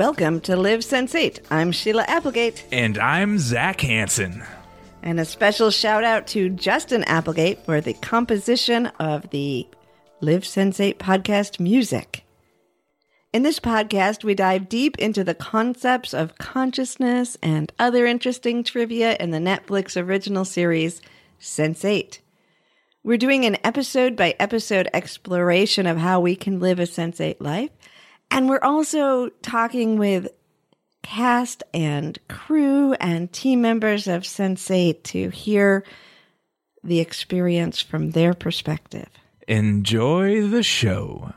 Welcome 0.00 0.40
to 0.42 0.56
Live 0.56 0.80
Sense8. 0.80 1.40
I'm 1.50 1.72
Sheila 1.72 2.04
Applegate. 2.08 2.66
And 2.72 2.96
I'm 2.96 3.38
Zac 3.38 3.80
Hansen. 3.82 4.42
And 5.02 5.20
a 5.20 5.24
special 5.24 5.70
shout 5.70 6.04
out 6.04 6.26
to 6.28 6.48
Justin 6.48 7.04
Applegate 7.04 7.58
for 7.64 7.80
the 7.80 7.94
composition 7.94 8.86
of 8.98 9.28
the 9.30 9.66
Live 10.22 10.42
Sense8 10.42 10.98
podcast 10.98 11.58
music. 11.58 12.26
In 13.32 13.42
this 13.42 13.58
podcast, 13.58 14.22
we 14.22 14.34
dive 14.34 14.68
deep 14.68 14.98
into 14.98 15.24
the 15.24 15.34
concepts 15.34 16.12
of 16.12 16.36
consciousness 16.36 17.38
and 17.42 17.72
other 17.78 18.04
interesting 18.04 18.62
trivia 18.62 19.16
in 19.18 19.30
the 19.30 19.38
Netflix 19.38 19.96
original 19.98 20.44
series 20.44 21.00
Sense8. 21.40 22.18
We're 23.02 23.16
doing 23.16 23.46
an 23.46 23.56
episode 23.64 24.14
by 24.14 24.34
episode 24.38 24.90
exploration 24.92 25.86
of 25.86 25.96
how 25.96 26.20
we 26.20 26.36
can 26.36 26.60
live 26.60 26.78
a 26.80 26.82
Sense8 26.82 27.36
life 27.40 27.70
and 28.30 28.46
we're 28.46 28.60
also 28.62 29.30
talking 29.40 29.96
with 29.96 30.28
cast 31.02 31.62
and 31.72 32.18
crew 32.28 32.92
and 33.00 33.32
team 33.32 33.62
members 33.62 34.06
of 34.06 34.24
Sense8 34.24 35.02
to 35.02 35.30
hear 35.30 35.82
the 36.84 37.00
experience 37.00 37.80
from 37.80 38.10
their 38.10 38.34
perspective. 38.34 39.08
Enjoy 39.50 40.46
the 40.46 40.62
show. 40.62 41.32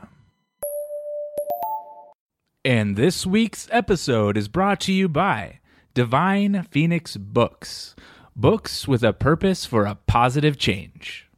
And 2.64 2.94
this 2.94 3.26
week's 3.26 3.66
episode 3.72 4.36
is 4.36 4.46
brought 4.46 4.78
to 4.82 4.92
you 4.92 5.08
by 5.08 5.58
Divine 5.94 6.64
Phoenix 6.70 7.16
Books. 7.16 7.96
Books 8.36 8.86
with 8.86 9.02
a 9.02 9.12
purpose 9.12 9.66
for 9.66 9.84
a 9.84 9.96
positive 10.06 10.56
change. 10.58 11.28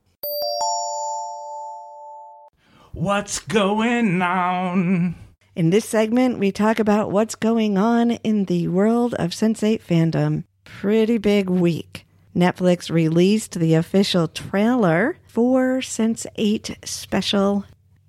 What's 2.92 3.38
going 3.38 4.20
on? 4.20 5.14
In 5.54 5.70
this 5.70 5.86
segment, 5.86 6.38
we 6.38 6.52
talk 6.52 6.78
about 6.78 7.10
what's 7.10 7.36
going 7.36 7.78
on 7.78 8.10
in 8.10 8.44
the 8.44 8.68
world 8.68 9.14
of 9.14 9.30
Sense8 9.30 9.80
fandom. 9.80 10.44
Pretty 10.64 11.16
big 11.16 11.48
week. 11.48 12.06
Netflix 12.36 12.90
released 12.90 13.58
the 13.58 13.74
official 13.74 14.28
trailer 14.28 15.16
for 15.26 15.78
Sense8 15.78 16.86
Special, 16.86 17.64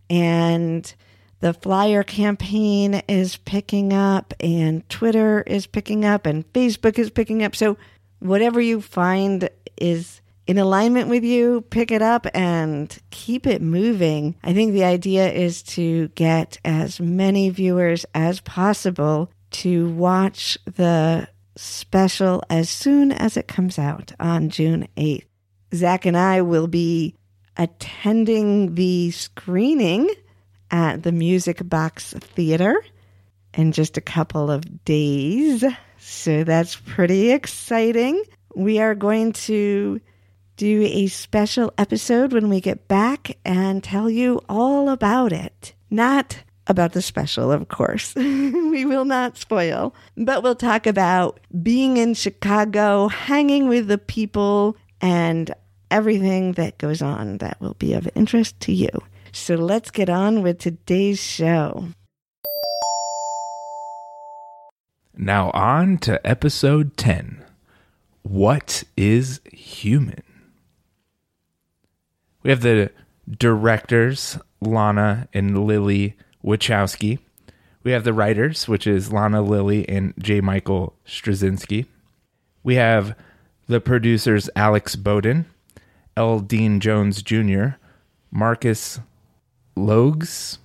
and 0.08 0.94
the 1.40 1.54
flyer 1.54 2.04
campaign 2.04 3.02
is 3.08 3.38
picking 3.38 3.92
up 3.92 4.36
and 4.40 4.88
Twitter 4.88 5.42
is 5.42 5.66
picking 5.66 6.06
up 6.06 6.28
and 6.28 6.52
Facebook 6.54 7.00
is 7.00 7.10
picking 7.10 7.42
up. 7.42 7.56
So 7.56 7.76
whatever 8.20 8.62
you 8.62 8.82
find 8.82 9.50
is 9.78 10.22
in 10.48 10.58
alignment 10.58 11.10
with 11.10 11.24
you, 11.24 11.62
pick 11.70 11.92
it 11.92 12.02
up 12.02 12.26
and 12.34 12.98
keep 13.12 13.46
it 13.46 13.62
moving. 13.62 14.36
I 14.44 14.54
think 14.54 14.72
the 14.72 14.86
idea 14.86 15.30
is 15.30 15.62
to 15.64 16.08
get 16.10 16.58
as 16.64 17.00
many 17.02 17.50
viewers 17.50 18.06
as 18.16 18.40
possible 18.40 19.30
to 19.52 19.90
watch 19.90 20.58
the 20.66 21.28
special 21.58 22.44
as 22.50 22.70
soon 22.70 23.12
as 23.12 23.36
it 23.36 23.48
comes 23.48 23.78
out 23.78 24.14
on 24.20 24.50
June 24.50 24.88
8th. 24.96 25.26
Zac 25.76 26.06
and 26.06 26.16
I 26.16 26.42
will 26.42 26.68
be 26.68 27.16
attending 27.58 28.76
the 28.76 29.12
screening 29.12 30.10
at 30.72 31.04
the 31.04 31.12
Music 31.12 31.68
Box 31.68 32.14
Theater 32.14 32.82
in 33.54 33.74
just 33.74 33.98
a 33.98 34.02
couple 34.02 34.50
of 34.50 34.86
days. 34.86 35.64
So 35.98 36.44
that's 36.44 36.76
pretty 36.76 37.32
exciting. 37.32 38.24
We 38.56 38.80
are 38.80 38.96
going 38.96 39.34
to 39.34 40.00
do 40.58 40.82
a 40.82 41.08
special 41.08 41.72
episode 41.78 42.34
when 42.34 42.50
we 42.50 42.60
get 42.60 42.88
back 42.88 43.38
and 43.46 43.84
tell 43.84 44.10
you 44.10 44.42
all 44.50 44.90
about 44.90 45.32
it. 45.32 45.74
Not 45.90 46.44
about 46.66 46.94
the 46.94 47.02
special, 47.02 47.52
of 47.52 47.70
course. 47.70 48.14
we 48.16 48.84
will 48.84 49.06
not 49.06 49.38
spoil, 49.38 49.96
but 50.18 50.44
we'll 50.44 50.56
talk 50.56 50.86
about 50.86 51.40
being 51.62 51.98
in 51.98 52.16
Chicago, 52.16 53.08
hanging 53.08 53.70
with 53.70 53.88
the 53.88 54.00
people, 54.00 54.76
and 55.00 55.54
everything 55.92 56.54
that 56.54 56.78
goes 56.80 57.02
on 57.02 57.38
that 57.38 57.62
will 57.62 57.76
be 57.76 57.94
of 57.94 58.10
interest 58.16 58.60
to 58.62 58.74
you. 58.74 58.90
So 59.32 59.56
let's 59.56 59.92
get 59.92 60.10
on 60.10 60.42
with 60.42 60.58
today's 60.58 61.22
show. 61.22 61.90
Now, 65.16 65.52
on 65.52 65.98
to 66.00 66.26
episode 66.28 66.98
10 66.98 67.44
What 68.24 68.84
is 68.96 69.40
Human? 69.52 70.24
We 72.48 72.52
have 72.52 72.62
the 72.62 72.92
directors, 73.30 74.40
Lana 74.62 75.28
and 75.34 75.66
Lily 75.68 76.16
Wachowski. 76.42 77.20
We 77.84 77.92
have 77.92 78.06
the 78.06 78.14
writers, 78.14 78.70
which 78.70 78.88
is 78.88 79.12
Lana 79.12 79.42
Lily 79.42 79.88
and 79.90 80.14
J. 80.18 80.40
Michael 80.40 80.94
Straczynski. 81.06 81.88
We 82.64 82.76
have 82.76 83.18
the 83.68 83.82
producers, 83.82 84.50
Alex 84.56 84.96
Boden 84.96 85.46
L. 86.16 86.40
Dean 86.40 86.80
Jones 86.80 87.22
Jr., 87.22 87.72
Marcus 88.32 89.02
Loges. 89.76 90.60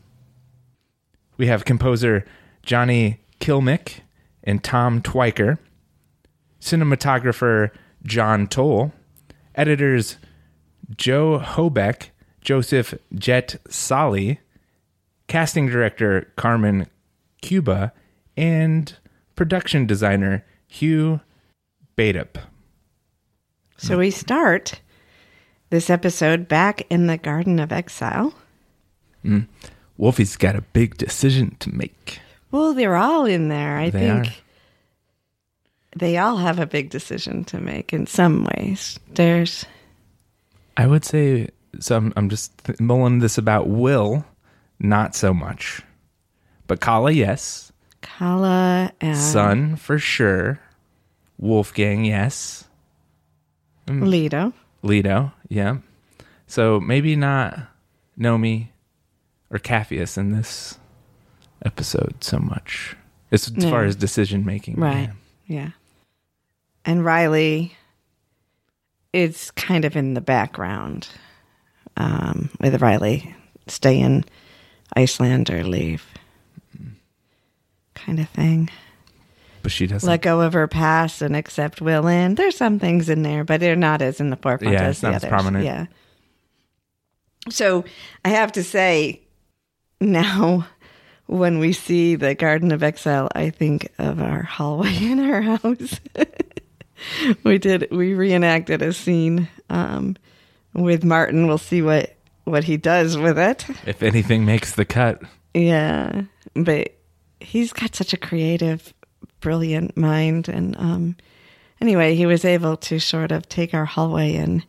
We 1.36 1.48
have 1.48 1.64
composer 1.64 2.24
Johnny 2.62 3.22
Klimek 3.40 4.02
and 4.44 4.62
Tom 4.62 5.02
Tykwer, 5.02 5.58
cinematographer 6.60 7.72
John 8.04 8.46
Toll, 8.46 8.92
editors 9.56 10.18
Joe 10.96 11.38
Hobeck, 11.38 12.08
Joseph 12.40 12.94
Jett 13.14 13.56
Sally, 13.68 14.40
casting 15.28 15.66
director 15.66 16.32
Carmen 16.36 16.86
Cuba, 17.40 17.92
and 18.36 18.94
production 19.36 19.86
designer 19.86 20.44
Hugh 20.66 21.20
Bateup. 21.96 22.38
So 23.76 23.98
we 23.98 24.10
start 24.10 24.80
this 25.70 25.90
episode 25.90 26.46
back 26.48 26.82
in 26.90 27.06
the 27.06 27.16
Garden 27.18 27.58
of 27.58 27.72
Exile. 27.72 28.32
Mm. 29.24 29.46
Wolfie's 29.98 30.36
got 30.36 30.56
a 30.56 30.62
big 30.62 30.96
decision 30.96 31.56
to 31.60 31.70
make. 31.74 32.20
Well, 32.50 32.74
they're 32.74 32.96
all 32.96 33.24
in 33.24 33.48
there. 33.48 33.76
I 33.78 33.90
They 33.90 33.98
think 33.98 34.26
are. 34.26 34.32
they 35.96 36.18
all 36.18 36.36
have 36.36 36.58
a 36.58 36.66
big 36.66 36.90
decision 36.90 37.44
to 37.44 37.58
make 37.60 37.92
in 37.92 38.06
some 38.06 38.44
ways. 38.56 38.98
There's 39.14 39.64
I 40.76 40.86
would 40.86 41.04
say 41.04 41.48
some. 41.80 42.12
I'm 42.16 42.28
just 42.28 42.56
th- 42.64 42.80
mulling 42.80 43.18
this 43.20 43.38
about 43.38 43.68
Will, 43.68 44.24
not 44.78 45.14
so 45.14 45.32
much, 45.34 45.82
but 46.66 46.80
Kala, 46.80 47.10
yes. 47.12 47.72
Kala 48.00 48.92
and 49.00 49.16
Sun 49.16 49.76
for 49.76 49.98
sure. 49.98 50.58
Wolfgang, 51.38 52.04
yes. 52.04 52.64
Mm. 53.86 54.06
Lido. 54.06 54.52
Lito, 54.84 55.32
yeah. 55.48 55.78
So 56.46 56.78
maybe 56.80 57.16
not 57.16 57.58
Nomi 58.18 58.68
or 59.50 59.58
Capheus 59.58 60.16
in 60.18 60.32
this 60.32 60.78
episode 61.64 62.22
so 62.22 62.38
much. 62.38 62.96
As, 63.30 63.48
as 63.48 63.56
No. 63.56 63.70
far 63.70 63.84
as 63.84 63.96
decision 63.96 64.44
making, 64.44 64.76
Right. 64.76 65.10
Yeah. 65.46 65.70
And 66.84 67.04
Riley 67.04 67.74
is 69.12 69.50
kind 69.52 69.84
of 69.84 69.96
in 69.96 70.14
the 70.14 70.20
background 70.20 71.08
um, 71.96 72.50
with 72.60 72.80
Riley 72.80 73.34
stay 73.66 73.98
in 74.00 74.24
Iceland 74.96 75.50
or 75.50 75.64
leave. 75.64 76.04
kind 77.94 78.18
of 78.20 78.28
thing. 78.30 78.70
But 79.62 79.70
she 79.70 79.86
doesn't. 79.86 80.08
Let 80.08 80.22
go 80.22 80.40
of 80.40 80.54
her 80.54 80.66
past 80.66 81.22
and 81.22 81.36
accept 81.36 81.80
Will 81.80 82.08
in. 82.08 82.34
There's 82.34 82.56
some 82.56 82.78
things 82.80 83.08
in 83.08 83.22
there, 83.22 83.44
but 83.44 83.60
they're 83.60 83.76
not 83.76 84.02
as 84.02 84.18
in 84.20 84.30
the 84.30 84.36
forefront 84.36 84.74
Yeah, 84.74 84.82
as 84.84 85.00
the 85.00 85.08
others. 85.10 85.28
prominent. 85.28 85.64
Yeah. 85.64 85.86
So 87.50 87.84
I 88.24 88.30
have 88.30 88.52
to 88.52 88.64
say, 88.64 89.20
now 90.00 90.66
when 91.26 91.58
we 91.60 91.72
see 91.72 92.16
the 92.16 92.34
Garden 92.34 92.72
of 92.72 92.82
Exile, 92.82 93.28
I 93.34 93.50
think 93.50 93.88
of 93.98 94.20
our 94.20 94.42
hallway 94.42 94.96
in 95.00 95.20
our 95.20 95.42
house. 95.42 96.00
we 97.44 97.58
did 97.58 97.88
we 97.90 98.14
reenacted 98.14 98.82
a 98.82 98.92
scene 98.92 99.48
um, 99.70 100.16
with 100.74 101.04
Martin. 101.04 101.46
We'll 101.46 101.58
see 101.58 101.82
what 101.82 102.14
what 102.44 102.64
he 102.64 102.76
does 102.76 103.16
with 103.16 103.38
it. 103.38 103.66
if 103.86 104.02
anything 104.02 104.44
makes 104.44 104.74
the 104.74 104.84
cut. 104.84 105.22
Yeah, 105.54 106.22
but 106.54 106.94
he's 107.40 107.72
got 107.72 107.94
such 107.94 108.12
a 108.12 108.16
creative, 108.16 108.92
brilliant 109.40 109.96
mind, 109.96 110.48
and 110.48 110.76
um, 110.76 111.16
anyway, 111.80 112.14
he 112.14 112.26
was 112.26 112.44
able 112.44 112.76
to 112.78 112.98
sort 112.98 113.32
of 113.32 113.48
take 113.48 113.74
our 113.74 113.84
hallway 113.84 114.34
and 114.36 114.64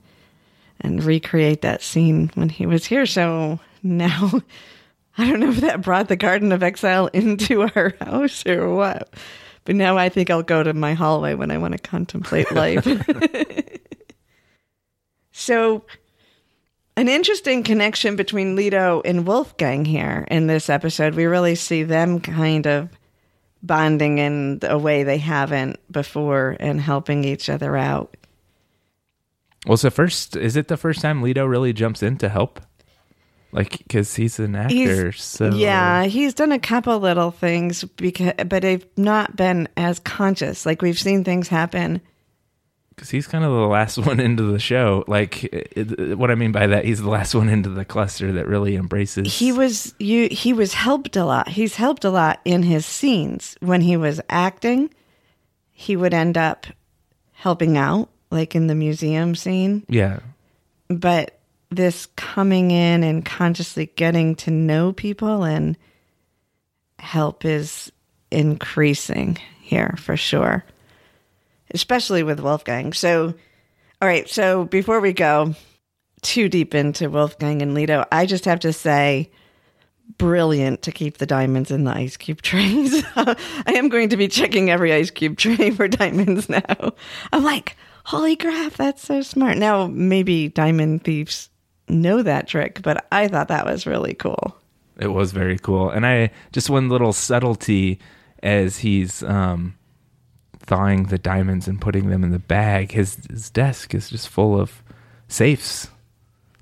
and 0.82 1.04
recreate 1.04 1.62
that 1.62 1.82
scene 1.82 2.30
when 2.36 2.50
he 2.50 2.66
was 2.66 2.86
here. 2.86 3.06
So 3.06 3.60
now, 3.82 4.32
I 5.18 5.30
don't 5.30 5.40
know 5.40 5.50
if 5.50 5.62
that 5.62 5.82
brought 5.82 6.10
the 6.10 6.16
Garden 6.16 6.52
of 6.52 6.64
Exile 6.64 7.08
into 7.14 7.62
our 7.62 7.96
house 8.02 8.46
or 8.46 8.76
what. 8.76 9.14
But 9.66 9.76
now 9.76 9.98
I 9.98 10.10
think 10.10 10.30
I'll 10.30 10.44
go 10.44 10.64
to 10.64 10.74
my 10.74 10.94
hallway 10.94 11.36
when 11.36 11.52
I 11.52 11.58
want 11.58 11.74
to 11.74 11.78
contemplate 11.78 12.52
life. 12.56 12.86
so 15.32 15.86
an 16.96 17.08
interesting 17.08 17.64
connection 17.64 18.16
between 18.16 18.56
Lito 18.56 19.02
and 19.06 19.26
Wolfgang 19.26 19.86
here 19.86 20.28
in 20.30 20.48
this 20.48 20.70
episode. 20.70 21.16
We 21.16 21.26
really 21.26 21.56
see 21.56 21.84
them 21.84 22.20
kind 22.20 22.68
of 22.68 22.90
bonding 23.64 24.18
in 24.18 24.60
a 24.64 24.78
way 24.78 25.04
they 25.04 25.18
haven't 25.18 25.80
before 25.92 26.58
and 26.60 26.80
helping 26.82 27.24
each 27.24 27.50
other 27.50 27.78
out. 27.78 28.16
Well, 29.66 29.78
so 29.78 29.90
first, 29.90 30.36
is 30.36 30.58
it 30.58 30.68
the 30.68 30.76
first 30.76 31.02
time 31.02 31.22
Lito 31.24 31.50
really 31.50 31.72
jumps 31.72 32.04
in 32.04 32.18
to 32.18 32.28
help? 32.28 32.60
Like, 33.54 33.78
because 33.78 34.16
he's 34.16 34.40
an 34.40 34.56
actor, 34.56 35.12
so 35.14 35.50
Yeah, 35.54 36.04
he's 36.06 36.34
done 36.34 36.52
a 36.52 36.60
couple 36.60 37.00
little 37.00 37.32
things 37.32 37.84
because 37.84 38.34
but 38.48 38.64
they've 38.64 38.86
not 38.98 39.36
been 39.36 39.70
as 39.78 40.00
conscious. 40.00 40.66
Like 40.66 40.82
we've 40.82 41.00
seen 41.00 41.24
things 41.24 41.48
happen. 41.48 42.02
because 42.90 43.10
he's 43.10 43.28
kind 43.28 43.44
of 43.44 43.52
the 43.52 43.68
last 43.68 43.98
one 44.06 44.20
into 44.20 44.44
the 44.52 44.60
show. 44.60 45.04
Like, 45.08 45.44
it, 45.46 46.18
what 46.18 46.32
I 46.32 46.36
mean 46.36 46.52
by 46.52 46.68
that, 46.68 46.86
he's 46.86 47.02
the 47.02 47.10
last 47.10 47.36
one 47.36 47.48
into 47.48 47.70
the 47.70 47.86
cluster 47.86 48.32
that 48.34 48.48
really 48.48 48.76
embraces. 48.76 49.38
He 49.38 49.52
was 49.52 49.94
you 50.00 50.28
he 50.32 50.52
was 50.54 50.74
helped 50.74 51.16
a 51.16 51.24
lot. 51.26 51.48
He's 51.48 51.76
helped 51.76 52.04
a 52.06 52.10
lot 52.10 52.40
in 52.46 52.64
his 52.64 52.86
scenes. 52.86 53.56
When 53.62 53.82
he 53.82 53.98
was 53.98 54.20
acting, 54.30 54.92
he 55.72 55.96
would 55.96 56.14
end 56.14 56.38
up 56.38 56.66
helping 57.34 57.78
out 57.78 58.10
like 58.32 58.56
in 58.56 58.66
the 58.68 58.76
museum 58.76 59.36
scene. 59.36 59.86
yeah, 59.90 60.20
but 60.88 61.40
this 61.74 62.08
coming 62.16 62.72
in 62.72 63.04
and 63.04 63.26
consciously 63.26 63.88
getting 63.96 64.36
to 64.36 64.52
know 64.52 64.94
people 64.94 65.44
and 65.44 65.78
help 67.00 67.44
is 67.46 67.92
increasing 68.32 69.38
here 69.62 69.96
for 69.98 70.16
sure 70.16 70.64
especially 71.74 72.24
with 72.24 72.40
wolfgang. 72.40 72.94
So 72.94 73.34
all 74.02 74.08
right 74.08 74.30
so 74.30 74.66
before 74.66 75.00
we 75.00 75.14
go 75.14 75.56
too 76.22 76.50
deep 76.50 76.76
into 76.76 77.10
wolfgang 77.10 77.62
and 77.62 77.76
Lito 77.76 78.06
i 78.12 78.26
just 78.26 78.46
have 78.46 78.62
to 78.62 78.72
say 78.72 79.30
brilliant 80.18 80.82
to 80.82 80.92
keep 80.92 81.18
the 81.18 81.26
diamonds 81.26 81.72
in 81.72 81.84
the 81.84 81.92
ice 81.92 82.16
cube 82.18 82.42
trays 82.42 83.04
i 83.16 83.36
am 83.68 83.90
going 83.90 84.10
to 84.10 84.18
be 84.18 84.28
checking 84.28 84.70
every 84.70 84.94
ice 84.94 85.10
cube 85.12 85.38
tray 85.38 85.72
for 85.72 85.88
diamonds 85.88 86.50
now. 86.50 86.94
I'm 87.32 87.44
like 87.44 87.76
holy 88.06 88.36
crap 88.36 88.74
that's 88.74 89.02
so 89.02 89.22
smart. 89.22 89.58
Now 89.58 89.88
maybe 89.88 90.50
diamond 90.50 91.04
thieves 91.04 91.50
know 91.94 92.22
that 92.22 92.48
trick 92.48 92.82
but 92.82 93.06
i 93.12 93.28
thought 93.28 93.48
that 93.48 93.66
was 93.66 93.86
really 93.86 94.14
cool 94.14 94.58
it 94.98 95.08
was 95.08 95.32
very 95.32 95.58
cool. 95.58 95.90
And 95.90 96.06
I 96.06 96.32
just 96.52 96.70
one 96.70 96.90
little 96.90 97.14
subtlety 97.14 98.00
as 98.42 98.78
he's 98.78 99.24
um, 99.24 99.76
thawing 100.60 101.06
the 101.06 101.18
diamonds 101.18 101.68
and 101.68 101.82
putting 101.82 102.10
them 102.10 102.24
in 102.24 102.32
the 102.32 102.40
bag. 102.40 102.92
His 102.92 103.18
his 103.30 103.50
desk 103.50 103.94
is 103.94 104.10
just 104.10 104.30
full 104.30 104.60
of 104.60 104.84
safes, 105.28 105.90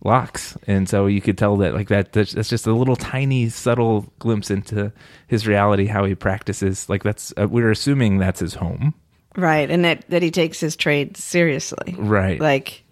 locks, 0.03 0.57
and 0.65 0.87
so 0.87 1.07
you 1.07 1.21
could 1.21 1.37
tell 1.37 1.57
that 1.57 1.73
like 1.73 1.89
that. 1.89 2.13
That's, 2.13 2.31
that's 2.33 2.49
just 2.49 2.67
a 2.67 2.73
little 2.73 2.95
tiny 2.95 3.49
subtle 3.49 4.11
glimpse 4.19 4.49
into 4.49 4.93
his 5.27 5.47
reality, 5.47 5.87
how 5.87 6.05
he 6.05 6.15
practices. 6.15 6.87
Like 6.87 7.03
that's 7.03 7.33
uh, 7.37 7.47
we're 7.49 7.71
assuming 7.71 8.17
that's 8.17 8.39
his 8.39 8.55
home, 8.55 8.93
right 9.35 9.69
and 9.69 9.83
that 9.83 10.07
that 10.09 10.23
he 10.23 10.31
takes 10.31 10.59
his 10.59 10.75
trade 10.75 11.17
seriously 11.17 11.95
right? 11.97 12.39
like 12.39 12.83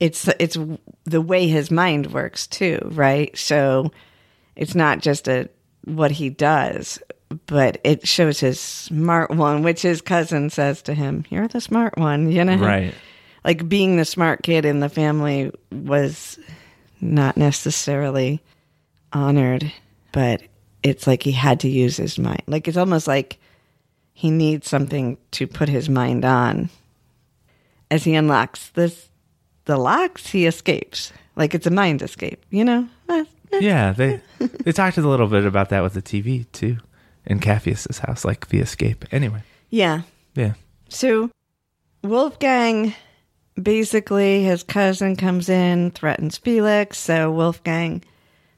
it's 0.00 0.28
it's 0.38 0.58
the 1.04 1.20
way 1.20 1.46
his 1.46 1.70
mind 1.70 2.12
works 2.12 2.46
too 2.46 2.78
right? 2.92 3.36
So 3.36 3.92
it's 4.56 4.74
not 4.74 5.00
just 5.00 5.28
a 5.28 5.48
what 5.84 6.10
he 6.10 6.30
does 6.30 6.98
but 7.46 7.80
it 7.84 8.06
shows 8.06 8.40
his 8.40 8.60
smart 8.60 9.30
one 9.30 9.62
which 9.62 9.82
his 9.82 10.00
cousin 10.00 10.50
says 10.50 10.82
to 10.82 10.94
him 10.94 11.24
you're 11.30 11.48
the 11.48 11.60
smart 11.60 11.96
one 11.98 12.30
you 12.30 12.44
know? 12.44 12.56
Right. 12.56 12.94
like 13.44 13.68
being 13.68 13.96
the 13.96 14.04
smart 14.04 14.42
kid 14.42 14.64
in 14.64 14.80
the 14.80 14.88
family 14.88 15.50
was 15.70 16.38
not 17.00 17.36
necessarily 17.36 18.40
honored 19.12 19.70
but 20.12 20.42
it's 20.84 21.06
like 21.06 21.22
he 21.22 21.32
had 21.32 21.60
to 21.60 21.68
use 21.68 21.96
his 21.96 22.18
mind. 22.18 22.42
Like 22.46 22.68
it's 22.68 22.76
almost 22.76 23.08
like 23.08 23.38
he 24.12 24.30
needs 24.30 24.68
something 24.68 25.16
to 25.32 25.46
put 25.46 25.68
his 25.68 25.88
mind 25.88 26.24
on 26.24 26.70
as 27.90 28.04
he 28.04 28.14
unlocks 28.14 28.68
this 28.70 29.08
the 29.66 29.76
locks 29.76 30.28
he 30.28 30.46
escapes 30.46 31.12
like 31.36 31.54
it's 31.54 31.66
a 31.66 31.70
mind 31.70 32.02
escape 32.02 32.44
you 32.50 32.64
know 32.64 32.88
Eh, 33.08 33.24
eh. 33.52 33.58
Yeah, 33.60 33.92
they 33.92 34.20
they 34.38 34.72
talked 34.72 34.96
a 34.98 35.08
little 35.08 35.26
bit 35.28 35.44
about 35.44 35.68
that 35.68 35.82
with 35.82 35.94
the 35.94 36.02
TV 36.02 36.46
too, 36.52 36.78
in 37.26 37.38
Capheus's 37.38 37.98
house, 37.98 38.24
like 38.24 38.48
the 38.48 38.58
escape. 38.58 39.04
Anyway, 39.12 39.42
yeah 39.70 40.02
yeah, 40.34 40.54
So 40.88 41.30
Wolfgang 42.02 42.94
basically 43.60 44.42
his 44.42 44.62
cousin 44.64 45.14
comes 45.16 45.48
in, 45.48 45.92
threatens 45.92 46.38
Felix, 46.38 46.98
so 46.98 47.30
Wolfgang 47.30 48.02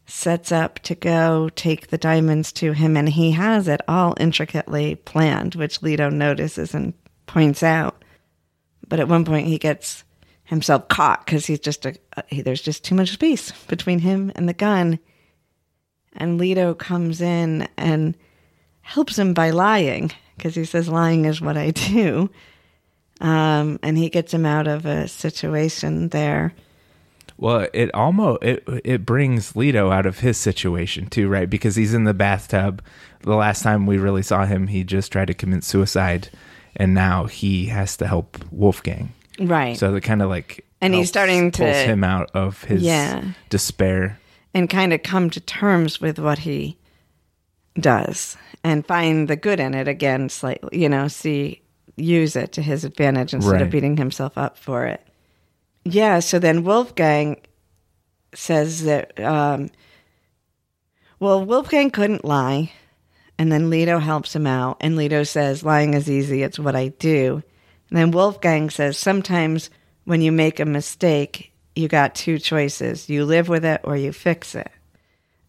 sets 0.06 0.52
up 0.52 0.78
to 0.80 0.94
go 0.94 1.50
take 1.56 1.88
the 1.88 1.98
diamonds 1.98 2.52
to 2.52 2.72
him 2.72 2.96
and 2.96 3.08
he 3.08 3.32
has 3.32 3.68
it 3.68 3.80
all 3.88 4.14
intricately 4.18 4.94
planned, 4.94 5.54
which 5.56 5.80
Lito 5.80 6.10
notices 6.10 6.74
and 6.74 6.94
points 7.26 7.62
out. 7.62 8.02
But 8.88 9.00
at 9.00 9.08
one 9.08 9.24
point 9.24 9.48
he 9.48 9.58
gets 9.58 10.04
himself 10.46 10.88
caught 10.88 11.26
cuz 11.26 11.46
he's 11.46 11.60
just 11.60 11.86
a, 11.86 11.94
a 12.30 12.42
there's 12.42 12.62
just 12.62 12.84
too 12.84 12.94
much 12.94 13.10
space 13.10 13.52
between 13.68 14.00
him 14.00 14.32
and 14.34 14.48
the 14.48 14.54
gun. 14.54 14.98
And 16.16 16.40
Lito 16.40 16.76
comes 16.76 17.20
in 17.20 17.68
and 17.76 18.16
helps 18.80 19.18
him 19.18 19.34
by 19.34 19.50
lying 19.50 20.10
because 20.36 20.54
he 20.54 20.64
says 20.64 20.88
lying 20.88 21.24
is 21.24 21.40
what 21.40 21.56
I 21.56 21.70
do. 21.70 22.30
Um, 23.20 23.78
and 23.82 23.96
he 23.96 24.08
gets 24.10 24.32
him 24.32 24.44
out 24.44 24.66
of 24.66 24.86
a 24.86 25.08
situation 25.08 26.08
there. 26.08 26.54
Well, 27.38 27.66
it 27.74 27.94
almost 27.94 28.42
it 28.42 28.64
it 28.84 29.06
brings 29.06 29.52
Lito 29.52 29.92
out 29.92 30.06
of 30.06 30.20
his 30.20 30.38
situation 30.38 31.06
too, 31.08 31.28
right? 31.28 31.48
Because 31.48 31.76
he's 31.76 31.92
in 31.92 32.04
the 32.04 32.14
bathtub. 32.14 32.82
The 33.20 33.34
last 33.34 33.62
time 33.62 33.86
we 33.86 33.98
really 33.98 34.22
saw 34.22 34.46
him, 34.46 34.68
he 34.68 34.84
just 34.84 35.12
tried 35.12 35.26
to 35.26 35.34
commit 35.34 35.64
suicide, 35.64 36.30
and 36.76 36.94
now 36.94 37.24
he 37.24 37.66
has 37.66 37.96
to 37.98 38.06
help 38.06 38.38
Wolfgang. 38.50 39.12
Right. 39.38 39.76
So 39.76 39.92
that 39.92 40.00
kind 40.02 40.22
of 40.22 40.28
like 40.30 40.64
And 40.80 40.94
he's 40.94 41.08
starting 41.08 41.50
to- 41.52 41.62
pulls 41.64 41.76
him 41.76 42.04
out 42.04 42.30
of 42.34 42.64
his 42.64 42.82
Yeah. 42.82 43.22
despair. 43.50 44.18
and 44.54 44.70
kind 44.70 44.94
of 44.94 45.02
come 45.02 45.28
to 45.28 45.38
terms 45.40 46.00
with 46.00 46.18
what 46.18 46.38
he 46.38 46.78
does 47.78 48.38
and 48.64 48.86
find 48.86 49.28
the 49.28 49.36
good 49.36 49.60
in 49.60 49.74
it 49.74 49.86
again 49.86 50.30
slightly, 50.30 50.78
you 50.80 50.88
know, 50.88 51.08
see 51.08 51.60
use 51.96 52.36
it 52.36 52.52
to 52.52 52.62
his 52.62 52.82
advantage 52.84 53.34
instead 53.34 53.60
of 53.60 53.68
beating 53.70 53.98
himself 53.98 54.38
up 54.38 54.56
for 54.56 54.86
it. 54.86 55.06
Yeah, 55.84 56.20
so 56.20 56.38
then 56.38 56.64
Wolfgang 56.64 57.36
says 58.34 58.84
that 58.84 59.18
um 59.20 59.68
well, 61.20 61.44
Wolfgang 61.44 61.90
couldn't 61.90 62.24
lie. 62.24 62.72
And 63.38 63.52
then 63.52 63.68
Lito 63.70 64.00
helps 64.00 64.34
him 64.34 64.46
out. 64.46 64.78
And 64.80 64.96
Lito 64.96 65.26
says, 65.26 65.62
lying 65.62 65.92
is 65.94 66.10
easy. 66.10 66.42
It's 66.42 66.58
what 66.58 66.74
I 66.74 66.88
do. 66.88 67.42
And 67.90 67.98
then 67.98 68.10
Wolfgang 68.10 68.70
says, 68.70 68.98
sometimes 68.98 69.70
when 70.04 70.20
you 70.20 70.32
make 70.32 70.58
a 70.60 70.64
mistake, 70.64 71.52
you 71.74 71.88
got 71.88 72.14
two 72.14 72.38
choices. 72.38 73.08
You 73.08 73.24
live 73.24 73.48
with 73.48 73.64
it 73.64 73.80
or 73.84 73.96
you 73.96 74.12
fix 74.12 74.54
it. 74.54 74.70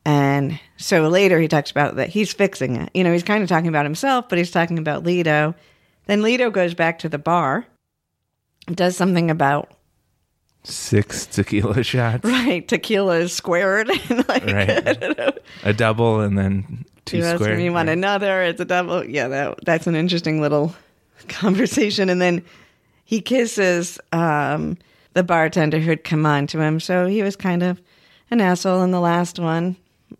And 0.06 0.60
so 0.78 1.08
later 1.10 1.40
he 1.40 1.48
talks 1.48 1.72
about 1.72 1.96
that 1.98 2.10
he's 2.10 2.32
fixing 2.32 2.76
it. 2.78 2.90
You 2.94 3.04
know, 3.04 3.12
he's 3.12 3.24
kind 3.24 3.44
of 3.44 3.50
talking 3.50 3.68
about 3.68 3.86
himself, 3.86 4.30
but 4.30 4.38
he's 4.38 4.52
talking 4.52 4.78
about 4.80 5.04
Lito. 5.04 5.54
Then 6.06 6.22
Lito 6.22 6.52
goes 6.52 6.74
back 6.74 7.00
to 7.00 7.10
the 7.10 7.18
bar, 7.18 7.66
does 8.68 8.96
something 8.96 9.30
about 9.32 9.72
Six 10.64 11.26
tequila 11.28 11.82
shots, 11.84 12.26
right 12.26 12.68
tequila 12.68 13.20
is 13.20 13.32
squared, 13.34 13.90
and 13.90 14.28
like 14.30 14.46
Right. 14.46 14.70
I 14.88 14.94
don't 14.94 15.18
know. 15.18 15.32
a 15.64 15.72
double, 15.74 16.20
and 16.20 16.38
then 16.38 16.84
two 17.06 17.18
you 17.20 17.24
ask 17.24 17.36
square. 17.36 17.56
me, 17.56 17.64
you 17.66 17.72
want 17.74 17.88
Yeah. 17.88 17.94
another? 17.94 18.42
It's 18.44 18.60
a 18.60 18.66
double. 18.66 19.06
Yeah, 19.06 19.30
that 19.30 19.64
that's 19.66 19.88
an 19.88 19.96
interesting 19.96 20.42
little 20.42 20.76
conversation. 21.28 22.10
And 22.10 22.22
then 22.22 22.44
he 23.06 23.22
kisses 23.22 24.00
um, 24.12 24.78
the 25.14 25.24
bartender 25.24 25.80
who'd 25.80 26.04
come 26.04 26.26
on 26.26 26.48
to 26.48 26.60
him. 26.60 26.80
So 26.80 27.08
he 27.08 27.24
was 27.24 27.36
kind 27.36 27.64
of 27.64 27.82
an 28.30 28.42
asshole 28.42 28.84
in 28.84 28.92
the 28.92 29.00
last 29.00 29.40
one, 29.40 29.76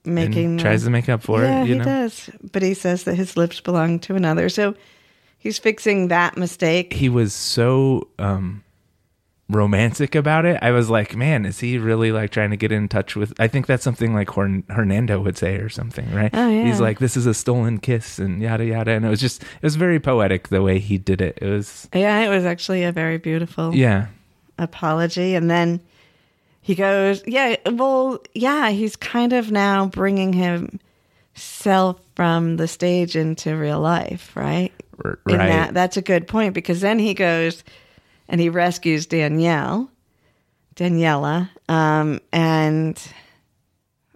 making 0.06 0.52
and 0.52 0.60
tries 0.60 0.84
to 0.84 0.90
make 0.90 1.10
up 1.10 1.22
for 1.22 1.42
yeah, 1.44 1.62
it. 1.62 1.68
You 1.68 1.74
he 1.74 1.80
know, 1.80 1.86
does. 1.86 2.30
But 2.52 2.64
he 2.64 2.74
says 2.74 3.04
that 3.04 3.16
his 3.16 3.36
lips 3.36 3.60
belong 3.60 4.00
to 4.00 4.16
another. 4.16 4.50
So 4.50 4.76
he's 5.38 5.60
fixing 5.60 6.08
that 6.08 6.38
mistake. 6.38 6.94
he 6.94 7.10
was 7.10 7.34
so 7.34 8.08
um 8.18 8.64
romantic 9.50 10.14
about 10.16 10.46
it. 10.46 10.60
I 10.62 10.72
was 10.72 10.90
like, 10.90 11.16
man, 11.16 11.46
is 11.46 11.60
he 11.60 11.78
really 11.78 12.12
like 12.12 12.32
trying 12.32 12.50
to 12.52 12.58
get 12.58 12.72
in 12.72 12.88
touch 12.88 13.16
with? 13.16 13.34
I 13.40 13.48
think 13.48 13.66
that's 13.66 13.84
something 13.84 14.14
like 14.14 14.30
Horn- 14.30 14.64
Hernando 14.70 15.22
would 15.22 15.38
say 15.38 15.56
or 15.58 15.70
something, 15.70 16.12
right? 16.14 16.32
Oh, 16.34 16.50
yeah. 16.50 16.66
He's 16.66 16.82
like, 16.82 17.00
this 17.00 17.16
is 17.16 17.26
a 17.26 17.34
stolen 17.34 17.78
kiss 17.80 18.20
and 18.20 18.42
yada 18.42 18.66
yada, 18.66 18.92
and 18.92 19.06
it 19.06 19.10
was 19.10 19.22
just 19.22 19.44
it 19.44 19.64
was 19.64 19.76
very 19.76 20.00
poetic 20.00 20.50
the 20.50 20.62
way 20.62 20.80
he 20.80 20.98
did 20.98 21.22
it. 21.22 21.38
It 21.42 21.48
was 21.48 21.88
Yeah, 21.94 22.20
it 22.20 22.30
was 22.30 22.46
actually 22.46 22.84
a 22.84 22.92
very 22.92 23.18
beautiful 23.18 23.74
yeah, 23.74 24.08
apology. 24.58 25.36
And 25.36 25.50
then 25.50 25.80
he 26.62 26.76
goes, 26.76 27.24
Yeah, 27.26 27.56
well, 27.72 28.20
yeah, 28.34 28.70
he's 28.72 28.96
kind 28.98 29.32
of 29.32 29.52
now 29.52 29.86
bringing 29.86 30.34
himself 30.34 32.02
from 32.16 32.58
the 32.58 32.68
stage 32.68 33.16
into 33.16 33.56
real 33.56 33.80
life, 33.80 34.36
right? 34.36 34.74
r- 35.06 35.20
right. 35.26 35.38
that, 35.38 35.74
that's 35.74 35.96
a 35.98 36.02
good 36.02 36.28
point 36.28 36.54
because 36.54 36.82
then 36.82 37.00
he 37.00 37.14
goes 37.14 37.64
and 38.30 38.42
he 38.42 38.50
rescues 38.50 39.06
Danielle, 39.06 39.90
Daniela, 40.76 41.50
um, 41.70 42.20
and 42.32 43.02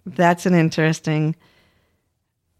that's 0.06 0.46
an 0.46 0.54
interesting 0.54 1.36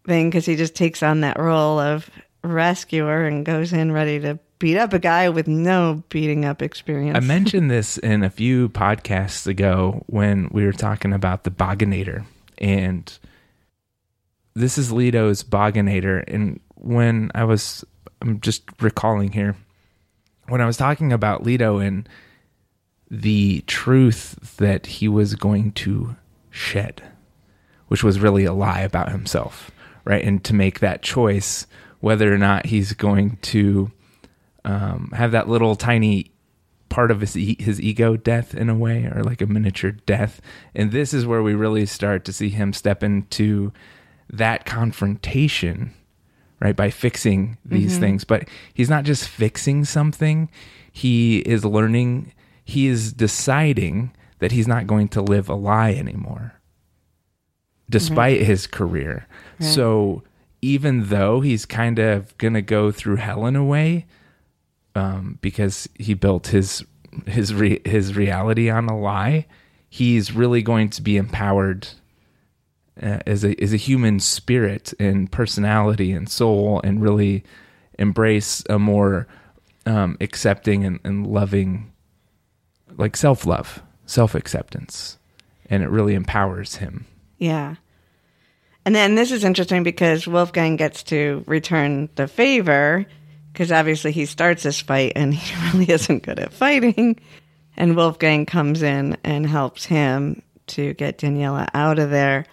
thing 0.05 0.29
because 0.29 0.45
he 0.45 0.55
just 0.55 0.75
takes 0.75 1.03
on 1.03 1.21
that 1.21 1.39
role 1.39 1.79
of 1.79 2.09
rescuer 2.43 3.25
and 3.25 3.45
goes 3.45 3.71
in 3.73 3.91
ready 3.91 4.19
to 4.19 4.37
beat 4.59 4.77
up 4.77 4.93
a 4.93 4.99
guy 4.99 5.29
with 5.29 5.47
no 5.47 6.03
beating 6.09 6.45
up 6.45 6.61
experience. 6.61 7.17
I 7.17 7.19
mentioned 7.19 7.69
this 7.69 7.97
in 7.97 8.23
a 8.23 8.29
few 8.29 8.69
podcasts 8.69 9.47
ago 9.47 10.03
when 10.07 10.49
we 10.51 10.65
were 10.65 10.71
talking 10.71 11.13
about 11.13 11.43
the 11.43 11.51
Boganator. 11.51 12.25
And 12.59 13.11
this 14.53 14.77
is 14.77 14.91
Lito's 14.91 15.43
Boganator. 15.43 16.23
And 16.27 16.59
when 16.75 17.29
I 17.35 17.43
was, 17.43 17.83
I'm 18.21 18.39
just 18.39 18.63
recalling 18.79 19.31
here, 19.31 19.55
when 20.47 20.61
I 20.61 20.65
was 20.65 20.77
talking 20.77 21.13
about 21.13 21.43
Lito 21.43 21.85
and 21.85 22.07
the 23.09 23.61
truth 23.67 24.57
that 24.57 24.85
he 24.85 25.07
was 25.07 25.35
going 25.35 25.71
to 25.73 26.15
shed, 26.49 27.03
which 27.87 28.03
was 28.03 28.19
really 28.19 28.45
a 28.45 28.53
lie 28.53 28.81
about 28.81 29.11
himself, 29.11 29.71
right? 30.05 30.23
And 30.23 30.43
to 30.45 30.53
make 30.53 30.79
that 30.79 31.01
choice, 31.01 31.67
whether 31.99 32.33
or 32.33 32.37
not 32.37 32.65
he's 32.65 32.93
going 32.93 33.37
to 33.43 33.91
um, 34.65 35.11
have 35.15 35.31
that 35.31 35.47
little 35.47 35.75
tiny 35.75 36.31
part 36.89 37.09
of 37.11 37.21
his 37.21 37.33
his 37.33 37.81
ego 37.81 38.15
death 38.15 38.53
in 38.53 38.69
a 38.69 38.75
way, 38.75 39.05
or 39.05 39.23
like 39.23 39.41
a 39.41 39.47
miniature 39.47 39.91
death. 39.91 40.39
And 40.75 40.91
this 40.91 41.13
is 41.13 41.25
where 41.25 41.41
we 41.41 41.55
really 41.55 41.85
start 41.85 42.23
to 42.25 42.33
see 42.33 42.49
him 42.49 42.71
step 42.73 43.03
into 43.03 43.73
that 44.29 44.65
confrontation, 44.65 45.93
right? 46.63 46.75
By 46.75 46.89
fixing 46.89 47.57
these 47.65 47.97
things, 47.99 48.23
but 48.23 48.47
he's 48.73 48.89
not 48.89 49.03
just 49.03 49.27
fixing 49.27 49.83
something; 49.83 50.49
he 50.91 51.39
is 51.39 51.65
learning. 51.65 52.31
He 52.63 52.87
is 52.87 53.11
deciding 53.11 54.11
that 54.39 54.53
he's 54.53 54.67
not 54.67 54.87
going 54.87 55.09
to 55.09 55.21
live 55.21 55.49
a 55.49 55.55
lie 55.55 55.91
anymore, 55.91 56.53
despite 57.89 58.41
his 58.41 58.65
career. 58.65 59.27
So 59.59 60.23
even 60.61 61.09
though 61.09 61.41
he's 61.41 61.65
kind 61.65 61.99
of 61.99 62.35
gonna 62.37 62.61
go 62.61 62.91
through 62.91 63.17
hell 63.17 63.45
in 63.45 63.57
a 63.57 63.63
way, 63.65 64.05
um, 64.95 65.37
because 65.41 65.89
he 65.99 66.13
built 66.13 66.47
his 66.47 66.83
his 67.27 67.53
re- 67.53 67.81
his 67.85 68.15
reality 68.15 68.69
on 68.69 68.87
a 68.87 68.97
lie, 68.97 69.45
he's 69.89 70.31
really 70.31 70.61
going 70.61 70.89
to 70.89 71.01
be 71.01 71.17
empowered 71.17 71.89
uh, 73.01 73.19
as 73.25 73.43
a 73.43 73.61
as 73.61 73.73
a 73.73 73.77
human 73.77 74.19
spirit 74.19 74.93
and 74.99 75.31
personality 75.31 76.11
and 76.11 76.29
soul, 76.29 76.81
and 76.83 77.01
really 77.01 77.43
embrace 77.97 78.63
a 78.69 78.79
more 78.79 79.27
um, 79.85 80.17
accepting 80.21 80.85
and, 80.85 80.99
and 81.03 81.27
loving, 81.27 81.91
like 82.97 83.15
self 83.15 83.45
love, 83.45 83.81
self 84.05 84.35
acceptance, 84.35 85.17
and 85.69 85.83
it 85.83 85.89
really 85.89 86.13
empowers 86.13 86.75
him. 86.75 87.05
Yeah. 87.37 87.75
And 88.85 88.93
then 88.93 89.15
this 89.15 89.31
is 89.31 89.43
interesting 89.43 89.83
because 89.83 90.27
Wolfgang 90.27 90.75
gets 90.75 91.03
to 91.03 91.43
return 91.47 92.09
the 92.15 92.27
favor 92.27 93.05
because 93.53 93.71
obviously 93.71 94.11
he 94.11 94.25
starts 94.25 94.63
this 94.63 94.81
fight 94.81 95.13
and 95.15 95.33
he 95.33 95.55
really 95.77 95.91
isn't 95.91 96.23
good 96.23 96.39
at 96.39 96.53
fighting. 96.53 97.19
And 97.77 97.95
Wolfgang 97.95 98.45
comes 98.45 98.83
in 98.83 99.17
and 99.23 99.47
helps 99.47 99.85
him 99.85 100.41
to 100.67 100.93
get 100.95 101.19
Daniela 101.19 101.69
out 101.73 101.99
of 101.99 102.09
there. 102.09 102.45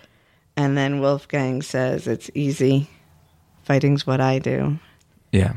And 0.60 0.76
then 0.76 1.00
Wolfgang 1.00 1.62
says, 1.62 2.06
It's 2.06 2.30
easy. 2.34 2.86
Fighting's 3.62 4.06
what 4.06 4.20
I 4.20 4.38
do. 4.38 4.78
Yeah, 5.32 5.54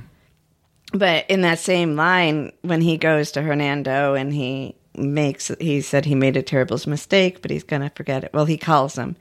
But 0.93 1.29
in 1.29 1.41
that 1.41 1.59
same 1.59 1.97
line, 1.97 2.53
when 2.61 2.79
he 2.79 2.95
goes 2.97 3.33
to 3.33 3.41
Hernando 3.41 4.13
and 4.13 4.33
he 4.33 4.75
makes, 4.95 5.51
he 5.59 5.81
said 5.81 6.05
he 6.05 6.15
made 6.15 6.37
a 6.37 6.41
terrible 6.41 6.79
mistake, 6.87 7.41
but 7.41 7.51
he's 7.51 7.65
going 7.65 7.81
to 7.81 7.89
forget 7.89 8.23
it. 8.23 8.33
Well, 8.33 8.45
he 8.45 8.57
calls 8.57 8.97
him 8.97 9.17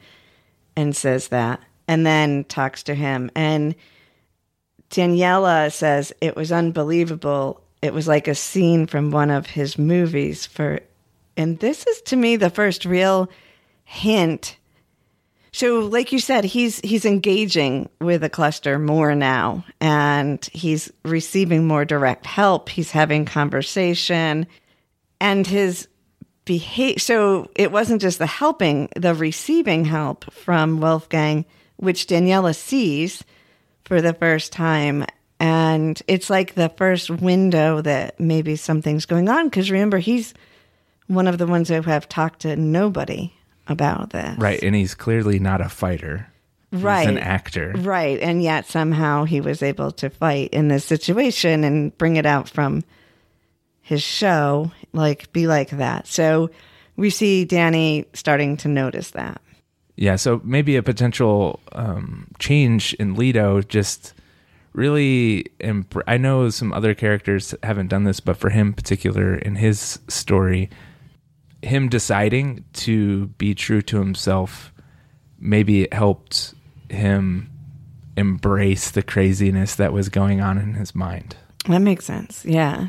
and 0.76 0.94
says 0.94 1.28
that, 1.28 1.60
and 1.88 2.06
then 2.06 2.44
talks 2.44 2.84
to 2.84 2.94
him. 2.94 3.28
And 3.34 3.74
Daniela 4.90 5.72
says 5.72 6.12
it 6.20 6.36
was 6.36 6.52
unbelievable. 6.52 7.60
It 7.80 7.92
was 7.92 8.06
like 8.06 8.28
a 8.28 8.36
scene 8.36 8.86
from 8.86 9.10
one 9.10 9.30
of 9.30 9.46
his 9.46 9.76
movies. 9.76 10.46
For, 10.46 10.78
and 11.36 11.58
this 11.58 11.88
is 11.88 12.02
to 12.02 12.14
me 12.14 12.36
the 12.36 12.50
first 12.50 12.84
real 12.84 13.28
hint 13.84 14.58
so, 15.54 15.80
like 15.80 16.12
you 16.12 16.18
said, 16.18 16.44
he's 16.44 16.80
he's 16.80 17.04
engaging 17.04 17.90
with 18.00 18.24
a 18.24 18.30
cluster 18.30 18.78
more 18.78 19.14
now, 19.14 19.64
and 19.82 20.42
he's 20.52 20.90
receiving 21.04 21.66
more 21.66 21.84
direct 21.84 22.24
help. 22.24 22.70
He's 22.70 22.90
having 22.90 23.26
conversation, 23.26 24.46
and 25.20 25.46
his 25.46 25.88
behavior. 26.46 26.98
So 26.98 27.50
it 27.54 27.70
wasn't 27.70 28.00
just 28.00 28.18
the 28.18 28.26
helping, 28.26 28.88
the 28.96 29.14
receiving 29.14 29.84
help 29.84 30.32
from 30.32 30.80
Wolfgang, 30.80 31.44
which 31.76 32.06
Daniela 32.06 32.56
sees 32.56 33.22
for 33.84 34.00
the 34.00 34.14
first 34.14 34.52
time, 34.52 35.04
and 35.38 36.00
it's 36.08 36.30
like 36.30 36.54
the 36.54 36.70
first 36.70 37.10
window 37.10 37.82
that 37.82 38.18
maybe 38.18 38.56
something's 38.56 39.04
going 39.04 39.28
on. 39.28 39.50
Because 39.50 39.70
remember, 39.70 39.98
he's 39.98 40.32
one 41.08 41.28
of 41.28 41.36
the 41.36 41.46
ones 41.46 41.68
who 41.68 41.82
have 41.82 42.08
talked 42.08 42.40
to 42.40 42.56
nobody 42.56 43.34
about 43.68 44.10
this. 44.10 44.38
right. 44.38 44.62
And 44.62 44.74
he's 44.74 44.94
clearly 44.94 45.38
not 45.38 45.60
a 45.60 45.68
fighter. 45.68 46.28
Right. 46.72 47.00
He's 47.00 47.08
an 47.10 47.18
actor. 47.18 47.74
Right. 47.76 48.18
And 48.20 48.42
yet 48.42 48.66
somehow 48.66 49.24
he 49.24 49.40
was 49.40 49.62
able 49.62 49.90
to 49.92 50.08
fight 50.10 50.50
in 50.52 50.68
this 50.68 50.84
situation 50.84 51.64
and 51.64 51.96
bring 51.98 52.16
it 52.16 52.24
out 52.26 52.48
from 52.48 52.82
his 53.82 54.02
show, 54.02 54.72
like 54.92 55.32
be 55.32 55.46
like 55.46 55.70
that. 55.70 56.06
So 56.06 56.50
we 56.96 57.10
see 57.10 57.44
Danny 57.44 58.06
starting 58.14 58.56
to 58.58 58.68
notice 58.68 59.10
that. 59.10 59.40
Yeah, 59.96 60.16
so 60.16 60.40
maybe 60.42 60.76
a 60.76 60.82
potential 60.82 61.60
um, 61.72 62.26
change 62.38 62.94
in 62.94 63.16
Lito 63.16 63.66
just 63.66 64.14
really. 64.72 65.46
Imp- 65.60 66.02
I 66.06 66.16
know 66.16 66.48
some 66.48 66.72
other 66.72 66.94
characters 66.94 67.54
haven't 67.62 67.88
done 67.88 68.04
this, 68.04 68.18
but 68.18 68.38
for 68.38 68.48
him, 68.48 68.72
particular, 68.72 69.34
in 69.34 69.56
his 69.56 69.98
story, 70.08 70.70
him 71.62 71.88
deciding 71.88 72.64
to 72.72 73.26
be 73.38 73.54
true 73.54 73.82
to 73.82 73.98
himself, 73.98 74.72
maybe 75.38 75.82
it 75.82 75.94
helped 75.94 76.54
him 76.88 77.50
embrace 78.16 78.90
the 78.90 79.02
craziness 79.02 79.76
that 79.76 79.92
was 79.92 80.08
going 80.08 80.40
on 80.40 80.58
in 80.58 80.74
his 80.74 80.94
mind. 80.94 81.36
That 81.68 81.80
makes 81.80 82.04
sense. 82.04 82.44
Yeah. 82.44 82.88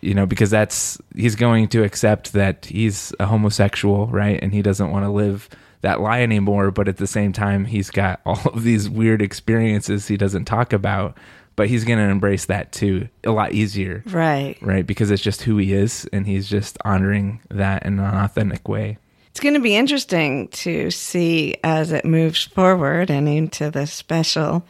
You 0.00 0.14
know, 0.14 0.26
because 0.26 0.50
that's 0.50 0.98
he's 1.14 1.34
going 1.34 1.68
to 1.68 1.82
accept 1.82 2.32
that 2.32 2.66
he's 2.66 3.12
a 3.18 3.26
homosexual, 3.26 4.06
right? 4.06 4.38
And 4.42 4.52
he 4.52 4.62
doesn't 4.62 4.90
want 4.90 5.04
to 5.04 5.10
live 5.10 5.48
that 5.82 6.00
lie 6.00 6.22
anymore. 6.22 6.70
But 6.70 6.88
at 6.88 6.98
the 6.98 7.06
same 7.06 7.32
time, 7.32 7.64
he's 7.64 7.90
got 7.90 8.20
all 8.24 8.40
of 8.46 8.62
these 8.62 8.88
weird 8.88 9.20
experiences 9.20 10.08
he 10.08 10.16
doesn't 10.16 10.44
talk 10.44 10.72
about. 10.72 11.16
But 11.60 11.68
he's 11.68 11.84
going 11.84 11.98
to 11.98 12.06
embrace 12.06 12.46
that 12.46 12.72
too 12.72 13.10
a 13.22 13.32
lot 13.32 13.52
easier, 13.52 14.02
Right. 14.06 14.56
right? 14.62 14.86
Because 14.86 15.10
it's 15.10 15.20
just 15.20 15.42
who 15.42 15.58
he 15.58 15.74
is, 15.74 16.08
and 16.10 16.26
he's 16.26 16.48
just 16.48 16.78
honoring 16.86 17.40
that 17.50 17.84
in 17.84 17.98
an 17.98 18.14
authentic 18.14 18.66
way. 18.66 18.96
It's 19.28 19.40
going 19.40 19.52
to 19.56 19.60
be 19.60 19.76
interesting 19.76 20.48
to 20.48 20.90
see 20.90 21.56
as 21.62 21.92
it 21.92 22.06
moves 22.06 22.44
forward 22.44 23.10
and 23.10 23.28
into 23.28 23.70
the 23.70 23.86
special 23.86 24.64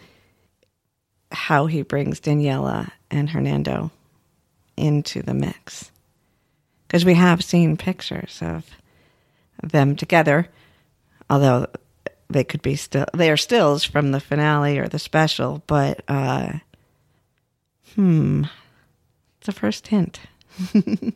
how 1.30 1.66
he 1.66 1.82
brings 1.82 2.18
Daniela 2.20 2.90
and 3.08 3.30
Hernando 3.30 3.92
into 4.76 5.22
the 5.22 5.32
mix. 5.32 5.92
Because 6.88 7.04
we 7.04 7.14
have 7.14 7.44
seen 7.44 7.76
pictures 7.76 8.40
of 8.42 8.66
them 9.62 9.94
together, 9.94 10.48
although 11.30 11.68
they 12.28 12.42
could 12.42 12.62
be 12.62 12.74
still 12.74 13.06
they 13.14 13.30
are 13.30 13.36
stills 13.36 13.84
from 13.84 14.10
the 14.10 14.18
finale 14.18 14.76
or 14.80 14.88
the 14.88 14.98
special, 14.98 15.62
but 15.68 16.02
uh 16.08 16.54
hmm. 17.94 18.44
It's 19.40 19.48
a 19.48 19.52
first 19.52 19.86
hint. 19.86 20.20
then 20.72 21.14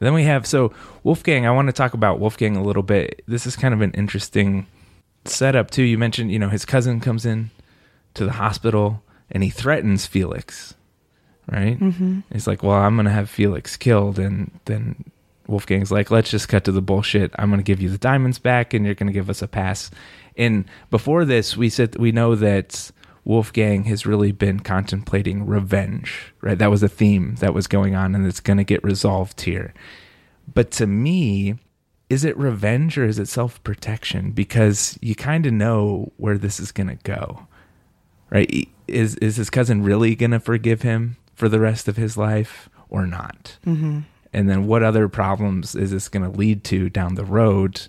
we 0.00 0.24
have 0.24 0.46
so 0.46 0.72
Wolfgang. 1.02 1.46
I 1.46 1.50
want 1.50 1.68
to 1.68 1.72
talk 1.72 1.94
about 1.94 2.20
Wolfgang 2.20 2.56
a 2.56 2.62
little 2.62 2.82
bit. 2.82 3.22
This 3.26 3.46
is 3.46 3.56
kind 3.56 3.74
of 3.74 3.82
an 3.82 3.92
interesting 3.92 4.66
setup 5.24 5.70
too. 5.70 5.82
You 5.82 5.98
mentioned, 5.98 6.32
you 6.32 6.38
know, 6.38 6.48
his 6.48 6.64
cousin 6.64 7.00
comes 7.00 7.26
in 7.26 7.50
to 8.14 8.24
the 8.24 8.32
hospital 8.32 9.02
and 9.30 9.42
he 9.42 9.50
threatens 9.50 10.06
Felix, 10.06 10.74
right? 11.50 11.78
Mm-hmm. 11.78 12.20
He's 12.32 12.46
like, 12.46 12.62
"Well, 12.62 12.76
I'm 12.76 12.96
going 12.96 13.06
to 13.06 13.12
have 13.12 13.28
Felix 13.28 13.76
killed," 13.76 14.18
and 14.18 14.50
then 14.64 15.04
Wolfgang's 15.46 15.92
like, 15.92 16.10
"Let's 16.10 16.30
just 16.30 16.48
cut 16.48 16.64
to 16.64 16.72
the 16.72 16.82
bullshit. 16.82 17.32
I'm 17.38 17.50
going 17.50 17.60
to 17.60 17.64
give 17.64 17.82
you 17.82 17.90
the 17.90 17.98
diamonds 17.98 18.38
back, 18.38 18.72
and 18.72 18.86
you're 18.86 18.94
going 18.94 19.08
to 19.08 19.12
give 19.12 19.30
us 19.30 19.42
a 19.42 19.48
pass." 19.48 19.90
And 20.36 20.64
before 20.90 21.24
this, 21.24 21.56
we 21.56 21.68
said 21.68 21.96
we 21.96 22.12
know 22.12 22.34
that 22.36 22.90
Wolfgang 23.28 23.84
has 23.84 24.06
really 24.06 24.32
been 24.32 24.60
contemplating 24.60 25.46
revenge, 25.46 26.32
right? 26.40 26.56
That 26.56 26.70
was 26.70 26.82
a 26.82 26.88
theme 26.88 27.34
that 27.40 27.52
was 27.52 27.66
going 27.66 27.94
on, 27.94 28.14
and 28.14 28.26
it's 28.26 28.40
going 28.40 28.56
to 28.56 28.64
get 28.64 28.82
resolved 28.82 29.42
here. 29.42 29.74
But 30.52 30.70
to 30.72 30.86
me, 30.86 31.56
is 32.08 32.24
it 32.24 32.38
revenge 32.38 32.96
or 32.96 33.04
is 33.04 33.18
it 33.18 33.28
self 33.28 33.62
protection? 33.64 34.30
Because 34.30 34.98
you 35.02 35.14
kind 35.14 35.44
of 35.44 35.52
know 35.52 36.10
where 36.16 36.38
this 36.38 36.58
is 36.58 36.72
going 36.72 36.86
to 36.88 36.96
go, 36.96 37.46
right? 38.30 38.66
Is 38.86 39.16
is 39.16 39.36
his 39.36 39.50
cousin 39.50 39.82
really 39.82 40.14
going 40.14 40.30
to 40.30 40.40
forgive 40.40 40.80
him 40.80 41.18
for 41.34 41.50
the 41.50 41.60
rest 41.60 41.86
of 41.86 41.98
his 41.98 42.16
life 42.16 42.70
or 42.88 43.06
not? 43.06 43.58
Mm-hmm. 43.66 44.00
And 44.32 44.48
then 44.48 44.66
what 44.66 44.82
other 44.82 45.06
problems 45.06 45.74
is 45.74 45.90
this 45.90 46.08
going 46.08 46.22
to 46.22 46.34
lead 46.34 46.64
to 46.64 46.88
down 46.88 47.14
the 47.14 47.26
road? 47.26 47.88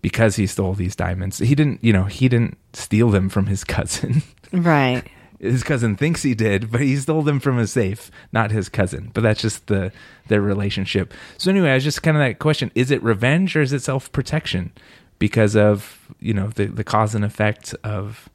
Because 0.00 0.36
he 0.36 0.46
stole 0.46 0.72
these 0.72 0.96
diamonds, 0.96 1.40
he 1.40 1.54
didn't. 1.54 1.84
You 1.84 1.92
know, 1.92 2.04
he 2.04 2.30
didn't 2.30 2.56
steal 2.72 3.10
them 3.10 3.28
from 3.28 3.48
his 3.48 3.64
cousin. 3.76 4.22
Right. 4.52 5.04
His 5.38 5.62
cousin 5.62 5.94
thinks 5.94 6.22
he 6.22 6.34
did, 6.34 6.70
but 6.72 6.80
he 6.80 6.96
stole 6.96 7.22
them 7.22 7.38
from 7.38 7.58
a 7.58 7.66
safe, 7.66 8.10
not 8.32 8.50
his 8.50 8.68
cousin. 8.68 9.10
But 9.14 9.22
that's 9.22 9.40
just 9.40 9.68
the 9.68 9.92
their 10.26 10.40
relationship. 10.40 11.14
So 11.36 11.50
anyway, 11.50 11.70
I 11.70 11.74
was 11.74 11.84
just 11.84 12.02
kind 12.02 12.16
of 12.16 12.22
that 12.22 12.40
question: 12.40 12.72
Is 12.74 12.90
it 12.90 13.02
revenge 13.02 13.54
or 13.54 13.62
is 13.62 13.72
it 13.72 13.82
self 13.82 14.10
protection? 14.10 14.72
Because 15.20 15.54
of 15.54 16.08
you 16.18 16.34
know 16.34 16.48
the 16.48 16.66
the 16.66 16.82
cause 16.82 17.14
and 17.14 17.24
effect 17.24 17.74
of 17.84 18.28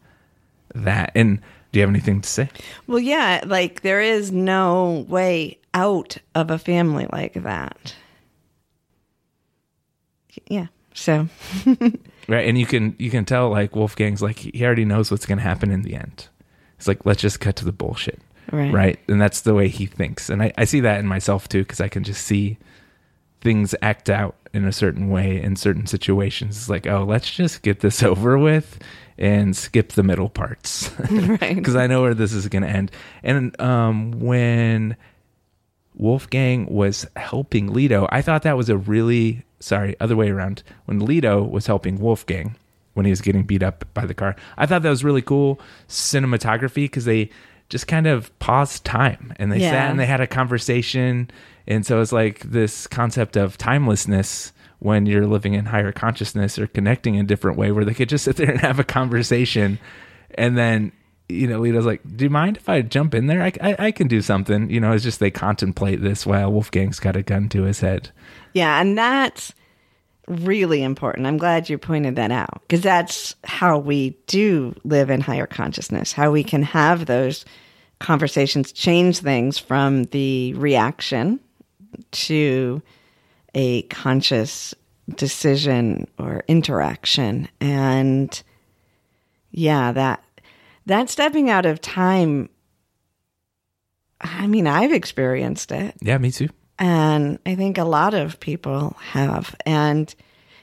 that. 0.74 1.12
And 1.14 1.42
do 1.72 1.80
you 1.80 1.82
have 1.82 1.90
anything 1.90 2.22
to 2.22 2.30
say? 2.30 2.50
Well, 2.88 3.00
yeah, 3.00 3.42
like 3.46 3.82
there 3.82 4.00
is 4.00 4.32
no 4.32 5.06
way 5.10 5.58
out 5.74 6.18
of 6.36 6.52
a 6.52 6.58
family 6.58 7.08
like 7.12 7.34
that. 7.34 7.96
Yeah. 10.48 10.68
So 10.94 11.28
right 12.28 12.48
and 12.48 12.58
you 12.58 12.66
can 12.66 12.96
you 13.00 13.10
can 13.10 13.26
tell 13.26 13.50
like 13.50 13.76
wolfgang's 13.76 14.22
like 14.22 14.40
he 14.40 14.66
already 14.66 14.86
knows 14.86 15.12
what's 15.12 15.26
going 15.26 15.38
to 15.38 15.44
happen 15.44 15.72
in 15.72 15.82
the 15.82 15.96
end. 15.96 16.28
It's 16.78 16.88
like 16.88 17.06
let's 17.06 17.22
just 17.22 17.40
cut 17.40 17.56
to 17.58 17.66
the 17.66 17.72
bullshit. 17.72 18.20
Right. 18.52 18.74
Right 18.74 19.00
and 19.08 19.22
that's 19.22 19.42
the 19.42 19.54
way 19.54 19.68
he 19.68 19.86
thinks. 19.86 20.30
And 20.30 20.42
i, 20.42 20.54
I 20.58 20.66
see 20.66 20.82
that 20.82 21.00
in 21.00 21.08
myself 21.08 21.48
too 21.50 21.64
because 21.64 21.82
i 21.82 21.88
can 21.88 22.04
just 22.04 22.26
see 22.26 22.58
things 23.42 23.76
act 23.82 24.10
out 24.10 24.36
in 24.54 24.66
a 24.66 24.72
certain 24.72 25.10
way 25.10 25.42
in 25.42 25.56
certain 25.56 25.88
situations. 25.88 26.58
It's 26.58 26.70
like 26.70 26.88
oh 26.88 27.04
let's 27.04 27.30
just 27.30 27.62
get 27.62 27.80
this 27.80 28.04
over 28.12 28.38
with 28.38 28.80
and 29.18 29.56
skip 29.56 29.94
the 29.94 30.04
middle 30.04 30.30
parts. 30.30 30.92
Right. 31.12 31.56
Because 31.56 31.76
i 31.76 31.88
know 31.88 32.02
where 32.02 32.14
this 32.14 32.34
is 32.34 32.48
going 32.48 32.64
to 32.64 32.70
end. 32.70 32.92
And 33.24 33.60
um 33.62 34.12
when 34.20 34.98
wolfgang 35.96 36.66
was 36.68 37.06
helping 37.16 37.70
Lito 37.70 38.08
i 38.12 38.22
thought 38.22 38.44
that 38.44 38.58
was 38.58 38.70
a 38.70 38.78
really 38.78 39.44
sorry, 39.64 39.96
other 40.00 40.16
way 40.16 40.30
around. 40.30 40.62
When 40.86 41.00
Lito 41.00 41.50
was 41.50 41.66
helping 41.66 42.00
Wolfgang 42.00 42.56
when 42.94 43.06
he 43.06 43.10
was 43.10 43.22
getting 43.22 43.44
beat 43.44 43.64
up 43.64 43.86
by 43.94 44.06
the 44.06 44.14
car, 44.14 44.36
I 44.58 44.66
thought 44.66 44.84
that 44.84 44.90
was 44.90 45.04
really 45.04 45.22
cool 45.22 45.60
cinematography 45.88 46.86
because 46.86 47.06
they 47.06 47.30
just 47.70 47.88
kind 47.88 48.06
of 48.06 48.38
paused 48.40 48.86
time 48.86 49.34
and 49.38 49.52
they 49.52 49.60
yeah. 49.60 49.72
sat 49.72 49.90
and 49.90 50.00
they 50.00 50.06
had 50.06 50.22
a 50.22 50.28
conversation. 50.28 51.32
And 51.66 51.86
so 51.86 52.02
it's 52.02 52.12
like 52.12 52.42
this 52.42 52.86
concept 52.88 53.38
of 53.38 53.58
timelessness 53.58 54.52
when 54.80 55.06
you're 55.06 55.26
living 55.26 55.54
in 55.54 55.66
higher 55.66 55.94
consciousness 55.94 56.60
or 56.60 56.68
connecting 56.68 57.16
in 57.16 57.22
a 57.22 57.28
different 57.28 57.58
way 57.58 57.72
where 57.72 57.86
they 57.86 57.94
could 57.94 58.10
just 58.10 58.26
sit 58.26 58.36
there 58.36 58.52
and 58.52 58.60
have 58.60 58.80
a 58.80 58.84
conversation 58.84 59.80
and 60.36 60.58
then 60.58 60.92
you 61.30 61.48
know, 61.48 61.62
Lito's 61.62 61.86
like, 61.86 62.02
"Do 62.16 62.26
you 62.26 62.30
mind 62.30 62.58
if 62.58 62.70
I 62.70 62.82
jump 62.82 63.14
in 63.14 63.28
there? 63.28 63.42
I, 63.42 63.52
I, 63.62 63.76
I, 63.88 63.92
can 63.92 64.08
do 64.08 64.22
something." 64.22 64.70
You 64.70 64.80
know, 64.80 64.92
it's 64.92 65.04
just 65.04 65.20
they 65.20 65.32
contemplate 65.32 66.02
this 66.02 66.26
while 66.26 66.52
Wolfgang's 66.52 67.00
got 67.00 67.16
a 67.16 67.24
gun 67.24 67.50
to 67.50 67.64
his 67.64 67.80
head. 67.80 68.12
Yeah, 68.54 68.80
and 68.80 68.98
that's 68.98 69.54
really 70.28 70.84
important. 70.84 71.28
I'm 71.28 71.38
glad 71.38 71.70
you 71.70 71.78
pointed 71.78 72.16
that 72.16 72.32
out 72.32 72.62
because 72.62 72.82
that's 72.82 73.36
how 73.44 73.78
we 73.78 74.12
do 74.28 74.76
live 74.84 75.10
in 75.10 75.22
higher 75.22 75.48
consciousness, 75.48 76.14
how 76.14 76.32
we 76.32 76.44
can 76.44 76.64
have 76.64 77.06
those 77.06 77.46
conversations 78.00 78.72
change 78.72 79.20
things 79.20 79.58
from 79.58 80.04
the 80.06 80.54
reaction 80.56 81.40
to 82.12 82.82
a 83.54 83.84
conscious 83.84 84.74
decision 85.16 86.08
or 86.18 86.44
interaction. 86.48 87.48
And 87.60 88.42
yeah, 89.52 89.92
that 89.92 90.24
that 90.86 91.10
stepping 91.10 91.50
out 91.50 91.66
of 91.66 91.82
time 91.82 92.50
I 94.24 94.48
mean, 94.48 94.68
I've 94.68 94.94
experienced 94.94 95.72
it. 95.72 95.96
Yeah, 96.02 96.18
me 96.18 96.32
too. 96.32 96.50
And 96.80 97.40
I 97.46 97.56
think 97.56 97.78
a 97.78 97.84
lot 97.84 98.14
of 98.14 98.40
people 98.40 98.96
have. 99.00 99.56
And 99.66 100.14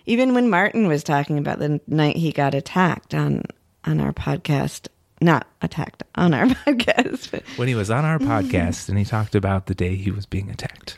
even 0.07 0.35
when 0.35 0.51
Martin 0.51 0.89
was 0.89 1.05
talking 1.05 1.39
about 1.39 1.59
the 1.59 1.81
night 1.87 2.17
he 2.17 2.33
got 2.33 2.55
attacked 2.55 3.15
on 3.15 3.43
on 3.85 4.01
our 4.01 4.13
podcast, 4.13 4.89
not 5.21 5.47
attacked 5.63 6.03
on 6.15 6.35
our 6.35 6.47
podcast, 6.67 7.31
but 7.31 7.43
when 7.57 7.69
he 7.69 7.75
was 7.75 7.91
on 7.91 8.05
our 8.05 8.19
mhm. 8.21 8.27
podcast 8.27 8.89
and 8.89 8.99
he 8.99 9.05
talked 9.05 9.35
about 9.35 9.67
the 9.67 9.75
day 9.75 9.95
he 9.95 10.11
was 10.11 10.27
being 10.27 10.51
attacked. 10.51 10.97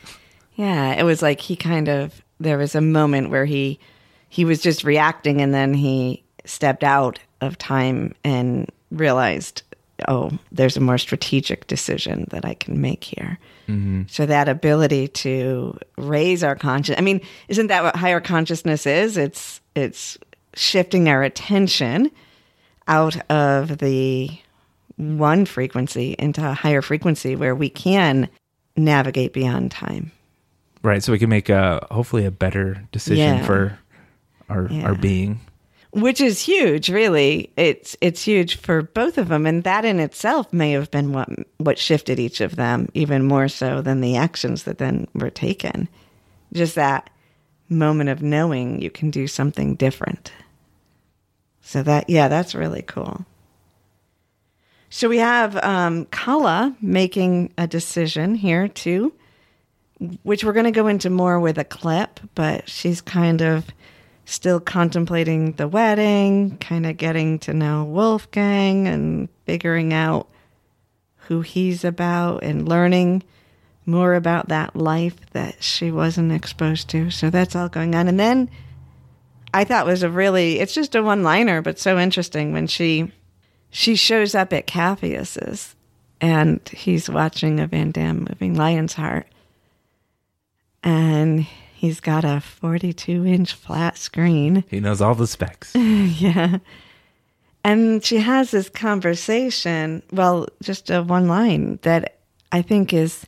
Yeah, 0.55 0.93
it 0.93 1.03
was 1.03 1.21
like 1.21 1.41
he 1.41 1.55
kind 1.55 1.89
of 1.89 2.23
there 2.39 2.57
was 2.57 2.75
a 2.75 2.81
moment 2.81 3.29
where 3.29 3.45
he 3.45 3.79
he 4.29 4.45
was 4.45 4.61
just 4.61 4.83
reacting 4.83 5.41
and 5.41 5.53
then 5.53 5.73
he 5.73 6.23
stepped 6.45 6.83
out 6.83 7.19
of 7.39 7.57
time 7.57 8.13
and 8.23 8.69
realized 8.93 9.63
oh, 10.07 10.31
there's 10.51 10.77
a 10.77 10.81
more 10.81 10.97
strategic 10.97 11.67
decision 11.67 12.27
that 12.31 12.45
I 12.45 12.53
can 12.55 12.81
make 12.81 13.03
here. 13.03 13.39
Mm-hmm. 13.67 14.03
So 14.07 14.25
that 14.25 14.49
ability 14.49 15.07
to 15.09 15.77
raise 15.97 16.43
our 16.43 16.55
conscious, 16.55 16.97
I 16.97 17.01
mean, 17.01 17.21
isn't 17.47 17.67
that 17.67 17.83
what 17.83 17.95
higher 17.95 18.19
consciousness 18.19 18.85
is? 18.85 19.17
It's, 19.17 19.61
it's 19.75 20.17
shifting 20.55 21.07
our 21.09 21.23
attention 21.23 22.11
out 22.87 23.17
of 23.29 23.77
the 23.77 24.29
one 24.97 25.45
frequency 25.45 26.15
into 26.19 26.47
a 26.47 26.53
higher 26.53 26.81
frequency 26.81 27.35
where 27.35 27.55
we 27.55 27.69
can 27.69 28.29
navigate 28.75 29.33
beyond 29.33 29.71
time. 29.71 30.11
Right. 30.81 31.01
So 31.01 31.11
we 31.11 31.19
can 31.19 31.29
make 31.29 31.49
a, 31.49 31.85
hopefully 31.91 32.25
a 32.25 32.31
better 32.31 32.83
decision 32.91 33.37
yeah. 33.37 33.45
for 33.45 33.79
our, 34.49 34.67
yeah. 34.69 34.83
our 34.83 34.95
being 34.95 35.39
which 35.93 36.19
is 36.19 36.41
huge 36.41 36.89
really. 36.89 37.51
It's 37.55 37.95
it's 38.01 38.23
huge 38.23 38.57
for 38.57 38.81
both 38.81 39.17
of 39.17 39.27
them 39.27 39.45
and 39.45 39.63
that 39.63 39.85
in 39.85 39.99
itself 39.99 40.51
may 40.51 40.71
have 40.71 40.89
been 40.91 41.13
what 41.13 41.29
what 41.57 41.77
shifted 41.77 42.19
each 42.19 42.41
of 42.41 42.55
them 42.55 42.89
even 42.93 43.23
more 43.23 43.47
so 43.47 43.81
than 43.81 44.01
the 44.01 44.17
actions 44.17 44.63
that 44.63 44.79
then 44.79 45.07
were 45.13 45.29
taken. 45.29 45.87
Just 46.51 46.75
that 46.75 47.09
moment 47.69 48.09
of 48.09 48.21
knowing 48.21 48.81
you 48.81 48.89
can 48.89 49.11
do 49.11 49.27
something 49.27 49.75
different. 49.75 50.31
So 51.61 51.83
that 51.83 52.09
yeah 52.09 52.27
that's 52.27 52.55
really 52.55 52.81
cool. 52.81 53.25
So 54.89 55.09
we 55.09 55.17
have 55.19 55.55
um, 55.57 56.05
Kala 56.05 56.75
making 56.81 57.51
a 57.57 57.65
decision 57.65 58.35
here 58.35 58.67
too, 58.67 59.13
which 60.23 60.43
we're 60.43 60.53
going 60.53 60.65
to 60.65 60.71
go 60.71 60.85
into 60.85 61.09
more 61.09 61.39
with 61.39 61.57
a 61.57 61.63
clip, 61.63 62.19
but 62.35 62.69
she's 62.69 63.01
kind 63.01 63.41
of 63.41 63.65
still 64.25 64.59
contemplating 64.59 65.53
the 65.53 65.67
wedding, 65.67 66.57
kind 66.57 66.85
of 66.85 66.97
getting 66.97 67.39
to 67.39 67.53
know 67.53 67.83
Wolfgang 67.83 68.87
and 68.87 69.29
figuring 69.45 69.93
out 69.93 70.27
who 71.27 71.41
he's 71.41 71.83
about 71.83 72.43
and 72.43 72.67
learning 72.67 73.23
more 73.85 74.15
about 74.15 74.49
that 74.49 74.75
life 74.75 75.15
that 75.31 75.61
she 75.61 75.91
wasn't 75.91 76.31
exposed 76.31 76.89
to. 76.89 77.09
So 77.09 77.29
that's 77.29 77.55
all 77.55 77.69
going 77.69 77.95
on. 77.95 78.07
And 78.07 78.19
then 78.19 78.49
I 79.53 79.63
thought 79.63 79.85
was 79.85 80.03
a 80.03 80.09
really 80.09 80.59
it's 80.59 80.73
just 80.73 80.95
a 80.95 81.03
one 81.03 81.23
liner, 81.23 81.61
but 81.61 81.79
so 81.79 81.99
interesting 81.99 82.53
when 82.53 82.67
she 82.67 83.11
she 83.69 83.95
shows 83.95 84.35
up 84.35 84.53
at 84.53 84.67
Capheus's 84.67 85.75
and 86.21 86.61
he's 86.69 87.09
watching 87.09 87.59
a 87.59 87.67
Van 87.67 87.91
Damme 87.91 88.27
moving 88.29 88.55
Lion's 88.55 88.93
Heart. 88.93 89.27
And 90.83 91.45
He's 91.83 91.99
got 91.99 92.23
a 92.23 92.39
42 92.39 93.25
inch 93.25 93.53
flat 93.55 93.97
screen. 93.97 94.63
He 94.69 94.79
knows 94.79 95.01
all 95.01 95.15
the 95.15 95.27
specs. 95.27 95.75
yeah. 95.75 96.59
And 97.61 98.01
she 98.01 98.19
has 98.19 98.51
this 98.51 98.69
conversation, 98.69 100.01
well, 100.09 100.47
just 100.61 100.89
a 100.89 101.03
one 101.03 101.27
line 101.27 101.79
that 101.81 102.19
I 102.53 102.61
think 102.61 102.93
is 102.93 103.25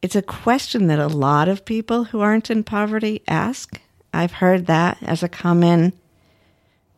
it's 0.00 0.14
a 0.14 0.22
question 0.22 0.86
that 0.86 1.00
a 1.00 1.08
lot 1.08 1.48
of 1.48 1.64
people 1.64 2.04
who 2.04 2.20
aren't 2.20 2.52
in 2.52 2.62
poverty 2.62 3.24
ask. 3.26 3.80
I've 4.14 4.34
heard 4.34 4.66
that 4.66 4.98
as 5.02 5.24
a 5.24 5.28
common 5.28 5.94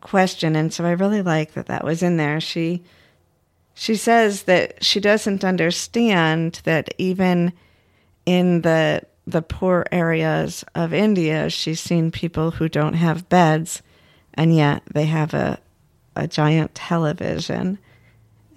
question, 0.01 0.55
and 0.55 0.71
so 0.71 0.85
I 0.85 0.91
really 0.91 1.23
like 1.23 1.53
that 1.53 1.65
that 1.65 1.83
was 1.83 2.03
in 2.03 2.17
there. 2.17 2.39
She 2.39 2.83
she 3.73 3.95
says 3.95 4.43
that 4.43 4.83
she 4.83 4.99
doesn't 4.99 5.43
understand 5.43 6.61
that 6.63 6.93
even 6.99 7.53
in 8.27 8.61
the 8.61 9.01
the 9.31 9.41
poor 9.41 9.85
areas 9.91 10.63
of 10.75 10.93
India, 10.93 11.49
she's 11.49 11.79
seen 11.79 12.11
people 12.11 12.51
who 12.51 12.69
don't 12.69 12.93
have 12.93 13.29
beds, 13.29 13.81
and 14.33 14.55
yet 14.55 14.83
they 14.91 15.05
have 15.05 15.33
a 15.33 15.59
a 16.15 16.27
giant 16.27 16.75
television, 16.75 17.79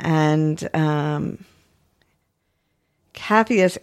and 0.00 0.68
um, 0.74 1.44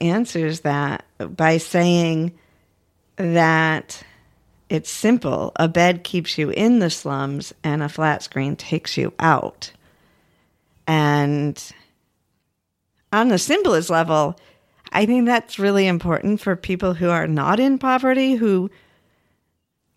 answers 0.01 0.62
that 0.62 1.06
by 1.19 1.58
saying 1.58 2.34
that 3.15 4.04
it's 4.69 4.89
simple. 4.89 5.51
A 5.56 5.67
bed 5.67 6.04
keeps 6.04 6.38
you 6.38 6.49
in 6.49 6.80
the 6.80 6.89
slums, 6.89 7.54
and 7.63 7.82
a 7.82 7.89
flat 7.89 8.23
screen 8.23 8.56
takes 8.56 8.97
you 8.97 9.13
out. 9.19 9.71
And 10.88 11.62
on 13.13 13.30
the 13.30 13.38
simplest 13.38 13.89
level, 13.89 14.38
I 14.91 15.06
think 15.06 15.25
that's 15.25 15.60
really 15.60 15.88
important 15.88 16.41
for 16.41 16.56
people 16.56 16.93
who 16.93 17.10
are 17.10 17.27
not 17.27 17.60
in 17.60 17.77
poverty, 17.77 18.36
who 18.36 18.69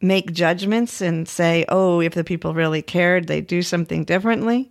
make 0.00 0.32
judgments 0.32 1.00
and 1.00 1.28
say, 1.28 1.64
oh, 1.68 2.00
if 2.00 2.14
the 2.14 2.24
people 2.24 2.54
really 2.54 2.82
cared, 2.82 3.26
they'd 3.26 3.46
do 3.46 3.62
something 3.62 4.04
differently. 4.04 4.70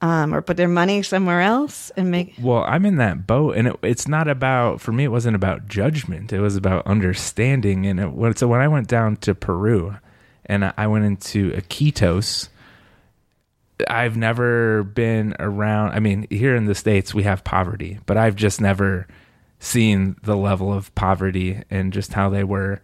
Um, 0.00 0.34
or 0.34 0.42
put 0.42 0.58
their 0.58 0.68
money 0.68 1.02
somewhere 1.02 1.40
else 1.40 1.90
and 1.96 2.10
make. 2.10 2.34
Well, 2.38 2.62
I'm 2.66 2.84
in 2.84 2.96
that 2.96 3.26
boat, 3.26 3.56
and 3.56 3.68
it, 3.68 3.76
it's 3.82 4.06
not 4.06 4.28
about 4.28 4.82
for 4.82 4.92
me. 4.92 5.04
It 5.04 5.08
wasn't 5.08 5.34
about 5.34 5.66
judgment. 5.66 6.30
It 6.30 6.40
was 6.40 6.56
about 6.56 6.86
understanding. 6.86 7.86
And 7.86 7.98
it, 7.98 8.38
so 8.38 8.46
when 8.46 8.60
I 8.60 8.68
went 8.68 8.86
down 8.86 9.16
to 9.18 9.34
Peru, 9.34 9.96
and 10.44 10.74
I 10.76 10.86
went 10.88 11.06
into 11.06 11.52
Iquitos, 11.52 12.48
I've 13.88 14.16
never 14.16 14.82
been 14.82 15.36
around. 15.38 15.92
I 15.92 16.00
mean, 16.00 16.26
here 16.28 16.54
in 16.54 16.66
the 16.66 16.74
states 16.74 17.14
we 17.14 17.22
have 17.22 17.42
poverty, 17.42 17.98
but 18.04 18.18
I've 18.18 18.36
just 18.36 18.60
never 18.60 19.06
seen 19.64 20.16
the 20.22 20.36
level 20.36 20.72
of 20.72 20.94
poverty 20.94 21.62
and 21.70 21.92
just 21.92 22.12
how 22.12 22.28
they 22.28 22.44
were 22.44 22.82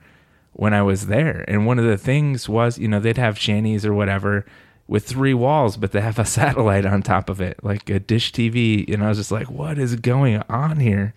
when 0.52 0.74
I 0.74 0.82
was 0.82 1.06
there. 1.06 1.44
And 1.46 1.66
one 1.66 1.78
of 1.78 1.84
the 1.84 1.98
things 1.98 2.48
was, 2.48 2.78
you 2.78 2.88
know, 2.88 3.00
they'd 3.00 3.18
have 3.18 3.38
shanties 3.38 3.84
or 3.84 3.94
whatever 3.94 4.46
with 4.88 5.06
three 5.06 5.34
walls, 5.34 5.76
but 5.76 5.92
they 5.92 6.00
have 6.00 6.18
a 6.18 6.24
satellite 6.26 6.86
on 6.86 7.02
top 7.02 7.28
of 7.28 7.40
it, 7.40 7.62
like 7.62 7.88
a 7.90 8.00
dish 8.00 8.32
TV. 8.32 8.92
And 8.92 9.04
I 9.04 9.08
was 9.08 9.18
just 9.18 9.30
like, 9.30 9.50
what 9.50 9.78
is 9.78 9.94
going 9.96 10.42
on 10.48 10.80
here? 10.80 11.14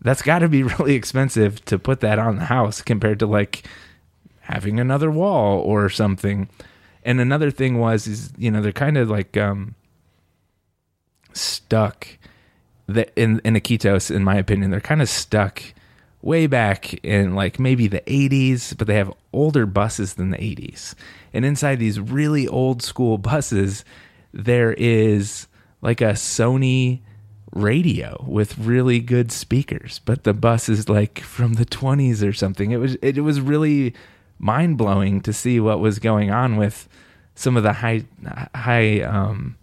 That's 0.00 0.22
got 0.22 0.40
to 0.40 0.48
be 0.48 0.62
really 0.78 0.94
expensive 0.94 1.64
to 1.66 1.78
put 1.78 2.00
that 2.00 2.18
on 2.18 2.36
the 2.36 2.46
house 2.46 2.82
compared 2.82 3.18
to 3.20 3.26
like 3.26 3.66
having 4.40 4.80
another 4.80 5.10
wall 5.10 5.60
or 5.60 5.88
something. 5.88 6.48
And 7.04 7.20
another 7.20 7.50
thing 7.50 7.78
was, 7.78 8.06
is 8.06 8.32
you 8.38 8.50
know, 8.50 8.62
they're 8.62 8.72
kind 8.72 8.96
of 8.96 9.10
like 9.10 9.36
um, 9.36 9.74
stuck. 11.34 12.08
In 12.88 13.40
in 13.44 13.54
Iquitos, 13.54 14.14
in 14.14 14.24
my 14.24 14.36
opinion, 14.36 14.70
they're 14.70 14.80
kind 14.80 15.02
of 15.02 15.08
stuck 15.08 15.62
way 16.24 16.46
back 16.46 16.94
in 17.04 17.34
like 17.34 17.58
maybe 17.58 17.86
the 17.86 18.00
80s, 18.00 18.76
but 18.76 18.86
they 18.86 18.96
have 18.96 19.12
older 19.32 19.66
buses 19.66 20.14
than 20.14 20.30
the 20.30 20.38
80s. 20.38 20.94
And 21.34 21.44
inside 21.44 21.78
these 21.78 22.00
really 22.00 22.48
old 22.48 22.82
school 22.82 23.18
buses, 23.18 23.84
there 24.32 24.72
is 24.72 25.46
like 25.82 26.00
a 26.00 26.12
Sony 26.12 27.00
radio 27.52 28.24
with 28.26 28.58
really 28.58 29.00
good 29.00 29.30
speakers, 29.30 30.00
but 30.04 30.24
the 30.24 30.34
bus 30.34 30.68
is 30.68 30.88
like 30.88 31.20
from 31.20 31.54
the 31.54 31.66
20s 31.66 32.26
or 32.26 32.32
something. 32.32 32.70
It 32.70 32.78
was 32.78 32.96
it 33.02 33.18
was 33.20 33.40
really 33.40 33.94
mind 34.38 34.78
blowing 34.78 35.20
to 35.22 35.32
see 35.32 35.60
what 35.60 35.80
was 35.80 35.98
going 35.98 36.30
on 36.30 36.56
with 36.56 36.88
some 37.34 37.56
of 37.56 37.62
the 37.62 37.72
high 37.72 38.04
high 38.54 39.00
um, 39.02 39.56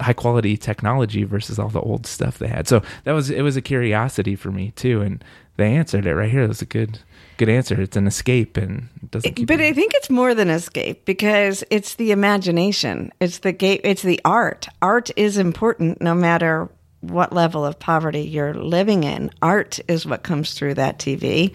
high 0.00 0.12
quality 0.12 0.56
technology 0.56 1.24
versus 1.24 1.58
all 1.58 1.68
the 1.68 1.80
old 1.80 2.06
stuff 2.06 2.38
they 2.38 2.48
had. 2.48 2.66
So 2.68 2.82
that 3.04 3.12
was 3.12 3.30
it 3.30 3.42
was 3.42 3.56
a 3.56 3.62
curiosity 3.62 4.36
for 4.36 4.50
me 4.50 4.72
too, 4.76 5.00
and 5.02 5.22
they 5.56 5.72
answered 5.74 6.06
it 6.06 6.14
right 6.14 6.30
here. 6.30 6.42
That 6.42 6.48
was 6.48 6.62
a 6.62 6.66
good 6.66 6.98
good 7.36 7.48
answer. 7.48 7.80
It's 7.80 7.96
an 7.96 8.06
escape 8.06 8.56
and 8.56 8.88
it 9.02 9.10
doesn't 9.10 9.46
But 9.46 9.58
you- 9.58 9.66
I 9.66 9.72
think 9.72 9.92
it's 9.94 10.10
more 10.10 10.34
than 10.34 10.50
escape 10.50 11.04
because 11.04 11.64
it's 11.70 11.94
the 11.96 12.12
imagination. 12.12 13.12
It's 13.20 13.38
the 13.38 13.52
gate 13.52 13.80
it's 13.84 14.02
the 14.02 14.20
art. 14.24 14.68
Art 14.82 15.10
is 15.16 15.36
important 15.38 16.00
no 16.00 16.14
matter 16.14 16.68
what 17.00 17.32
level 17.32 17.64
of 17.66 17.78
poverty 17.78 18.22
you're 18.22 18.54
living 18.54 19.04
in. 19.04 19.30
Art 19.42 19.78
is 19.88 20.06
what 20.06 20.22
comes 20.22 20.54
through 20.54 20.74
that 20.74 20.98
TV. 20.98 21.52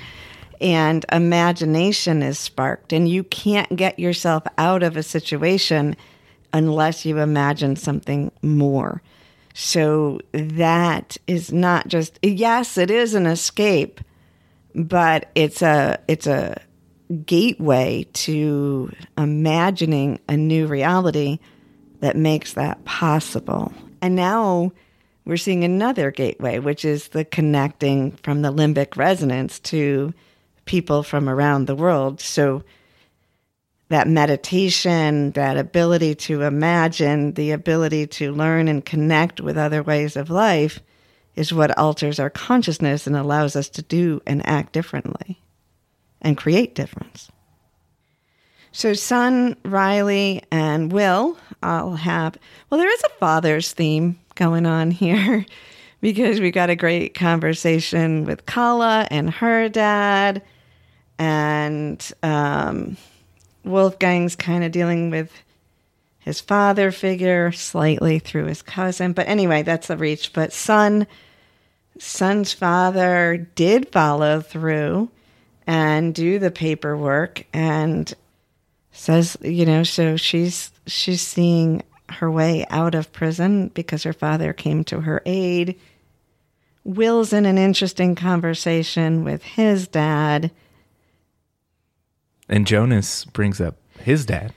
And 0.61 1.05
imagination 1.11 2.21
is 2.21 2.37
sparked 2.37 2.91
and 2.91 3.07
you 3.07 3.23
can't 3.23 3.73
get 3.75 3.97
yourself 3.97 4.43
out 4.57 4.83
of 4.83 4.97
a 4.97 5.03
situation 5.03 5.95
unless 6.53 7.05
you 7.05 7.19
imagine 7.19 7.75
something 7.75 8.31
more. 8.41 9.01
So 9.53 10.19
that 10.31 11.17
is 11.27 11.51
not 11.51 11.87
just 11.87 12.19
yes, 12.21 12.77
it 12.77 12.91
is 12.91 13.13
an 13.13 13.25
escape, 13.25 14.01
but 14.73 15.29
it's 15.35 15.61
a 15.61 15.99
it's 16.07 16.27
a 16.27 16.61
gateway 17.25 18.05
to 18.13 18.91
imagining 19.17 20.19
a 20.29 20.37
new 20.37 20.67
reality 20.67 21.39
that 21.99 22.15
makes 22.15 22.53
that 22.53 22.85
possible. 22.85 23.73
And 24.01 24.15
now 24.15 24.71
we're 25.25 25.37
seeing 25.37 25.63
another 25.63 26.11
gateway, 26.11 26.59
which 26.59 26.85
is 26.85 27.09
the 27.09 27.25
connecting 27.25 28.11
from 28.23 28.41
the 28.41 28.53
limbic 28.53 28.95
resonance 28.95 29.59
to 29.59 30.13
people 30.65 31.03
from 31.03 31.27
around 31.27 31.65
the 31.65 31.75
world. 31.75 32.21
So 32.21 32.63
that 33.89 34.07
meditation, 34.07 35.31
that 35.31 35.57
ability 35.57 36.15
to 36.15 36.43
imagine, 36.43 37.33
the 37.33 37.51
ability 37.51 38.07
to 38.07 38.31
learn 38.31 38.67
and 38.67 38.85
connect 38.85 39.41
with 39.41 39.57
other 39.57 39.83
ways 39.83 40.15
of 40.15 40.29
life 40.29 40.79
is 41.35 41.53
what 41.53 41.77
alters 41.77 42.19
our 42.19 42.29
consciousness 42.29 43.07
and 43.07 43.15
allows 43.15 43.55
us 43.55 43.69
to 43.69 43.81
do 43.81 44.21
and 44.27 44.45
act 44.45 44.73
differently 44.73 45.41
and 46.21 46.37
create 46.37 46.75
difference. 46.75 47.31
So, 48.71 48.93
Sun, 48.93 49.55
Riley, 49.65 50.43
and 50.51 50.91
Will 50.91 51.37
all 51.63 51.95
have, 51.95 52.37
well, 52.69 52.79
there 52.79 52.93
is 52.93 53.03
a 53.03 53.17
father's 53.19 53.71
theme 53.71 54.19
going 54.35 54.67
on 54.67 54.91
here 54.91 55.45
because 56.01 56.39
we 56.39 56.51
got 56.51 56.69
a 56.69 56.75
great 56.75 57.15
conversation 57.15 58.25
with 58.25 58.45
Kala 58.45 59.07
and 59.09 59.31
her 59.31 59.69
dad, 59.69 60.43
and 61.17 62.11
um, 62.21 62.95
Wolfgang's 63.63 64.35
kind 64.35 64.63
of 64.63 64.71
dealing 64.71 65.09
with 65.09 65.31
his 66.19 66.39
father 66.39 66.91
figure 66.91 67.51
slightly 67.51 68.19
through 68.19 68.45
his 68.45 68.61
cousin. 68.61 69.13
But 69.13 69.27
anyway, 69.27 69.63
that's 69.63 69.89
a 69.89 69.97
reach. 69.97 70.33
But 70.33 70.53
Sun, 70.53 71.07
Sun's 71.97 72.53
father 72.53 73.47
did 73.55 73.91
follow 73.91 74.41
through 74.41 75.09
and 75.65 76.13
do 76.13 76.39
the 76.39 76.51
paperwork 76.51 77.45
and 77.53 78.13
says, 78.91 79.37
you 79.41 79.65
know, 79.65 79.83
so 79.83 80.17
she's 80.17 80.71
she's 80.87 81.21
seeing 81.21 81.83
her 82.09 82.29
way 82.29 82.65
out 82.69 82.95
of 82.95 83.13
prison 83.13 83.69
because 83.69 84.03
her 84.03 84.13
father 84.13 84.51
came 84.51 84.83
to 84.85 85.01
her 85.01 85.21
aid. 85.25 85.79
Will's 86.83 87.33
in 87.33 87.45
an 87.45 87.57
interesting 87.57 88.15
conversation 88.15 89.23
with 89.23 89.43
his 89.43 89.87
dad. 89.87 90.51
And 92.49 92.65
Jonas 92.67 93.25
brings 93.25 93.61
up 93.61 93.75
his 93.99 94.25
dad. 94.25 94.53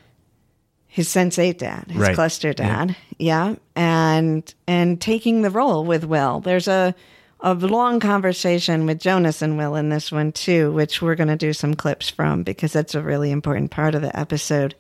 his 0.87 1.09
sensei 1.09 1.53
dad, 1.53 1.85
his 1.89 1.97
Right. 1.97 2.15
cluster 2.15 2.53
dad, 2.53 2.95
yeah. 3.19 3.55
and 3.75 4.53
and 4.67 5.01
taking 5.01 5.41
the 5.43 5.51
role 5.51 5.85
with 5.85 6.05
Will. 6.05 6.41
There's 6.41 6.69
a 6.69 6.95
a 7.41 7.55
long 7.55 7.99
conversation 7.99 8.87
with 8.87 9.01
Jonas 9.01 9.43
and 9.43 9.59
Will 9.59 9.75
in 9.75 9.89
this 9.89 10.13
one 10.13 10.31
too, 10.33 10.71
which 10.73 11.01
we're 11.03 11.17
going 11.17 11.29
to 11.29 11.37
do 11.37 11.53
some 11.53 11.75
clips 11.75 12.09
from 12.09 12.43
because 12.45 12.73
that's 12.73 12.95
a 12.95 13.01
really 13.03 13.31
important 13.33 13.71
part 13.73 13.95
of 13.97 14.03
the 14.03 14.17
episode. 14.19 14.75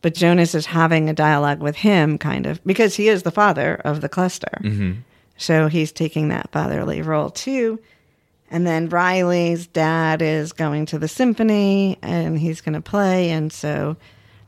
But 0.00 0.14
Jonas 0.14 0.54
is 0.54 0.66
having 0.66 1.08
a 1.10 1.14
dialogue 1.14 1.60
with 1.60 1.76
him, 1.76 2.16
kind 2.18 2.46
of, 2.46 2.62
because 2.64 2.94
he 2.94 3.08
is 3.08 3.22
the 3.22 3.30
father 3.30 3.74
of 3.84 4.00
the 4.02 4.08
cluster. 4.08 4.58
Mm-hmm. 4.62 4.92
So 5.36 5.66
he's 5.68 5.92
taking 5.92 6.28
that 6.28 6.50
fatherly 6.52 7.02
role 7.02 7.30
too. 7.30 7.80
And 8.50 8.66
then 8.66 8.88
Riley's 8.88 9.66
dad 9.66 10.22
is 10.22 10.52
going 10.52 10.86
to 10.86 10.98
the 10.98 11.08
symphony 11.08 11.98
and 12.02 12.38
he's 12.38 12.60
going 12.60 12.74
to 12.74 12.80
play. 12.80 13.30
And 13.30 13.52
so 13.52 13.96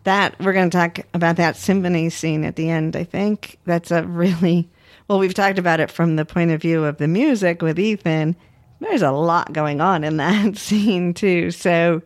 that 0.04 0.38
we're 0.40 0.52
going 0.52 0.70
to 0.70 0.76
talk 0.76 1.00
about 1.14 1.36
that 1.36 1.56
symphony 1.56 2.10
scene 2.10 2.44
at 2.44 2.56
the 2.56 2.70
end. 2.70 2.94
I 2.94 3.04
think 3.04 3.58
that's 3.64 3.90
a 3.90 4.04
really 4.04 4.68
well, 5.08 5.18
we've 5.18 5.34
talked 5.34 5.58
about 5.58 5.80
it 5.80 5.90
from 5.90 6.16
the 6.16 6.24
point 6.24 6.50
of 6.50 6.60
view 6.60 6.84
of 6.84 6.98
the 6.98 7.08
music 7.08 7.62
with 7.62 7.78
Ethan. 7.78 8.34
There's 8.80 9.02
a 9.02 9.12
lot 9.12 9.52
going 9.52 9.80
on 9.80 10.04
in 10.04 10.16
that 10.18 10.56
scene 10.56 11.14
too. 11.14 11.50
So, 11.50 12.02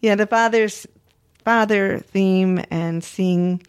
yeah, 0.00 0.14
the 0.14 0.26
father's 0.26 0.86
father 1.44 1.98
theme 1.98 2.64
and 2.70 3.02
seeing 3.02 3.62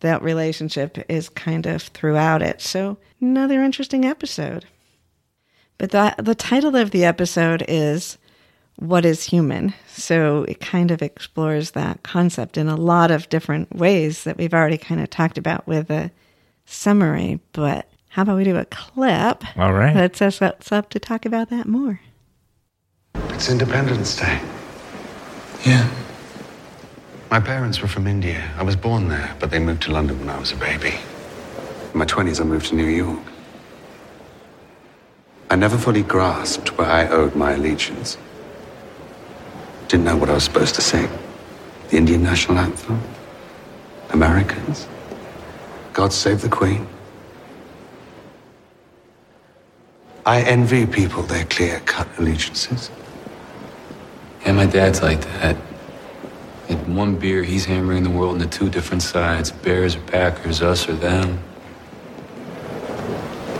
that 0.00 0.22
relationship 0.22 0.98
is 1.10 1.28
kind 1.28 1.66
of 1.66 1.82
throughout 1.82 2.40
it. 2.42 2.62
So, 2.62 2.96
another 3.20 3.62
interesting 3.62 4.06
episode. 4.06 4.64
But 5.80 5.92
the, 5.92 6.14
the 6.22 6.34
title 6.34 6.76
of 6.76 6.90
the 6.90 7.06
episode 7.06 7.64
is 7.66 8.18
what 8.76 9.06
is 9.06 9.24
human. 9.24 9.72
So 9.88 10.44
it 10.44 10.60
kind 10.60 10.90
of 10.90 11.00
explores 11.00 11.70
that 11.70 12.02
concept 12.02 12.58
in 12.58 12.68
a 12.68 12.76
lot 12.76 13.10
of 13.10 13.30
different 13.30 13.74
ways 13.74 14.24
that 14.24 14.36
we've 14.36 14.52
already 14.52 14.76
kind 14.76 15.00
of 15.00 15.08
talked 15.08 15.38
about 15.38 15.66
with 15.66 15.90
a 15.90 16.10
summary. 16.66 17.40
But 17.52 17.90
how 18.10 18.22
about 18.22 18.36
we 18.36 18.44
do 18.44 18.58
a 18.58 18.66
clip 18.66 19.42
All 19.56 19.72
right. 19.72 19.94
that 19.94 20.16
sets 20.16 20.42
us 20.42 20.70
up 20.70 20.90
to 20.90 20.98
talk 20.98 21.24
about 21.24 21.48
that 21.48 21.66
more? 21.66 21.98
It's 23.14 23.48
Independence 23.48 24.16
Day. 24.16 24.38
Yeah. 25.64 25.90
My 27.30 27.40
parents 27.40 27.80
were 27.80 27.88
from 27.88 28.06
India. 28.06 28.50
I 28.58 28.64
was 28.64 28.76
born 28.76 29.08
there, 29.08 29.34
but 29.40 29.50
they 29.50 29.58
moved 29.58 29.84
to 29.84 29.92
London 29.92 30.18
when 30.20 30.28
I 30.28 30.38
was 30.38 30.52
a 30.52 30.56
baby. 30.56 30.98
In 31.94 31.98
my 31.98 32.04
20s, 32.04 32.38
I 32.38 32.44
moved 32.44 32.66
to 32.66 32.74
New 32.74 32.84
York. 32.84 33.29
I 35.50 35.56
never 35.56 35.76
fully 35.76 36.04
grasped 36.04 36.78
where 36.78 36.88
I 36.88 37.08
owed 37.08 37.34
my 37.34 37.54
allegiance. 37.54 38.16
Didn't 39.88 40.04
know 40.04 40.16
what 40.16 40.30
I 40.30 40.34
was 40.34 40.44
supposed 40.44 40.76
to 40.76 40.80
sing. 40.80 41.10
The 41.88 41.96
Indian 41.96 42.22
national 42.22 42.58
anthem? 42.58 43.00
Americans? 44.10 44.86
God 45.92 46.12
save 46.12 46.42
the 46.42 46.48
Queen? 46.48 46.86
I 50.24 50.42
envy 50.42 50.86
people 50.86 51.24
their 51.24 51.44
clear 51.46 51.80
cut 51.80 52.06
allegiances. 52.18 52.88
Yeah, 54.46 54.52
my 54.52 54.66
dad's 54.66 55.02
like 55.02 55.20
that. 55.22 55.56
At 56.68 56.88
one 56.88 57.16
beer, 57.16 57.42
he's 57.42 57.64
hammering 57.64 58.04
the 58.04 58.10
world 58.10 58.40
into 58.40 58.46
two 58.46 58.70
different 58.70 59.02
sides 59.02 59.50
Bears 59.50 59.96
or 59.96 60.00
Packers, 60.02 60.62
us 60.62 60.88
or 60.88 60.92
them. 60.92 61.42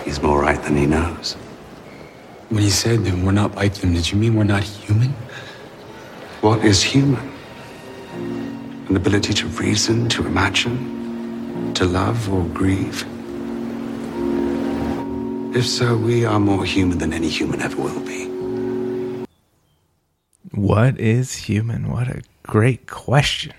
He's 0.04 0.22
more 0.22 0.40
right 0.40 0.62
than 0.62 0.76
he 0.76 0.86
knows. 0.86 1.36
When 2.50 2.64
you 2.64 2.70
said 2.70 3.04
that 3.04 3.14
we're 3.14 3.30
not 3.30 3.54
like 3.54 3.74
them, 3.74 3.94
did 3.94 4.10
you 4.10 4.18
mean 4.18 4.34
we're 4.34 4.42
not 4.42 4.64
human? 4.64 5.12
What 6.40 6.64
is 6.64 6.82
human? 6.82 7.32
An 8.88 8.96
ability 8.96 9.34
to 9.34 9.46
reason, 9.46 10.08
to 10.08 10.26
imagine, 10.26 11.72
to 11.74 11.84
love 11.84 12.28
or 12.28 12.44
grieve? 12.46 13.06
If 15.54 15.64
so, 15.64 15.96
we 15.96 16.24
are 16.24 16.40
more 16.40 16.64
human 16.64 16.98
than 16.98 17.12
any 17.12 17.28
human 17.28 17.62
ever 17.62 17.80
will 17.80 18.00
be. 18.00 18.26
What 20.50 20.98
is 20.98 21.36
human? 21.36 21.88
What 21.88 22.08
a 22.08 22.22
great 22.42 22.88
question. 22.88 23.52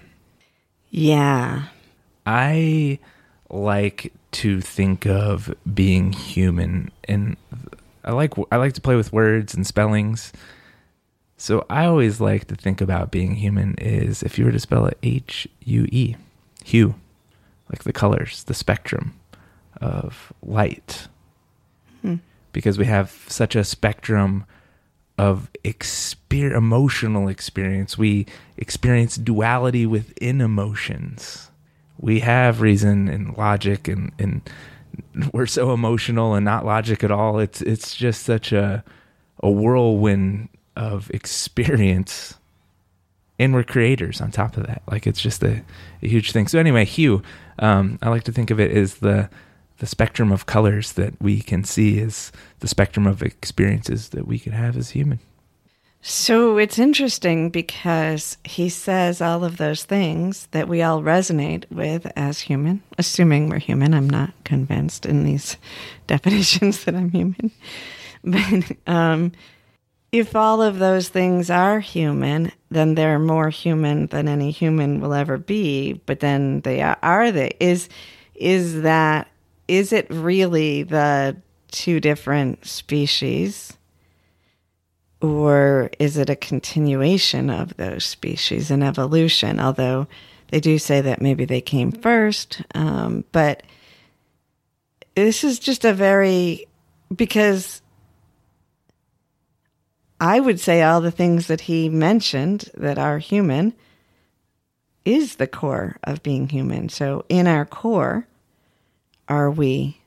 Yeah. 0.90 1.64
I 2.26 3.00
like 3.50 4.12
to 4.32 4.60
think 4.60 5.06
of 5.06 5.56
being 5.74 6.12
human 6.12 6.92
and 7.06 7.38
I 8.04 8.12
like 8.12 8.34
I 8.52 8.58
like 8.58 8.74
to 8.74 8.82
play 8.82 8.96
with 8.96 9.14
words 9.14 9.54
and 9.54 9.66
spellings. 9.66 10.34
So 11.38 11.66
I 11.70 11.86
always 11.86 12.22
like 12.22 12.46
to 12.48 12.56
think 12.56 12.82
about 12.82 13.12
being 13.12 13.36
human 13.36 13.76
is 13.80 14.22
if 14.22 14.38
you 14.38 14.46
were 14.46 14.52
to 14.52 14.60
spell 14.60 14.86
it 14.86 14.98
H 15.02 15.48
U 15.66 15.88
E, 15.92 16.16
hue, 16.64 16.96
like 17.70 17.84
the 17.84 17.94
colors, 17.94 18.44
the 18.44 18.54
spectrum 18.54 19.14
of 19.80 20.32
light. 20.44 21.08
Hmm. 22.02 22.18
Because 22.54 22.78
we 22.78 22.86
have 22.86 23.26
such 23.28 23.56
a 23.56 23.64
spectrum 23.64 24.46
of 25.18 25.50
exper- 25.64 26.56
emotional 26.56 27.28
experience. 27.28 27.98
We 27.98 28.26
experience 28.58 29.16
duality 29.16 29.86
within 29.86 30.42
emotions. 30.42 31.50
We 32.00 32.20
have 32.22 32.62
reason 32.62 33.08
and 33.08 33.38
logic 33.38 33.88
and, 33.88 34.12
and 34.18 34.42
we're 35.34 35.46
so 35.46 35.74
emotional 35.74 36.34
and 36.34 36.46
not 36.46 36.66
logic 36.66 37.04
at 37.04 37.12
all. 37.12 37.40
It's 37.40 37.62
it's 37.62 37.96
just 37.96 38.24
such 38.24 38.52
a 38.52 38.84
a 39.42 39.50
whirlwind 39.50 40.50
of 40.76 41.10
experience. 41.12 42.36
And 43.40 43.56
we're 43.56 43.64
creators 43.64 44.22
on 44.22 44.30
top 44.30 44.56
of 44.56 44.68
that. 44.68 44.84
Like 44.90 45.08
it's 45.08 45.20
just 45.20 45.42
a, 45.42 45.64
a 46.04 46.08
huge 46.08 46.32
thing. 46.32 46.48
So 46.48 46.60
anyway, 46.60 46.86
hue, 46.86 47.24
um, 47.58 47.98
I 48.04 48.10
like 48.10 48.24
to 48.26 48.32
think 48.32 48.52
of 48.52 48.60
it 48.60 48.72
as 48.72 48.96
the 48.96 49.30
the 49.80 49.88
spectrum 49.88 50.32
of 50.32 50.46
colors 50.46 50.92
that 50.94 51.20
we 51.20 51.42
can 51.42 51.64
see 51.64 51.98
is 51.98 52.32
the 52.60 52.68
spectrum 52.68 53.08
of 53.08 53.24
experiences 53.24 54.10
that 54.10 54.28
we 54.28 54.38
can 54.38 54.52
have 54.52 54.78
as 54.78 54.92
human. 54.92 55.20
So 56.04 56.58
it's 56.58 56.80
interesting 56.80 57.52
because 57.52 58.38
he 58.44 58.70
says 58.70 59.22
all 59.22 59.44
of 59.44 59.58
those 59.58 59.84
things 59.84 60.48
that 60.50 60.68
we 60.68 60.82
all 60.82 61.04
resonate 61.04 61.70
with 61.70 62.12
as 62.16 62.42
human, 62.42 62.82
assuming 62.98 63.50
we're 63.50 63.60
human. 63.60 63.94
I'm 63.94 64.10
not 64.10 64.34
convinced 64.44 65.06
in 65.06 65.24
these 65.24 65.58
definitions 66.08 66.84
that 66.86 66.96
I'm 66.96 67.12
human. 67.12 67.52
But 68.24 68.78
um, 68.86 69.32
if 70.12 70.36
all 70.36 70.62
of 70.62 70.78
those 70.78 71.10
things 71.10 71.50
are 71.50 71.80
human, 71.80 72.52
then 72.70 72.94
they're 72.94 73.18
more 73.18 73.50
human 73.50 74.06
than 74.08 74.28
any 74.28 74.52
human 74.52 75.02
will 75.02 75.16
ever 75.16 75.40
be. 75.40 75.94
But 76.06 76.20
then 76.20 76.62
they 76.62 76.84
are, 76.84 77.00
are 77.02 77.32
they? 77.32 77.56
Is 77.60 77.90
is 78.36 78.84
that 78.84 79.28
is 79.68 79.92
it 79.92 80.06
really 80.12 80.84
the 80.84 81.36
two 81.72 82.00
different 82.00 82.64
species? 82.64 83.76
Or 85.22 85.90
is 86.00 86.18
it 86.18 86.30
a 86.30 86.36
continuation 86.36 87.50
of 87.50 87.78
those 87.78 88.06
species 88.06 88.72
in 88.72 88.84
evolution? 88.84 89.60
Although 89.60 90.08
they 90.50 90.60
do 90.60 90.78
say 90.78 91.02
that 91.02 91.22
maybe 91.22 91.46
they 91.46 91.62
came 91.62 91.92
first, 91.92 92.62
um, 92.76 93.24
but 93.32 93.64
this 95.16 95.44
is 95.44 95.60
just 95.60 95.86
a 95.86 95.94
very 95.94 96.66
because 97.16 97.82
I 100.20 100.40
would 100.40 100.60
say 100.60 100.84
all 100.84 101.02
the 101.02 101.12
things 101.12 101.48
that 101.48 101.62
he 101.62 101.90
mentioned 101.90 102.70
that 102.76 102.98
are 102.98 103.18
human 103.18 103.74
is 105.04 105.36
the 105.36 105.48
core 105.48 105.98
of 106.04 106.22
being 106.22 106.50
human. 106.50 106.90
So 106.90 107.26
in 107.28 107.48
our 107.48 107.66
core, 107.66 108.28
are 109.28 109.50
we 109.50 110.01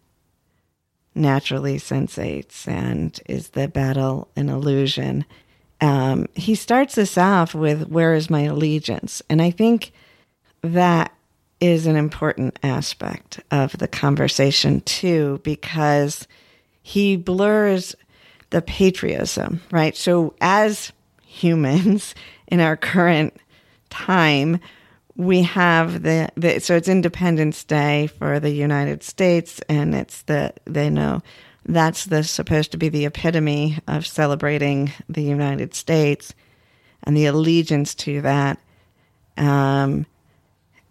naturally 1.14 1.78
sensates 1.78 2.66
and 2.66 3.20
is 3.26 3.50
the 3.50 3.68
battle 3.68 4.28
an 4.36 4.48
illusion. 4.48 5.24
Um, 5.80 6.26
he 6.34 6.54
starts 6.54 6.94
this 6.94 7.16
off 7.18 7.54
with 7.54 7.88
where 7.88 8.14
is 8.14 8.30
my 8.30 8.42
allegiance? 8.42 9.22
And 9.28 9.42
i 9.42 9.50
think 9.50 9.92
that 10.62 11.12
is 11.60 11.86
an 11.86 11.96
important 11.96 12.58
aspect 12.62 13.40
of 13.50 13.76
the 13.78 13.88
conversation 13.88 14.80
too 14.82 15.40
because 15.44 16.26
he 16.82 17.16
blurs 17.16 17.94
the 18.50 18.62
patriotism 18.62 19.60
right? 19.70 19.96
So 19.96 20.34
as 20.40 20.92
humans 21.22 22.14
in 22.48 22.60
our 22.60 22.76
current 22.76 23.36
time 23.90 24.60
we 25.16 25.42
have 25.42 26.02
the, 26.02 26.28
the 26.36 26.60
so 26.60 26.76
it's 26.76 26.88
Independence 26.88 27.64
Day 27.64 28.08
for 28.08 28.40
the 28.40 28.50
United 28.50 29.02
States, 29.02 29.60
and 29.68 29.94
it's 29.94 30.22
the 30.22 30.52
they 30.64 30.90
know 30.90 31.22
that's 31.64 32.06
the 32.06 32.24
supposed 32.24 32.72
to 32.72 32.78
be 32.78 32.88
the 32.88 33.06
epitome 33.06 33.78
of 33.86 34.06
celebrating 34.06 34.92
the 35.08 35.22
United 35.22 35.74
States 35.74 36.34
and 37.04 37.16
the 37.16 37.26
allegiance 37.26 37.94
to 37.94 38.20
that. 38.22 38.58
Um, 39.36 40.06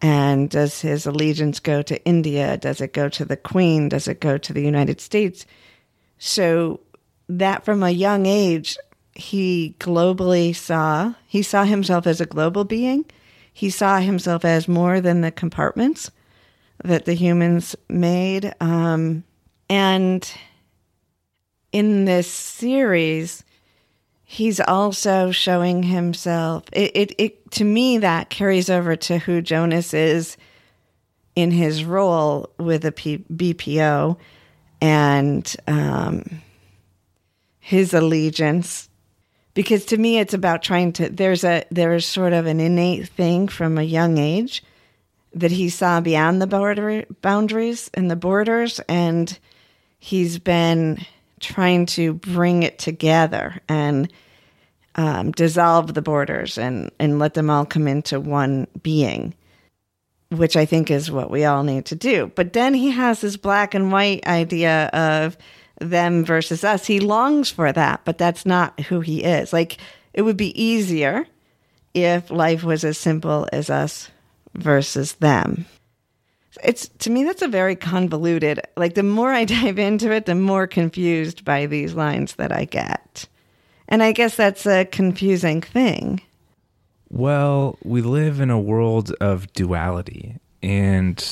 and 0.02 0.50
does 0.50 0.82
his 0.82 1.06
allegiance 1.06 1.60
go 1.60 1.82
to 1.82 2.04
India? 2.06 2.58
Does 2.58 2.82
it 2.82 2.92
go 2.92 3.08
to 3.10 3.24
the 3.24 3.38
Queen? 3.38 3.90
Does 3.90 4.08
it 4.08 4.20
go 4.20 4.38
to 4.38 4.54
the 4.54 4.62
United 4.62 5.00
States? 5.00 5.46
So 6.18 6.82
that 7.30 7.64
from 7.64 7.84
a 7.84 7.90
young 7.90 8.26
age, 8.26 8.78
he 9.16 9.76
globally 9.80 10.56
saw 10.56 11.14
he 11.28 11.42
saw 11.42 11.66
himself 11.66 12.08
as 12.08 12.20
a 12.22 12.26
global 12.26 12.64
being 12.64 13.06
he 13.54 13.70
saw 13.70 14.00
himself 14.00 14.44
as 14.44 14.68
more 14.68 15.00
than 15.00 15.22
the 15.22 15.32
compartments 15.32 16.10
that 16.84 17.06
the 17.06 17.14
humans 17.14 17.76
made. 17.88 18.54
Um, 18.60 19.24
and 19.70 20.30
in 21.72 22.06
this 22.06 22.30
series, 22.30 23.44
he's 24.24 24.60
also 24.60 25.32
showing 25.32 25.84
himself. 25.84 26.64
It, 26.72 26.92
it, 26.96 27.16
it 27.18 27.52
to 27.52 27.64
me 27.64 28.00
that 28.00 28.30
carries 28.30 28.70
over 28.70 28.96
to 28.96 29.20
who 29.20 29.42
Jonas 29.42 29.94
is 29.94 30.38
in 31.36 31.52
his 31.52 31.84
role 31.84 32.50
with 32.58 32.82
the 32.84 32.92
BPO 32.92 34.18
and 34.82 35.56
um, 35.68 36.42
his 37.60 37.94
allegiance 37.94 38.90
because 39.54 39.86
to 39.86 39.98
me 39.98 40.20
it's 40.20 40.34
about 40.34 40.64
trying 40.64 40.94
to 40.94 41.10
there's 41.10 41.44
a 41.44 41.64
there's 41.72 42.06
sort 42.06 42.34
of 42.34 42.46
an 42.46 42.60
innate 42.60 43.08
thing 43.10 43.48
from 43.48 43.78
a 43.78 43.84
young 43.84 44.18
age 44.18 44.64
that 45.34 45.52
he 45.52 45.70
saw 45.70 46.00
beyond 46.00 46.42
the 46.42 46.48
border 46.48 47.06
boundaries 47.22 47.90
and 47.94 48.10
the 48.10 48.16
borders 48.16 48.80
and 48.88 49.38
he's 50.00 50.40
been 50.40 51.04
trying 51.40 51.86
to 51.86 52.14
bring 52.14 52.64
it 52.64 52.80
together 52.80 53.60
and 53.68 54.12
um, 54.96 55.32
dissolve 55.32 55.94
the 55.94 56.02
borders 56.02 56.58
and 56.58 56.92
and 57.00 57.20
let 57.20 57.34
them 57.34 57.50
all 57.50 57.66
come 57.66 57.88
into 57.88 58.20
one 58.20 58.68
being 58.82 59.34
which 60.30 60.56
i 60.56 60.66
think 60.66 60.90
is 60.90 61.12
what 61.12 61.30
we 61.30 61.46
all 61.46 61.64
need 61.64 61.86
to 61.86 61.96
do. 61.96 62.32
But 62.36 62.54
then 62.54 62.74
he 62.74 62.90
has 62.92 63.22
this 63.22 63.38
black 63.38 63.74
and 63.76 63.92
white 63.92 64.26
idea 64.26 64.88
of 64.88 65.38
them 65.84 66.26
versus 66.26 66.64
us. 66.64 66.86
He 66.86 67.00
longs 67.00 67.50
for 67.50 67.72
that, 67.72 68.02
but 68.06 68.18
that's 68.18 68.46
not 68.46 68.80
who 68.82 69.02
he 69.02 69.24
is. 69.24 69.54
Like 69.54 69.78
it 70.14 70.22
would 70.22 70.38
be 70.38 70.62
easier 70.62 71.26
if 71.94 72.32
life 72.32 72.64
was 72.64 72.84
as 72.84 72.98
simple 72.98 73.48
as 73.52 73.70
us 73.70 74.10
versus 74.54 75.14
them. 75.14 75.66
It's 76.64 76.88
to 77.00 77.10
me 77.10 77.24
that's 77.24 77.42
a 77.42 77.48
very 77.48 77.76
convoluted. 77.76 78.62
Like 78.78 78.94
the 78.94 79.04
more 79.04 79.32
I 79.32 79.46
dive 79.46 79.80
into 79.80 80.12
it, 80.12 80.26
the 80.26 80.36
more 80.36 80.68
confused 80.68 81.46
by 81.46 81.66
these 81.66 81.94
lines 81.94 82.36
that 82.36 82.52
I 82.52 82.66
get. 82.66 83.28
And 83.88 84.02
I 84.02 84.12
guess 84.12 84.36
that's 84.36 84.66
a 84.66 84.86
confusing 84.86 85.62
thing. 85.62 86.22
Well, 87.10 87.78
we 87.84 88.02
live 88.02 88.40
in 88.40 88.50
a 88.50 88.60
world 88.60 89.12
of 89.22 89.52
duality 89.54 90.38
and 90.64 91.24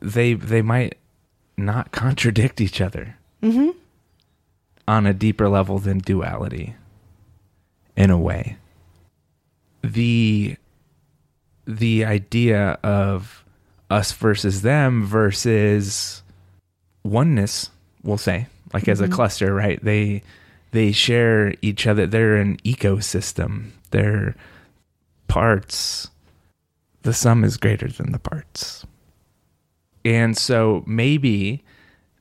they 0.00 0.34
they 0.34 0.62
might 0.62 0.96
not 1.64 1.92
contradict 1.92 2.60
each 2.60 2.80
other 2.80 3.16
Mhm. 3.42 3.74
on 4.88 5.06
a 5.06 5.14
deeper 5.14 5.48
level 5.48 5.78
than 5.78 5.98
duality 5.98 6.74
in 7.96 8.10
a 8.10 8.18
way. 8.18 8.56
The 9.82 10.56
the 11.66 12.04
idea 12.04 12.78
of 12.82 13.44
us 13.88 14.12
versus 14.12 14.62
them 14.62 15.04
versus 15.04 16.22
oneness 17.04 17.70
we'll 18.02 18.18
say 18.18 18.46
like 18.72 18.88
as 18.88 19.00
a 19.00 19.08
cluster 19.08 19.54
right? 19.54 19.82
They 19.84 20.22
they 20.72 20.92
share 20.92 21.54
each 21.62 21.86
other. 21.86 22.06
They're 22.06 22.36
an 22.36 22.56
ecosystem. 22.58 23.70
They're 23.90 24.36
parts. 25.26 26.10
The 27.02 27.12
sum 27.12 27.42
is 27.44 27.56
greater 27.56 27.88
than 27.88 28.12
the 28.12 28.18
parts 28.20 28.86
and 30.04 30.36
so 30.36 30.82
maybe 30.86 31.64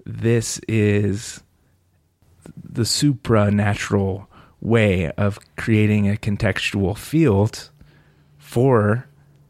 this 0.05 0.59
is 0.67 1.41
the 2.55 2.83
supranatural 2.83 4.27
way 4.61 5.11
of 5.11 5.39
creating 5.55 6.09
a 6.09 6.15
contextual 6.15 6.97
field 6.97 7.69
for 8.37 9.07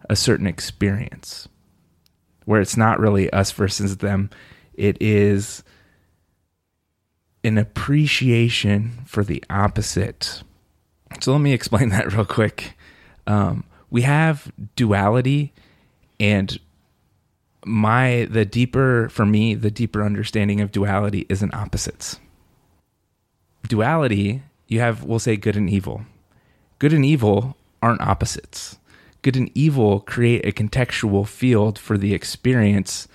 a 0.09 0.15
certain 0.15 0.47
experience 0.47 1.47
where 2.45 2.61
it's 2.61 2.77
not 2.77 2.99
really 2.99 3.31
us 3.31 3.51
versus 3.51 3.97
them. 3.97 4.29
It 4.73 4.97
is 4.99 5.63
an 7.43 7.57
appreciation 7.57 9.03
for 9.05 9.23
the 9.23 9.43
opposite. 9.49 10.43
So 11.21 11.31
let 11.31 11.41
me 11.41 11.53
explain 11.53 11.89
that 11.89 12.11
real 12.11 12.25
quick. 12.25 12.75
Um, 13.27 13.65
we 13.89 14.01
have 14.03 14.51
duality 14.75 15.53
and 16.19 16.59
my 17.65 18.28
the 18.30 18.45
deeper 18.45 19.10
for 19.10 19.26
me 19.26 19.54
the 19.54 19.72
deeper 19.72 20.04
understanding 20.04 20.62
of 20.62 20.72
duality 20.72 21.26
isn't 21.30 21.54
opposites. 21.54 22.19
Duality 23.67 24.43
you 24.67 24.80
have 24.80 25.04
we'll 25.04 25.19
say 25.19 25.36
good 25.36 25.56
and 25.56 25.69
evil. 25.69 26.04
Good 26.78 26.93
and 26.93 27.04
evil 27.06 27.58
aren't 27.82 28.02
opposites. 28.02 28.78
Good 29.22 29.36
and 29.36 29.52
evil 29.54 30.00
create 30.00 30.45
a 30.45 30.52
contextual 30.52 31.28
field 31.28 31.78
for 31.78 31.98
the 31.98 32.13
experience 32.13 33.08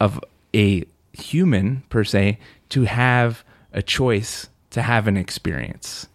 of 0.00 0.20
a 0.54 0.84
human 1.12 1.84
per 1.88 2.02
se 2.02 2.38
to 2.70 2.82
have 2.84 3.44
a 3.72 3.82
choice 3.82 4.48
to 4.70 4.82
have 4.82 5.06
an 5.06 5.16
experience. 5.16 6.08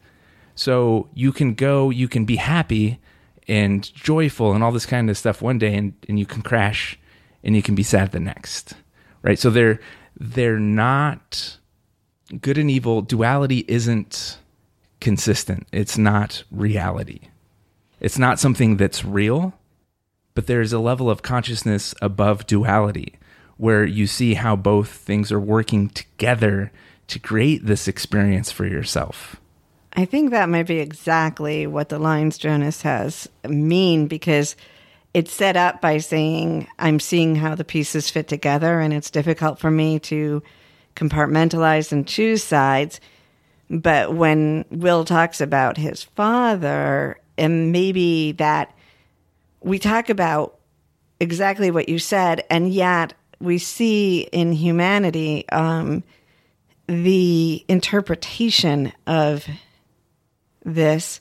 So 0.56 1.08
you 1.14 1.32
can 1.32 1.54
go 1.54 1.90
you 1.90 2.10
can 2.10 2.26
be 2.26 2.36
happy 2.36 3.00
and 3.48 3.92
joyful 3.94 4.54
and 4.54 4.64
all 4.64 4.72
this 4.72 4.86
kind 4.86 5.10
of 5.10 5.18
stuff 5.18 5.42
one 5.42 5.58
day 5.58 5.74
and, 5.74 5.94
and 6.08 6.20
you 6.20 6.26
can 6.26 6.42
crash 6.42 7.00
and 7.44 7.56
you 7.56 7.62
can 7.62 7.76
be 7.76 7.84
sad 7.84 8.12
the 8.12 8.20
next 8.20 8.74
right? 9.22 9.40
So 9.40 9.50
they're 9.50 9.80
they're 10.18 10.60
not 10.60 11.58
good 12.40 12.58
and 12.58 12.70
evil 12.70 13.02
duality 13.02 13.66
isn't 13.68 14.38
consistent. 15.02 15.68
It's 15.72 15.98
not 15.98 16.44
reality. 16.52 17.22
It's 18.00 18.18
not 18.18 18.40
something 18.40 18.78
that's 18.78 19.04
real 19.04 19.54
but 20.36 20.48
there's 20.48 20.72
a 20.72 20.80
level 20.80 21.10
of 21.10 21.22
consciousness 21.22 21.94
above 22.02 22.48
duality 22.48 23.16
where 23.58 23.84
you 23.84 24.08
see 24.08 24.36
how 24.36 24.56
both 24.56 24.90
things 24.90 25.34
are 25.34 25.40
working 25.40 25.90
together 25.90 26.72
to 27.08 27.20
create 27.20 27.66
this 27.66 27.90
experience 27.90 28.50
for 28.50 28.66
yourself. 28.66 29.36
I 29.94 30.06
think 30.06 30.30
that 30.30 30.48
might 30.48 30.68
be 30.68 30.80
exactly 30.80 31.68
what 31.68 31.90
the 31.90 32.00
lines 32.00 32.38
Jonas 32.38 32.84
has 32.84 33.28
mean 33.44 34.08
because 34.08 34.56
it's 35.14 35.34
set 35.34 35.58
up 35.58 35.82
by 35.82 35.98
saying, 35.98 36.68
I'm 36.78 37.00
seeing 37.00 37.36
how 37.36 37.56
the 37.56 37.64
pieces 37.64 38.10
fit 38.10 38.28
together, 38.28 38.80
and 38.80 38.94
it's 38.94 39.10
difficult 39.10 39.60
for 39.60 39.72
me 39.72 40.00
to 40.00 40.44
compartmentalize 40.96 41.92
and 41.92 42.08
choose 42.08 42.44
sides. 42.44 43.00
But 43.70 44.14
when 44.14 44.66
Will 44.70 45.06
talks 45.06 45.42
about 45.42 45.78
his 45.78 46.04
father, 46.04 47.20
and 47.38 47.72
maybe 47.72 48.34
that 48.34 48.76
we 49.62 49.80
talk 49.80 50.10
about 50.10 50.60
exactly 51.20 51.72
what 51.72 51.90
you 51.90 52.00
said, 52.00 52.44
and 52.50 52.72
yet 52.72 53.14
we 53.40 53.58
see 53.58 54.22
in 54.32 54.52
humanity 54.52 55.48
um, 55.50 56.04
the 56.88 57.64
interpretation 57.68 58.92
of 59.08 59.48
this 60.66 61.20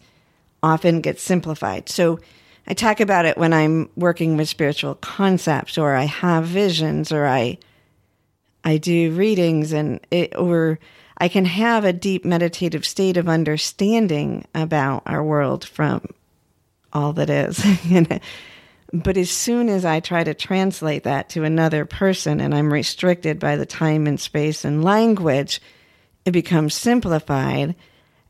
often 0.62 1.01
gets 1.01 1.22
simplified. 1.22 1.88
So 1.88 2.18
I 2.68 2.74
talk 2.74 3.00
about 3.00 3.24
it 3.24 3.38
when 3.38 3.52
I'm 3.52 3.88
working 3.96 4.37
with 4.37 4.48
spiritual 4.48 4.94
concepts 4.96 5.78
or 5.78 5.94
I 5.94 6.04
have 6.04 6.44
visions 6.44 7.11
or 7.11 7.26
I 7.26 7.59
I 8.62 8.76
do 8.76 9.12
readings 9.12 9.72
and 9.72 10.00
it, 10.11 10.37
or 10.37 10.78
I 11.16 11.28
can 11.28 11.46
have 11.46 11.85
a 11.85 11.92
deep 11.92 12.24
meditative 12.24 12.85
state 12.85 13.16
of 13.16 13.28
understanding 13.28 14.46
about 14.54 15.04
our 15.07 15.24
world 15.24 15.64
from 15.64 16.02
all 16.92 17.14
that 17.14 17.31
is. 17.31 17.64
But 18.92 19.18
as 19.18 19.31
soon 19.31 19.68
as 19.68 19.85
I 19.85 20.00
try 20.00 20.24
to 20.24 20.33
translate 20.33 21.02
that 21.04 21.28
to 21.31 21.44
another 21.44 21.85
person 21.85 22.40
and 22.40 22.54
I'm 22.54 22.72
restricted 22.72 23.38
by 23.38 23.57
the 23.57 23.66
time 23.66 24.07
and 24.07 24.18
space 24.18 24.64
and 24.64 24.83
language, 24.83 25.61
it 26.24 26.31
becomes 26.31 26.74
simplified 26.74 27.74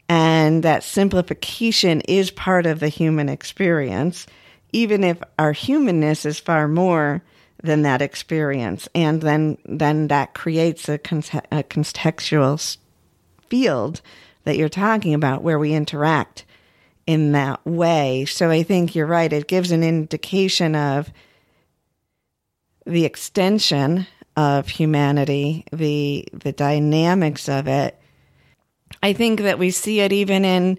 and 0.08 0.62
that 0.62 0.82
simplification 0.82 2.00
is 2.02 2.30
part 2.30 2.66
of 2.66 2.80
the 2.80 2.88
human 2.88 3.28
experience, 3.28 4.26
even 4.72 5.04
if 5.04 5.18
our 5.38 5.52
humanness 5.52 6.24
is 6.24 6.38
far 6.38 6.68
more 6.68 7.22
than 7.62 7.82
that 7.82 8.00
experience. 8.00 8.88
And 8.94 9.20
then, 9.20 9.58
then 9.64 10.08
that 10.08 10.34
creates 10.34 10.88
a, 10.88 10.98
conte- 10.98 11.46
a 11.52 11.62
contextual 11.62 12.76
field 13.48 14.00
that 14.44 14.56
you're 14.56 14.68
talking 14.68 15.14
about 15.14 15.42
where 15.42 15.58
we 15.58 15.72
interact 15.72 16.44
in 17.06 17.32
that 17.32 17.64
way. 17.66 18.24
So 18.26 18.50
I 18.50 18.62
think 18.62 18.94
you're 18.94 19.06
right. 19.06 19.32
It 19.32 19.48
gives 19.48 19.72
an 19.72 19.82
indication 19.82 20.74
of 20.74 21.10
the 22.86 23.04
extension 23.04 24.06
of 24.36 24.68
humanity, 24.68 25.64
the 25.72 26.26
the 26.32 26.52
dynamics 26.52 27.48
of 27.48 27.66
it, 27.66 27.97
I 29.02 29.12
think 29.12 29.40
that 29.40 29.58
we 29.58 29.70
see 29.70 30.00
it 30.00 30.12
even 30.12 30.44
in 30.44 30.78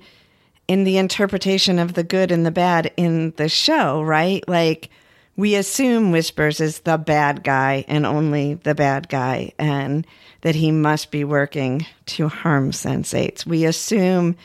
in 0.68 0.84
the 0.84 0.98
interpretation 0.98 1.80
of 1.80 1.94
the 1.94 2.04
good 2.04 2.32
and 2.32 2.46
the 2.46 2.52
bad 2.52 2.92
in 2.96 3.32
the 3.38 3.50
show, 3.50 4.04
right? 4.04 4.48
Like 4.48 4.90
we 5.36 5.56
assume 5.56 6.12
Whispers 6.12 6.60
is 6.60 6.82
the 6.82 6.98
bad 6.98 7.44
guy 7.44 7.86
and 7.88 8.06
only 8.06 8.56
the 8.56 8.76
bad 8.76 9.10
guy 9.10 9.54
and 9.58 10.06
that 10.42 10.54
he 10.54 10.70
must 10.72 11.12
be 11.12 11.24
working 11.24 11.86
to 12.06 12.28
harm 12.28 12.72
sensates. 12.72 13.46
We 13.46 13.66
assume, 13.66 14.36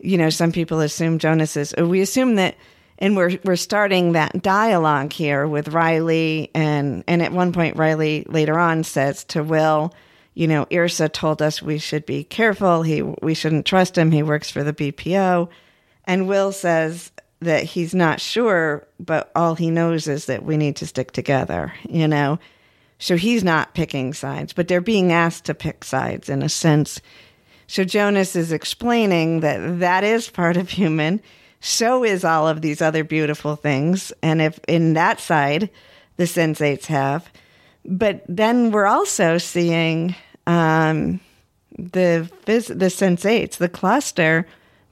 you 0.00 0.18
know, 0.18 0.28
some 0.28 0.52
people 0.52 0.80
assume 0.80 1.18
Jonas 1.18 1.56
is 1.56 1.74
we 1.78 2.00
assume 2.00 2.34
that 2.34 2.56
and 2.98 3.16
we're 3.16 3.38
we're 3.44 3.56
starting 3.56 4.12
that 4.12 4.42
dialogue 4.42 5.12
here 5.12 5.46
with 5.46 5.68
Riley 5.68 6.50
and 6.54 7.04
and 7.06 7.22
at 7.22 7.32
one 7.32 7.52
point 7.52 7.76
Riley 7.76 8.26
later 8.28 8.58
on 8.58 8.84
says 8.84 9.24
to 9.24 9.42
Will, 9.42 9.94
you 10.40 10.48
know, 10.48 10.64
Irsa 10.70 11.12
told 11.12 11.42
us 11.42 11.60
we 11.60 11.76
should 11.76 12.06
be 12.06 12.24
careful. 12.24 12.82
He 12.82 13.02
we 13.02 13.34
shouldn't 13.34 13.66
trust 13.66 13.98
him. 13.98 14.10
He 14.10 14.22
works 14.22 14.50
for 14.50 14.64
the 14.64 14.72
BPO. 14.72 15.50
And 16.06 16.26
Will 16.26 16.50
says 16.50 17.12
that 17.40 17.64
he's 17.64 17.94
not 17.94 18.22
sure, 18.22 18.88
but 18.98 19.30
all 19.36 19.54
he 19.54 19.70
knows 19.70 20.08
is 20.08 20.24
that 20.26 20.42
we 20.42 20.56
need 20.56 20.76
to 20.76 20.86
stick 20.86 21.12
together, 21.12 21.74
you 21.86 22.08
know. 22.08 22.38
So 22.98 23.18
he's 23.18 23.44
not 23.44 23.74
picking 23.74 24.14
sides, 24.14 24.54
but 24.54 24.66
they're 24.66 24.80
being 24.80 25.12
asked 25.12 25.44
to 25.44 25.54
pick 25.54 25.84
sides 25.84 26.30
in 26.30 26.42
a 26.42 26.48
sense. 26.48 27.02
So 27.66 27.84
Jonas 27.84 28.34
is 28.34 28.50
explaining 28.50 29.40
that 29.40 29.80
that 29.80 30.04
is 30.04 30.30
part 30.30 30.56
of 30.56 30.70
human. 30.70 31.20
So 31.60 32.02
is 32.02 32.24
all 32.24 32.48
of 32.48 32.62
these 32.62 32.80
other 32.80 33.04
beautiful 33.04 33.56
things. 33.56 34.10
And 34.22 34.40
if 34.40 34.58
in 34.66 34.94
that 34.94 35.20
side 35.20 35.68
the 36.16 36.24
sensates 36.24 36.86
have, 36.86 37.30
but 37.84 38.24
then 38.26 38.70
we're 38.70 38.86
also 38.86 39.36
seeing 39.36 40.14
um, 40.50 41.20
the 41.78 42.30
phys- 42.44 42.78
the 42.78 42.90
sensates, 42.90 43.56
the 43.56 43.68
cluster, 43.68 44.46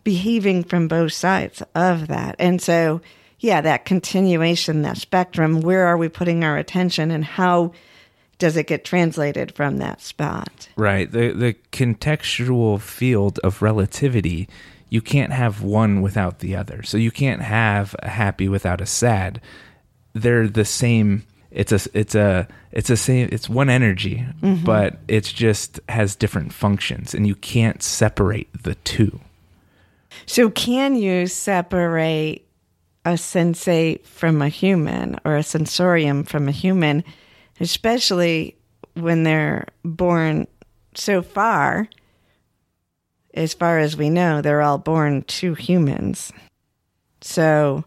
behaving 0.05 0.65
from 0.65 0.89
both 0.89 1.13
sides 1.13 1.63
of 1.75 2.09
that, 2.09 2.37
and 2.39 2.63
so 2.63 3.01
yeah, 3.41 3.61
that 3.61 3.85
continuation, 3.85 4.83
that 4.83 4.99
spectrum. 4.99 5.61
Where 5.61 5.87
are 5.87 5.97
we 5.97 6.09
putting 6.09 6.45
our 6.45 6.57
attention, 6.57 7.11
and 7.11 7.25
how 7.25 7.73
does 8.39 8.57
it 8.57 8.67
get 8.67 8.85
translated 8.85 9.55
from 9.55 9.79
that 9.79 10.01
spot? 10.01 10.69
Right. 10.77 11.11
The 11.11 11.33
the 11.33 11.55
contextual 11.73 12.81
field 12.81 13.39
of 13.45 13.63
relativity 13.63 14.49
you 14.91 15.01
can't 15.01 15.33
have 15.33 15.63
one 15.63 16.01
without 16.01 16.39
the 16.39 16.57
other. 16.57 16.83
So 16.83 16.97
you 16.97 17.11
can't 17.11 17.43
have 17.43 17.95
a 18.01 18.09
happy 18.09 18.49
without 18.49 18.81
a 18.81 18.87
sad. 18.87 19.41
They're 20.15 20.49
the 20.49 20.65
same. 20.65 21.25
It's 21.51 21.73
a 21.73 21.81
it's 21.95 22.15
a 22.15 22.47
it's 22.73 22.91
a 22.91 22.97
same 22.97 23.29
it's 23.33 23.49
one 23.49 23.71
energy, 23.71 24.27
mm-hmm. 24.43 24.65
but 24.65 24.99
it's 25.09 25.33
just 25.33 25.81
has 25.89 26.15
different 26.15 26.53
functions 26.53 27.15
and 27.15 27.27
you 27.27 27.35
can't 27.35 27.83
separate 27.83 28.49
the 28.63 28.75
two. 28.77 29.21
So, 30.27 30.51
can 30.51 30.95
you 30.95 31.27
separate 31.27 32.47
a 33.05 33.13
sensate 33.13 34.05
from 34.05 34.43
a 34.43 34.49
human 34.49 35.19
or 35.25 35.37
a 35.37 35.43
sensorium 35.43 36.25
from 36.25 36.49
a 36.49 36.53
human, 36.53 37.05
especially 37.61 38.57
when 38.95 39.23
they're 39.23 39.67
born 39.85 40.47
so 40.95 41.23
far? 41.23 41.89
As 43.35 43.55
far 43.55 43.79
as 43.79 43.97
we 43.97 44.11
know, 44.11 44.43
they're 44.43 44.63
all 44.63 44.79
born 44.79 45.23
to 45.23 45.55
humans. 45.55 46.33
So, 47.21 47.85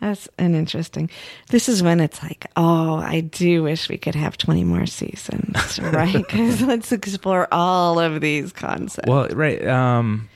that's 0.00 0.28
an 0.38 0.54
interesting. 0.54 1.10
This 1.48 1.68
is 1.68 1.82
when 1.82 2.00
it's 2.00 2.22
like, 2.22 2.46
oh, 2.56 2.96
I 2.96 3.20
do 3.20 3.62
wish 3.62 3.88
we 3.88 3.96
could 3.96 4.14
have 4.14 4.36
20 4.36 4.64
more 4.64 4.86
seasons, 4.86 5.78
right? 5.82 6.12
Because 6.12 6.60
let's 6.62 6.92
explore 6.92 7.48
all 7.50 7.98
of 7.98 8.20
these 8.20 8.52
concepts. 8.52 9.08
Well, 9.08 9.28
right. 9.28 9.66
Um, 9.66 10.28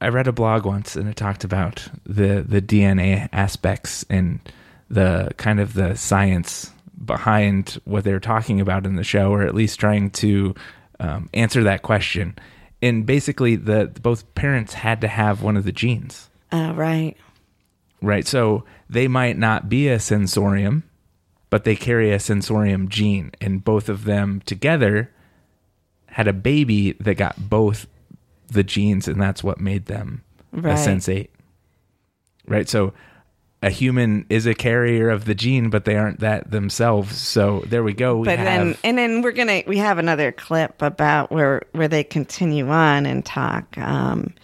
I 0.00 0.08
read 0.08 0.28
a 0.28 0.32
blog 0.32 0.66
once 0.66 0.96
and 0.96 1.08
it 1.08 1.16
talked 1.16 1.44
about 1.44 1.88
the 2.04 2.44
the 2.46 2.60
DNA 2.60 3.28
aspects 3.32 4.04
and 4.10 4.38
the 4.90 5.30
kind 5.36 5.60
of 5.60 5.74
the 5.74 5.94
science 5.96 6.70
behind 7.04 7.80
what 7.84 8.04
they're 8.04 8.20
talking 8.20 8.60
about 8.60 8.86
in 8.86 8.96
the 8.96 9.04
show, 9.04 9.30
or 9.32 9.42
at 9.42 9.54
least 9.54 9.80
trying 9.80 10.10
to 10.10 10.54
um, 11.00 11.28
answer 11.34 11.62
that 11.64 11.82
question. 11.82 12.36
And 12.82 13.06
basically, 13.06 13.56
the 13.56 13.90
both 14.02 14.34
parents 14.34 14.74
had 14.74 15.00
to 15.00 15.08
have 15.08 15.42
one 15.42 15.56
of 15.56 15.64
the 15.64 15.72
genes, 15.72 16.28
Oh, 16.52 16.72
right. 16.74 17.16
Right? 18.02 18.26
So 18.26 18.64
they 18.88 19.08
might 19.08 19.36
not 19.38 19.68
be 19.68 19.88
a 19.88 19.98
sensorium, 19.98 20.84
but 21.50 21.64
they 21.64 21.76
carry 21.76 22.12
a 22.12 22.18
sensorium 22.18 22.88
gene, 22.88 23.32
and 23.40 23.64
both 23.64 23.88
of 23.88 24.04
them 24.04 24.42
together 24.46 25.10
had 26.06 26.28
a 26.28 26.32
baby 26.32 26.92
that 26.92 27.14
got 27.16 27.48
both 27.48 27.86
the 28.48 28.62
genes, 28.62 29.08
and 29.08 29.20
that's 29.20 29.42
what 29.42 29.60
made 29.60 29.86
them 29.86 30.22
Right. 30.52 30.72
a 30.72 30.74
sensate. 30.76 31.28
Right. 32.46 32.68
So 32.68 32.92
a 33.62 33.70
human 33.70 34.26
is 34.28 34.46
a 34.46 34.54
carrier 34.54 35.08
of 35.08 35.24
the 35.24 35.34
gene, 35.34 35.70
but 35.70 35.84
they 35.86 35.96
aren't 35.96 36.20
that 36.20 36.50
themselves. 36.50 37.16
So 37.16 37.64
there 37.66 37.82
we 37.82 37.94
go. 37.94 38.18
We 38.18 38.26
but 38.26 38.36
then 38.36 38.76
and 38.84 38.98
then 38.98 39.22
we're 39.22 39.32
gonna 39.32 39.62
we 39.66 39.78
have 39.78 39.96
another 39.98 40.30
clip 40.30 40.82
about 40.82 41.32
where 41.32 41.62
where 41.72 41.88
they 41.88 42.04
continue 42.04 42.68
on 42.68 43.06
and 43.06 43.24
talk 43.24 43.78
um 43.78 44.34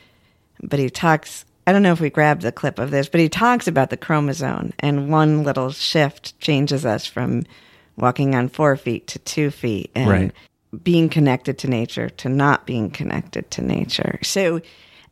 but 0.63 0.79
he 0.79 0.89
talks 0.89 1.45
i 1.67 1.73
don't 1.73 1.83
know 1.83 1.93
if 1.93 2.01
we 2.01 2.11
grabbed 2.11 2.43
the 2.43 2.53
clip 2.53 2.79
of 2.79 2.91
this 2.91 3.09
but 3.09 3.21
he 3.21 3.29
talks 3.29 3.67
about 3.69 3.91
the 3.91 3.97
chromosome 3.97 4.73
and 4.81 5.11
one 5.11 5.43
little 5.45 5.71
shift 5.71 6.39
changes 6.41 6.85
us 6.87 7.07
from 7.07 7.43
walking 7.97 8.35
on 8.35 8.49
four 8.49 8.77
feet 8.77 9.07
to 9.07 9.19
two 9.21 9.51
feet 9.51 9.91
and 9.95 10.09
Right. 10.09 10.33
being 10.83 11.09
connected 11.09 11.59
to 11.59 11.69
nature 11.69 12.09
to 12.09 12.29
not 12.29 12.67
being 12.67 12.91
connected 12.91 13.51
to 13.53 13.63
nature. 13.63 14.19
So 14.23 14.61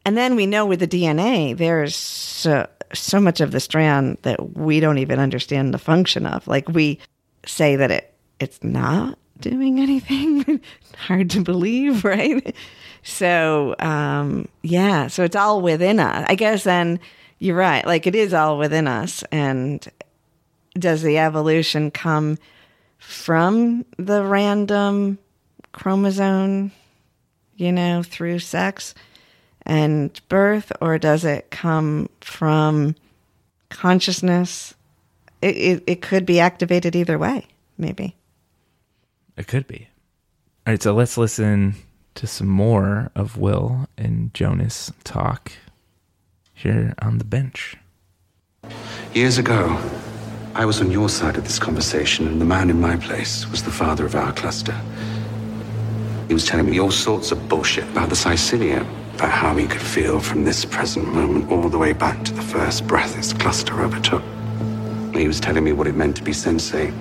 and 0.07 0.17
then 0.17 0.37
we 0.37 0.47
know 0.47 0.65
with 0.65 0.81
the 0.81 0.89
dna 0.89 1.57
there's 1.57 1.95
so, 1.97 2.67
so 2.95 3.21
much 3.21 3.41
of 3.43 3.51
the 3.51 3.61
strand 3.61 4.17
that 4.23 4.57
we 4.57 4.81
don't 4.81 4.99
even 4.99 5.19
understand 5.19 5.75
the 5.75 5.79
function 5.79 6.25
of. 6.25 6.47
Like 6.49 6.69
we 6.69 6.99
say 7.45 7.77
that 7.77 7.91
it 7.91 8.15
it's 8.41 8.63
not 8.63 9.19
doing 9.41 9.81
anything. 9.81 10.61
Hard 10.97 11.29
to 11.31 11.41
believe 11.43 12.05
right 12.15 12.55
so 13.03 13.75
um 13.79 14.49
yeah 14.63 15.07
so 15.07 15.25
it's 15.25 15.37
all 15.37 15.61
within 15.61 16.01
us. 16.01 16.27
I 16.29 16.35
guess 16.35 16.65
then 16.65 17.01
you're 17.39 17.57
right. 17.57 17.87
Like 17.87 18.07
it 18.07 18.15
is 18.15 18.35
all 18.35 18.59
within 18.59 18.89
us. 18.89 19.23
And 19.31 19.87
does 20.75 21.03
the 21.03 21.19
evolution 21.19 21.91
come 21.91 22.39
from 22.99 23.85
the 23.97 24.25
random 24.25 25.19
chromosome 25.73 26.73
you 27.57 27.73
know 27.73 28.03
through 28.03 28.41
sex 28.41 28.95
and 29.63 30.21
birth? 30.29 30.73
Or 30.81 30.99
does 30.99 31.25
it 31.25 31.51
come 31.51 32.09
from 32.21 32.97
consciousness? 33.69 34.75
It, 35.41 35.57
it, 35.57 35.85
it 35.87 36.03
could 36.03 36.27
be 36.27 36.41
activated 36.41 36.97
either 36.97 37.19
way 37.19 37.47
maybe. 37.79 38.17
It 39.37 39.47
could 39.47 39.67
be. 39.67 39.89
All 40.67 40.73
right. 40.73 40.83
So 40.83 40.95
let's 40.95 41.17
listen 41.17 41.77
to 42.19 42.27
some 42.27 42.49
more 42.49 43.13
of 43.15 43.37
Will 43.39 43.87
and 43.97 44.35
Jonas 44.35 44.93
talk 45.05 45.53
here 46.53 46.93
on 47.01 47.19
the 47.19 47.25
bench. 47.25 47.77
Years 49.15 49.39
ago, 49.39 49.81
I 50.57 50.65
was 50.65 50.81
on 50.81 50.91
your 50.91 51.09
side 51.09 51.37
of 51.37 51.45
this 51.45 51.61
conversation, 51.61 52.27
and 52.27 52.41
the 52.41 52.45
man 52.45 52.71
in 52.71 52.81
my 52.81 52.97
place 52.97 53.49
was 53.49 53.63
the 53.63 53.71
father 53.71 54.05
of 54.05 54.17
our 54.17 54.33
cluster. 54.33 54.77
He 56.27 56.35
was 56.35 56.45
telling 56.45 56.69
me 56.69 56.81
all 56.81 56.91
sorts 56.91 57.31
of 57.31 57.49
bullshit 57.49 57.85
about 57.85 58.09
the 58.09 58.17
sensorium, 58.17 58.89
about 59.15 59.31
how 59.31 59.55
he 59.55 59.69
could 59.69 59.81
feel 59.81 60.19
from 60.19 60.43
this 60.43 60.65
present 60.65 61.07
moment 61.15 61.53
all 61.53 61.69
the 61.69 61.79
way 61.79 61.93
back 61.93 62.25
to 62.25 62.35
the 62.35 62.43
first 62.43 62.85
breath 62.89 63.15
his 63.15 63.33
cluster 63.33 63.81
overtook. 63.81 64.25
He 65.15 65.29
was 65.29 65.39
telling 65.39 65.63
me 65.63 65.73
what 65.73 65.87
it 65.87 65.95
meant 65.95 66.17
to 66.17 66.25
be 66.25 66.33
sensate. 66.33 66.93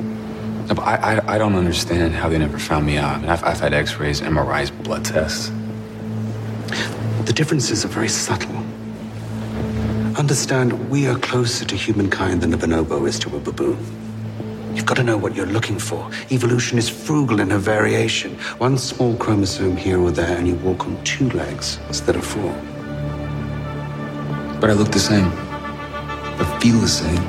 No, 0.67 0.75
but 0.75 0.81
I, 0.83 0.95
I, 0.95 1.35
I 1.35 1.37
don't 1.37 1.55
understand 1.55 2.13
how 2.13 2.27
they 2.27 2.37
never 2.37 2.59
found 2.59 2.85
me 2.85 2.97
out. 2.97 3.15
I 3.15 3.19
mean, 3.19 3.29
I've, 3.29 3.43
I've 3.43 3.59
had 3.59 3.73
x-rays, 3.73 4.19
MRIs, 4.19 4.83
blood 4.83 5.05
tests. 5.05 5.49
The 7.23 7.31
differences 7.33 7.85
are 7.85 7.87
very 7.87 8.09
subtle. 8.09 8.57
Understand, 10.17 10.89
we 10.89 11.07
are 11.07 11.17
closer 11.19 11.63
to 11.63 11.75
humankind 11.75 12.41
than 12.41 12.53
a 12.53 12.57
bonobo 12.57 13.07
is 13.07 13.17
to 13.19 13.33
a 13.37 13.39
baboon. 13.39 13.77
You've 14.75 14.85
got 14.85 14.97
to 14.97 15.03
know 15.03 15.15
what 15.15 15.35
you're 15.35 15.45
looking 15.45 15.79
for. 15.79 16.11
Evolution 16.31 16.77
is 16.77 16.89
frugal 16.89 17.39
in 17.39 17.49
her 17.51 17.57
variation. 17.57 18.37
One 18.57 18.77
small 18.77 19.15
chromosome 19.15 19.77
here 19.77 20.01
or 20.01 20.11
there, 20.11 20.37
and 20.37 20.47
you 20.47 20.55
walk 20.55 20.85
on 20.85 21.01
two 21.05 21.29
legs 21.29 21.79
instead 21.87 22.17
of 22.17 22.25
four. 22.25 22.51
But 24.59 24.69
I 24.69 24.73
look 24.73 24.91
the 24.91 24.99
same. 24.99 25.31
I 25.33 26.59
feel 26.61 26.77
the 26.79 26.87
same. 26.89 27.23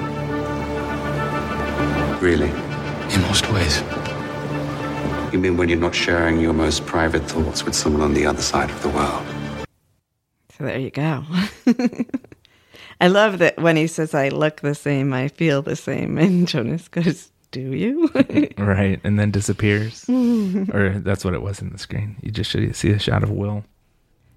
Really? 2.21 2.68
In 3.11 3.23
most 3.23 3.51
ways. 3.53 3.83
You 5.33 5.39
mean 5.39 5.57
when 5.57 5.69
you're 5.69 5.79
not 5.79 5.95
sharing 5.95 6.41
your 6.41 6.53
most 6.53 6.87
private 6.87 7.23
thoughts 7.25 7.65
with 7.65 7.75
someone 7.75 8.03
on 8.03 8.15
the 8.15 8.27
other 8.27 8.41
side 8.43 8.71
of 8.71 8.83
the 8.83 8.89
world? 8.89 9.25
So 10.57 10.65
there 10.65 10.79
you 10.79 10.91
go. 10.91 11.25
I 13.01 13.09
love 13.09 13.39
that 13.39 13.59
when 13.59 13.77
he 13.77 13.87
says, 13.87 14.15
I 14.15 14.29
look 14.29 14.61
the 14.61 14.75
same, 14.75 15.13
I 15.13 15.29
feel 15.29 15.63
the 15.63 15.77
same. 15.77 16.19
And 16.19 16.49
Jonas 16.53 16.89
goes, 16.89 17.31
Do 17.51 17.61
you? 17.61 18.11
Right. 18.59 19.01
And 19.05 19.19
then 19.19 19.31
disappears. 19.31 20.05
or 20.09 20.99
that's 20.99 21.25
what 21.25 21.35
it 21.35 21.43
was 21.43 21.61
in 21.63 21.71
the 21.71 21.79
screen. 21.79 22.17
You 22.23 22.31
just 22.31 22.51
should 22.51 22.75
see 22.75 22.91
a 22.91 22.99
shot 22.99 23.23
of 23.23 23.31
Will. 23.31 23.65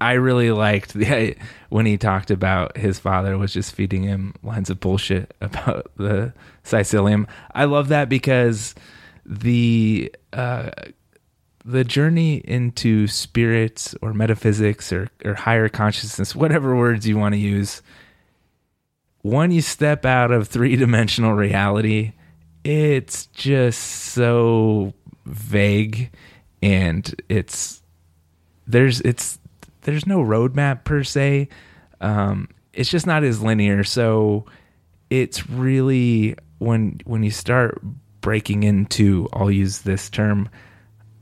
I 0.02 0.14
really 0.14 0.50
liked 0.50 0.94
the 0.94 1.38
when 1.70 1.86
he 1.86 1.98
talked 1.98 2.32
about 2.32 2.76
his 2.76 2.98
father 2.98 3.38
was 3.38 3.54
just 3.54 3.74
feeding 3.74 4.02
him 4.02 4.34
lines 4.42 4.72
of 4.72 4.80
bullshit 4.80 5.34
about 5.42 5.92
the 5.96 6.34
sensorium. 6.64 7.28
I 7.54 7.66
love 7.66 7.90
that 7.90 8.10
because 8.10 8.74
the 9.26 10.14
uh, 10.34 10.72
the 11.64 11.84
journey 11.84 12.38
into 12.38 13.06
spirits 13.06 13.94
or 14.02 14.14
metaphysics 14.14 14.92
or, 14.92 15.10
or 15.24 15.36
higher 15.36 15.70
consciousness, 15.70 16.36
whatever 16.36 16.76
words 16.76 17.08
you 17.08 17.18
want 17.18 17.34
to 17.34 17.40
use, 17.40 17.84
when 19.22 19.52
you 19.52 19.62
step 19.62 20.04
out 20.04 20.32
of 20.32 20.48
three 20.48 20.76
dimensional 20.76 21.34
reality, 21.34 22.14
it's 22.64 23.28
just 23.28 23.80
so 23.80 24.96
vague 25.26 26.10
and 26.64 27.22
it's 27.30 27.84
there's 28.66 29.02
it's 29.02 29.38
there's 29.82 30.06
no 30.08 30.20
roadmap 30.20 30.84
per 30.84 31.04
se. 31.04 31.50
Um, 32.00 32.50
it's 32.74 32.90
just 32.90 33.06
not 33.06 33.24
as 33.24 33.42
linear. 33.42 33.84
So 33.84 34.46
it's 35.10 35.50
really 35.50 36.36
when 36.60 37.00
when 37.06 37.24
you 37.24 37.32
start 37.32 37.82
breaking 38.22 38.64
into 38.64 39.28
I'll 39.34 39.52
use 39.52 39.82
this 39.82 40.10
term 40.10 40.50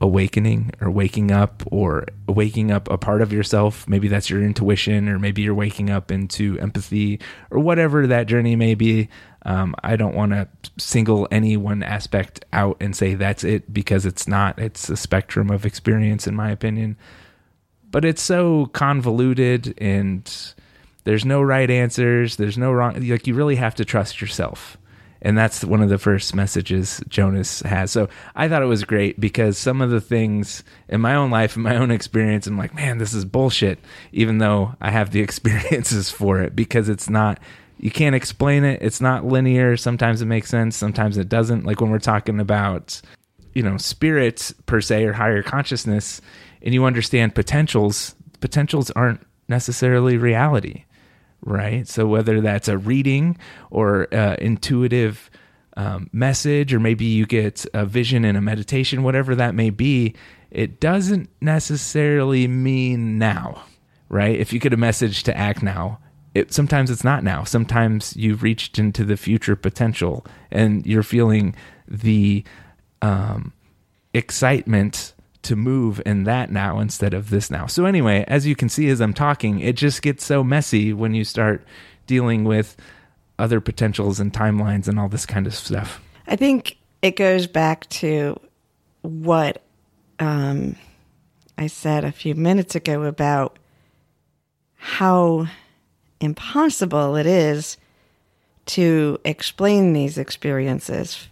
awakening 0.01 0.71
or 0.79 0.89
waking 0.89 1.31
up 1.31 1.63
or 1.71 2.05
waking 2.27 2.71
up 2.71 2.89
a 2.89 2.97
part 2.97 3.21
of 3.21 3.33
yourself 3.33 3.85
maybe 3.87 4.07
that's 4.07 4.29
your 4.29 4.41
intuition 4.41 5.09
or 5.09 5.19
maybe 5.19 5.41
you're 5.41 5.53
waking 5.53 5.89
up 5.89 6.09
into 6.09 6.57
empathy 6.59 7.19
or 7.51 7.59
whatever 7.59 8.07
that 8.07 8.25
journey 8.25 8.55
may 8.55 8.75
be 8.75 9.09
um, 9.43 9.75
i 9.83 9.97
don't 9.97 10.15
want 10.15 10.31
to 10.31 10.47
single 10.77 11.27
any 11.31 11.57
one 11.57 11.83
aspect 11.83 12.45
out 12.53 12.77
and 12.79 12.95
say 12.95 13.13
that's 13.13 13.43
it 13.43 13.73
because 13.73 14.05
it's 14.05 14.25
not 14.25 14.57
it's 14.57 14.89
a 14.89 14.95
spectrum 14.95 15.49
of 15.49 15.65
experience 15.65 16.27
in 16.27 16.35
my 16.35 16.49
opinion 16.49 16.95
but 17.91 18.05
it's 18.05 18.21
so 18.21 18.67
convoluted 18.67 19.73
and 19.79 20.53
there's 21.05 21.25
no 21.25 21.41
right 21.41 21.69
answers 21.71 22.35
there's 22.35 22.57
no 22.57 22.71
wrong 22.71 22.93
like 23.07 23.27
you 23.27 23.33
really 23.33 23.55
have 23.55 23.75
to 23.75 23.85
trust 23.85 24.21
yourself 24.21 24.77
And 25.21 25.37
that's 25.37 25.63
one 25.65 25.81
of 25.81 25.89
the 25.89 25.97
first 25.97 26.33
messages 26.33 27.01
Jonas 27.09 27.61
has. 27.61 27.91
So 27.91 28.07
I 28.35 28.47
thought 28.47 28.61
it 28.61 28.67
was 28.67 28.85
great 28.85 29.19
because 29.19 29.57
some 29.57 29.81
of 29.81 29.89
the 29.89 29.99
things 29.99 30.63
in 30.87 31.01
my 31.01 31.15
own 31.15 31.29
life, 31.29 31.57
in 31.57 31.61
my 31.61 31.75
own 31.75 31.91
experience, 31.91 32.47
I'm 32.47 32.57
like, 32.57 32.73
man, 32.73 32.99
this 32.99 33.13
is 33.13 33.25
bullshit, 33.25 33.79
even 34.13 34.37
though 34.37 34.75
I 34.79 34.91
have 34.91 35.11
the 35.11 35.19
experiences 35.27 36.09
for 36.09 36.39
it 36.41 36.55
because 36.55 36.87
it's 36.87 37.09
not, 37.09 37.39
you 37.79 37.91
can't 37.91 38.15
explain 38.15 38.63
it. 38.63 38.81
It's 38.81 39.01
not 39.01 39.25
linear. 39.25 39.75
Sometimes 39.75 40.21
it 40.21 40.25
makes 40.25 40.49
sense, 40.49 40.77
sometimes 40.77 41.17
it 41.17 41.27
doesn't. 41.27 41.65
Like 41.65 41.81
when 41.81 41.91
we're 41.91 41.99
talking 41.99 42.39
about, 42.39 43.01
you 43.53 43.63
know, 43.63 43.75
spirits 43.77 44.53
per 44.67 44.79
se 44.79 45.03
or 45.03 45.13
higher 45.13 45.43
consciousness, 45.43 46.21
and 46.61 46.73
you 46.73 46.85
understand 46.85 47.35
potentials, 47.35 48.15
potentials 48.39 48.91
aren't 48.91 49.21
necessarily 49.47 50.17
reality 50.17 50.85
right? 51.41 51.87
So 51.87 52.07
whether 52.07 52.41
that's 52.41 52.67
a 52.67 52.77
reading 52.77 53.37
or 53.71 54.13
uh, 54.13 54.35
intuitive 54.39 55.29
um, 55.77 56.09
message, 56.11 56.73
or 56.73 56.79
maybe 56.79 57.05
you 57.05 57.25
get 57.25 57.65
a 57.73 57.85
vision 57.85 58.25
in 58.25 58.35
a 58.35 58.41
meditation, 58.41 59.03
whatever 59.03 59.35
that 59.35 59.55
may 59.55 59.69
be, 59.69 60.15
it 60.51 60.79
doesn't 60.79 61.29
necessarily 61.41 62.47
mean 62.47 63.17
now, 63.17 63.63
right? 64.09 64.37
If 64.37 64.51
you 64.51 64.59
get 64.59 64.73
a 64.73 64.77
message 64.77 65.23
to 65.23 65.37
act 65.37 65.63
now, 65.63 65.99
it 66.35 66.53
sometimes 66.53 66.91
it's 66.91 67.03
not 67.03 67.23
now. 67.23 67.43
Sometimes 67.43 68.15
you've 68.15 68.43
reached 68.43 68.77
into 68.77 69.03
the 69.03 69.17
future 69.17 69.55
potential 69.55 70.25
and 70.51 70.85
you're 70.85 71.03
feeling 71.03 71.55
the 71.87 72.43
um, 73.01 73.53
excitement 74.13 75.13
to 75.41 75.55
move 75.55 76.01
in 76.05 76.23
that 76.25 76.51
now 76.51 76.79
instead 76.79 77.13
of 77.13 77.29
this 77.29 77.49
now. 77.49 77.65
So, 77.65 77.85
anyway, 77.85 78.25
as 78.27 78.45
you 78.45 78.55
can 78.55 78.69
see 78.69 78.89
as 78.89 78.99
I'm 78.99 79.13
talking, 79.13 79.59
it 79.59 79.75
just 79.75 80.01
gets 80.01 80.25
so 80.25 80.43
messy 80.43 80.93
when 80.93 81.13
you 81.13 81.23
start 81.23 81.65
dealing 82.07 82.43
with 82.43 82.75
other 83.37 83.61
potentials 83.61 84.19
and 84.19 84.33
timelines 84.33 84.87
and 84.87 84.99
all 84.99 85.07
this 85.07 85.25
kind 85.25 85.47
of 85.47 85.55
stuff. 85.55 86.01
I 86.27 86.35
think 86.35 86.77
it 87.01 87.15
goes 87.15 87.47
back 87.47 87.87
to 87.89 88.39
what 89.01 89.63
um, 90.19 90.75
I 91.57 91.67
said 91.67 92.03
a 92.03 92.11
few 92.11 92.35
minutes 92.35 92.75
ago 92.75 93.03
about 93.03 93.57
how 94.75 95.47
impossible 96.19 97.15
it 97.15 97.25
is 97.25 97.77
to 98.65 99.19
explain 99.23 99.93
these 99.93 100.17
experiences 100.17 101.27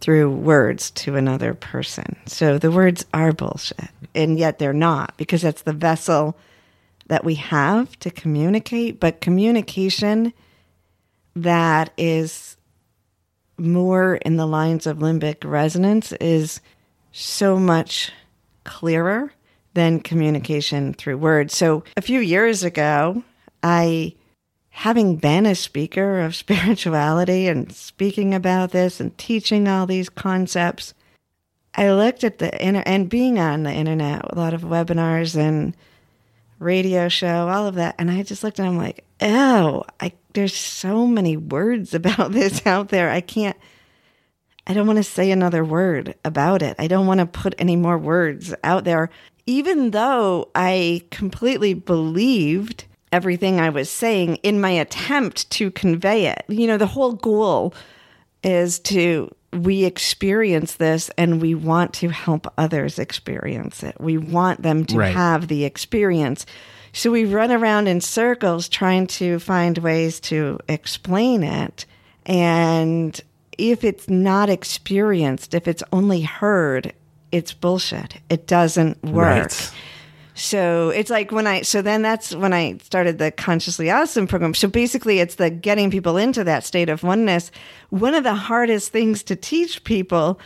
through 0.00 0.30
words 0.30 0.90
to 0.92 1.16
another 1.16 1.54
person. 1.54 2.16
So 2.26 2.58
the 2.58 2.70
words 2.70 3.04
are 3.12 3.32
bullshit, 3.32 3.90
and 4.14 4.38
yet 4.38 4.58
they're 4.58 4.72
not 4.72 5.16
because 5.16 5.42
that's 5.42 5.62
the 5.62 5.72
vessel 5.72 6.36
that 7.08 7.24
we 7.24 7.34
have 7.36 7.98
to 8.00 8.10
communicate. 8.10 9.00
But 9.00 9.20
communication 9.20 10.32
that 11.34 11.92
is 11.96 12.56
more 13.56 14.16
in 14.16 14.36
the 14.36 14.46
lines 14.46 14.86
of 14.86 14.98
limbic 14.98 15.48
resonance 15.48 16.12
is 16.12 16.60
so 17.12 17.58
much 17.58 18.12
clearer 18.64 19.32
than 19.74 20.00
communication 20.00 20.94
through 20.94 21.18
words. 21.18 21.56
So 21.56 21.84
a 21.96 22.02
few 22.02 22.20
years 22.20 22.62
ago, 22.62 23.22
I 23.62 24.14
having 24.78 25.16
been 25.16 25.44
a 25.44 25.56
speaker 25.56 26.20
of 26.20 26.36
spirituality 26.36 27.48
and 27.48 27.72
speaking 27.72 28.32
about 28.32 28.70
this 28.70 29.00
and 29.00 29.16
teaching 29.18 29.66
all 29.66 29.86
these 29.86 30.08
concepts, 30.08 30.94
I 31.74 31.90
looked 31.92 32.22
at 32.22 32.38
the 32.38 32.64
inter- 32.64 32.84
and 32.86 33.08
being 33.08 33.40
on 33.40 33.64
the 33.64 33.72
internet, 33.72 34.22
a 34.24 34.38
lot 34.38 34.54
of 34.54 34.62
webinars 34.62 35.36
and 35.36 35.76
radio 36.60 37.08
show, 37.08 37.48
all 37.48 37.66
of 37.66 37.74
that, 37.74 37.96
and 37.98 38.08
I 38.08 38.22
just 38.22 38.44
looked 38.44 38.60
and 38.60 38.68
I'm 38.68 38.76
like, 38.76 39.04
oh, 39.20 39.84
I 40.00 40.12
there's 40.34 40.54
so 40.54 41.08
many 41.08 41.36
words 41.36 41.92
about 42.00 42.30
this 42.30 42.64
out 42.64 42.88
there. 42.88 43.10
I 43.10 43.20
can't. 43.20 43.56
I 44.64 44.74
don't 44.74 44.86
want 44.86 44.98
to 44.98 45.02
say 45.02 45.30
another 45.32 45.64
word 45.64 46.14
about 46.24 46.62
it. 46.62 46.76
I 46.78 46.86
don't 46.86 47.06
want 47.06 47.18
to 47.20 47.26
put 47.26 47.54
any 47.58 47.74
more 47.74 47.98
words 47.98 48.54
out 48.62 48.84
there, 48.84 49.10
even 49.46 49.90
though 49.90 50.50
I 50.54 51.02
completely 51.10 51.74
believed 51.74 52.84
everything 53.12 53.60
I 53.60 53.70
was 53.70 53.90
saying 53.90 54.36
in 54.36 54.60
my 54.60 54.70
attempt 54.70 55.50
to 55.52 55.70
convey 55.70 56.26
it. 56.26 56.44
You 56.48 56.66
know, 56.66 56.76
the 56.78 56.86
whole 56.86 57.12
goal 57.12 57.74
is 58.42 58.78
to 58.80 59.34
we 59.52 59.84
experience 59.84 60.74
this 60.74 61.10
and 61.16 61.40
we 61.40 61.54
want 61.54 61.94
to 61.94 62.10
help 62.10 62.52
others 62.58 62.98
experience 62.98 63.82
it. 63.82 63.98
We 63.98 64.18
want 64.18 64.62
them 64.62 64.84
to 64.86 64.98
right. 64.98 65.14
have 65.14 65.48
the 65.48 65.64
experience. 65.64 66.44
So 66.92 67.10
we 67.10 67.24
run 67.24 67.50
around 67.50 67.86
in 67.86 68.00
circles 68.00 68.68
trying 68.68 69.06
to 69.08 69.38
find 69.38 69.78
ways 69.78 70.20
to 70.20 70.58
explain 70.68 71.42
it. 71.42 71.86
And 72.26 73.18
if 73.56 73.84
it's 73.84 74.08
not 74.08 74.50
experienced, 74.50 75.54
if 75.54 75.66
it's 75.66 75.82
only 75.92 76.22
heard, 76.22 76.92
it's 77.32 77.52
bullshit. 77.52 78.18
It 78.28 78.46
doesn't 78.46 79.02
work. 79.02 79.42
Right. 79.42 79.72
So 80.38 80.90
it's 80.90 81.10
like 81.10 81.32
when 81.32 81.48
I, 81.48 81.62
so 81.62 81.82
then 81.82 82.00
that's 82.00 82.32
when 82.32 82.52
I 82.52 82.78
started 82.78 83.18
the 83.18 83.32
Consciously 83.32 83.90
Awesome 83.90 84.28
program. 84.28 84.54
So 84.54 84.68
basically, 84.68 85.18
it's 85.18 85.34
the 85.34 85.50
getting 85.50 85.90
people 85.90 86.16
into 86.16 86.44
that 86.44 86.62
state 86.64 86.88
of 86.88 87.02
oneness. 87.02 87.50
One 87.90 88.14
of 88.14 88.22
the 88.22 88.34
hardest 88.34 88.92
things 88.92 89.24
to 89.24 89.36
teach 89.36 89.82
people 89.82 90.38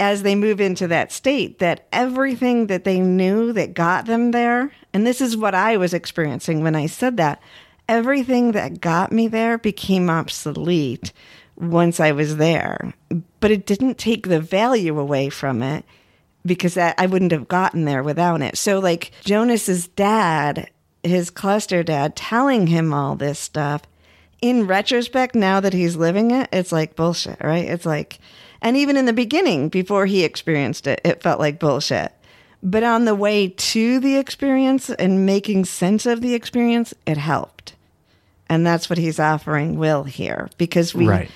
as 0.00 0.24
they 0.24 0.34
move 0.34 0.60
into 0.60 0.88
that 0.88 1.12
state 1.12 1.60
that 1.60 1.86
everything 1.92 2.66
that 2.66 2.82
they 2.82 2.98
knew 2.98 3.52
that 3.52 3.72
got 3.72 4.06
them 4.06 4.32
there, 4.32 4.72
and 4.92 5.06
this 5.06 5.20
is 5.20 5.36
what 5.36 5.54
I 5.54 5.76
was 5.76 5.94
experiencing 5.94 6.62
when 6.62 6.74
I 6.74 6.86
said 6.86 7.16
that, 7.18 7.40
everything 7.88 8.50
that 8.52 8.80
got 8.80 9.12
me 9.12 9.28
there 9.28 9.58
became 9.58 10.10
obsolete 10.10 11.12
once 11.54 12.00
I 12.00 12.10
was 12.10 12.36
there. 12.36 12.92
But 13.38 13.52
it 13.52 13.64
didn't 13.64 13.96
take 13.96 14.26
the 14.26 14.40
value 14.40 14.98
away 14.98 15.28
from 15.28 15.62
it 15.62 15.84
because 16.46 16.74
that, 16.74 16.94
I 16.98 17.06
wouldn't 17.06 17.32
have 17.32 17.48
gotten 17.48 17.84
there 17.84 18.02
without 18.02 18.42
it. 18.42 18.56
So, 18.56 18.78
like 18.78 19.12
Jonas's 19.24 19.88
dad, 19.88 20.70
his 21.02 21.30
cluster 21.30 21.82
dad, 21.82 22.16
telling 22.16 22.66
him 22.68 22.92
all 22.92 23.16
this 23.16 23.38
stuff. 23.38 23.82
In 24.42 24.66
retrospect, 24.66 25.34
now 25.34 25.60
that 25.60 25.72
he's 25.72 25.96
living 25.96 26.30
it, 26.30 26.48
it's 26.52 26.70
like 26.70 26.94
bullshit, 26.94 27.42
right? 27.42 27.64
It's 27.64 27.86
like, 27.86 28.18
and 28.60 28.76
even 28.76 28.96
in 28.96 29.06
the 29.06 29.12
beginning, 29.12 29.70
before 29.70 30.06
he 30.06 30.24
experienced 30.24 30.86
it, 30.86 31.00
it 31.04 31.22
felt 31.22 31.40
like 31.40 31.58
bullshit. 31.58 32.12
But 32.62 32.82
on 32.82 33.04
the 33.04 33.14
way 33.14 33.48
to 33.48 34.00
the 34.00 34.16
experience 34.16 34.90
and 34.90 35.24
making 35.24 35.66
sense 35.66 36.06
of 36.06 36.20
the 36.20 36.34
experience, 36.34 36.92
it 37.06 37.16
helped. 37.16 37.74
And 38.48 38.66
that's 38.66 38.88
what 38.88 38.98
he's 38.98 39.18
offering 39.18 39.78
Will 39.78 40.04
here 40.04 40.48
because 40.56 40.94
we 40.94 41.08
right. 41.08 41.30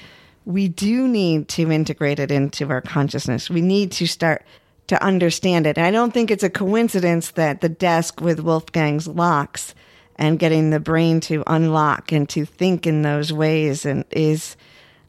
we 0.44 0.68
do 0.68 1.08
need 1.08 1.48
to 1.48 1.70
integrate 1.70 2.18
it 2.18 2.30
into 2.30 2.68
our 2.70 2.80
consciousness. 2.80 3.50
We 3.50 3.60
need 3.60 3.92
to 3.92 4.06
start 4.06 4.44
to 4.90 5.00
understand 5.04 5.68
it. 5.68 5.78
And 5.78 5.86
I 5.86 5.92
don't 5.92 6.12
think 6.12 6.32
it's 6.32 6.42
a 6.42 6.50
coincidence 6.50 7.30
that 7.32 7.60
the 7.60 7.68
desk 7.68 8.20
with 8.20 8.40
Wolfgang's 8.40 9.06
locks 9.06 9.72
and 10.16 10.36
getting 10.36 10.70
the 10.70 10.80
brain 10.80 11.20
to 11.20 11.44
unlock 11.46 12.10
and 12.10 12.28
to 12.30 12.44
think 12.44 12.88
in 12.88 13.02
those 13.02 13.32
ways 13.32 13.86
and 13.86 14.04
is 14.10 14.56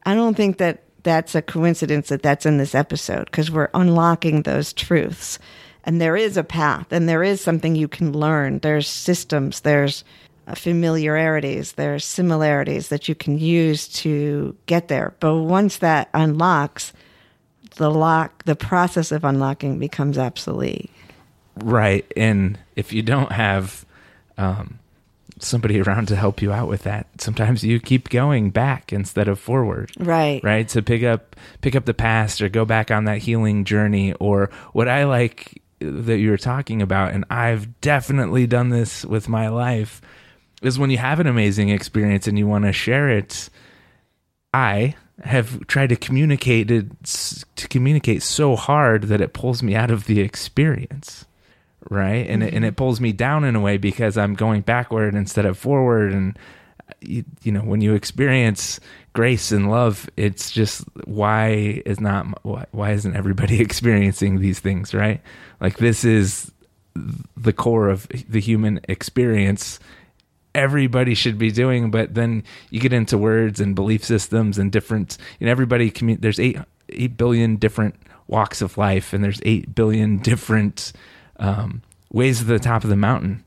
I 0.06 0.14
don't 0.14 0.38
think 0.38 0.60
that 0.60 0.84
that's 1.02 1.34
a 1.34 1.42
coincidence 1.42 2.10
that 2.10 2.22
that's 2.22 2.46
in 2.46 2.60
this 2.60 2.76
episode 2.76 3.26
because 3.26 3.50
we're 3.50 3.72
unlocking 3.74 4.44
those 4.44 4.72
truths. 4.72 5.40
And 5.84 6.00
there 6.00 6.16
is 6.16 6.38
a 6.38 6.44
path 6.44 6.92
and 6.92 7.10
there 7.10 7.24
is 7.24 7.42
something 7.42 7.76
you 7.76 7.88
can 7.88 8.14
learn. 8.14 8.60
There's 8.60 8.88
systems, 8.88 9.62
there's 9.62 10.04
familiarities, 10.54 11.74
there's 11.74 12.06
similarities 12.06 12.90
that 12.90 13.10
you 13.10 13.16
can 13.16 13.40
use 13.40 13.88
to 13.88 14.56
get 14.68 14.90
there. 14.90 15.16
But 15.20 15.38
once 15.38 15.78
that 15.78 16.08
unlocks, 16.14 16.94
the 17.76 17.90
lock, 17.90 18.44
the 18.44 18.56
process 18.56 19.12
of 19.12 19.24
unlocking 19.24 19.80
becomes 19.80 20.18
obsolete. 20.18 20.92
Right. 21.56 22.10
And 22.16 22.58
if 22.76 22.94
you 22.94 23.02
don't 23.02 23.32
have 23.32 23.86
um, 24.38 24.80
somebody 25.40 25.82
around 25.82 26.08
to 26.08 26.16
help 26.16 26.42
you 26.42 26.52
out 26.52 26.68
with 26.68 26.84
that, 26.84 27.08
sometimes 27.20 27.64
you 27.64 27.80
keep 27.80 28.10
going 28.10 28.50
back 28.50 28.94
instead 28.94 29.28
of 29.28 29.40
forward. 29.40 29.92
Right. 30.00 30.44
Right. 30.44 30.68
To 30.70 30.82
pick 30.82 31.04
up 31.04 31.36
pick 31.62 31.76
up 31.76 31.86
the 31.86 31.94
past 31.94 32.42
or 32.42 32.50
go 32.50 32.66
back 32.66 32.92
on 32.92 33.06
that 33.06 33.20
healing 33.20 33.66
journey. 33.66 34.14
Or 34.14 34.50
what 34.74 34.88
I 34.88 35.06
like 35.06 35.62
that 35.80 36.18
you 36.18 36.30
were 36.30 36.38
talking 36.38 36.82
about, 36.82 37.14
and 37.14 37.26
I've 37.30 37.82
definitely 37.82 38.48
done 38.48 38.70
this 38.70 39.04
with 39.04 39.28
my 39.28 39.50
life, 39.50 40.02
is 40.62 40.78
when 40.78 40.90
you 40.90 40.98
have 40.98 41.20
an 41.20 41.28
amazing 41.28 41.70
experience 41.70 42.28
and 42.28 42.38
you 42.38 42.48
want 42.48 42.66
to 42.66 42.74
share 42.74 43.10
it. 43.10 43.50
I 44.54 44.96
have 45.24 45.66
tried 45.68 45.90
to 45.90 45.96
communicate 45.96 46.68
to, 46.68 46.90
to 47.56 47.68
communicate 47.68 48.24
so 48.24 48.56
hard 48.56 49.04
that 49.04 49.22
it 49.22 49.34
pulls 49.34 49.62
me 49.62 49.76
out 49.76 49.92
of 49.92 50.06
the 50.06 50.20
experience 50.20 51.26
right? 51.90 52.28
And 52.30 52.44
it, 52.44 52.54
and 52.54 52.64
it 52.64 52.70
mm-hmm. 52.70 52.76
pulls 52.76 53.02
me 53.02 53.12
down 53.12 53.44
in 53.44 53.56
a 53.56 53.60
way 53.60 53.78
because 53.78 54.18
i'm 54.18 54.36
going 54.36 54.62
backward 54.62 55.16
instead 55.16 55.46
of 55.46 55.58
forward. 55.58 56.14
And 56.14 56.38
you, 57.00 57.24
you 57.44 57.52
know 57.52 57.62
when 57.62 57.82
you 57.82 57.94
experience 57.94 58.80
grace 59.14 59.52
and 59.52 59.72
love 59.72 60.10
it's 60.18 60.52
just 60.52 60.84
why 61.06 61.82
is 61.86 62.00
not 62.00 62.44
why, 62.46 62.66
why 62.72 62.92
isn't 62.92 63.16
everybody 63.16 63.62
experiencing 63.62 64.40
these 64.40 64.60
things 64.60 64.94
right? 64.94 65.22
Like 65.60 65.78
this 65.78 66.04
is 66.04 66.52
the 67.38 67.54
core 67.54 67.90
of 67.90 68.08
the 68.10 68.42
human 68.42 68.82
experience 68.88 69.80
everybody 70.54 71.14
should 71.16 71.38
be 71.38 71.52
doing. 71.52 71.91
But 71.91 72.14
then 72.14 72.43
you 72.70 72.80
get 72.80 72.93
into 72.93 73.18
words 73.18 73.60
and 73.60 73.76
belief 73.76 74.04
systems 74.04 74.58
and 74.58 74.72
different, 74.72 75.18
know, 75.39 75.52
everybody, 75.52 75.89
there's 75.89 76.39
eight, 76.39 76.58
8 76.89 77.18
billion 77.18 77.56
different 77.56 77.95
walks 78.28 78.62
of 78.62 78.78
life 78.78 79.14
and 79.14 79.24
there's 79.24 79.41
8 79.43 79.76
billion 79.76 80.18
different 80.20 80.93
um, 81.38 81.82
ways 82.12 82.39
to 82.39 82.45
the 82.45 82.60
top 82.60 82.84
of 82.84 82.89
the 82.89 82.95
mountain 82.95 83.43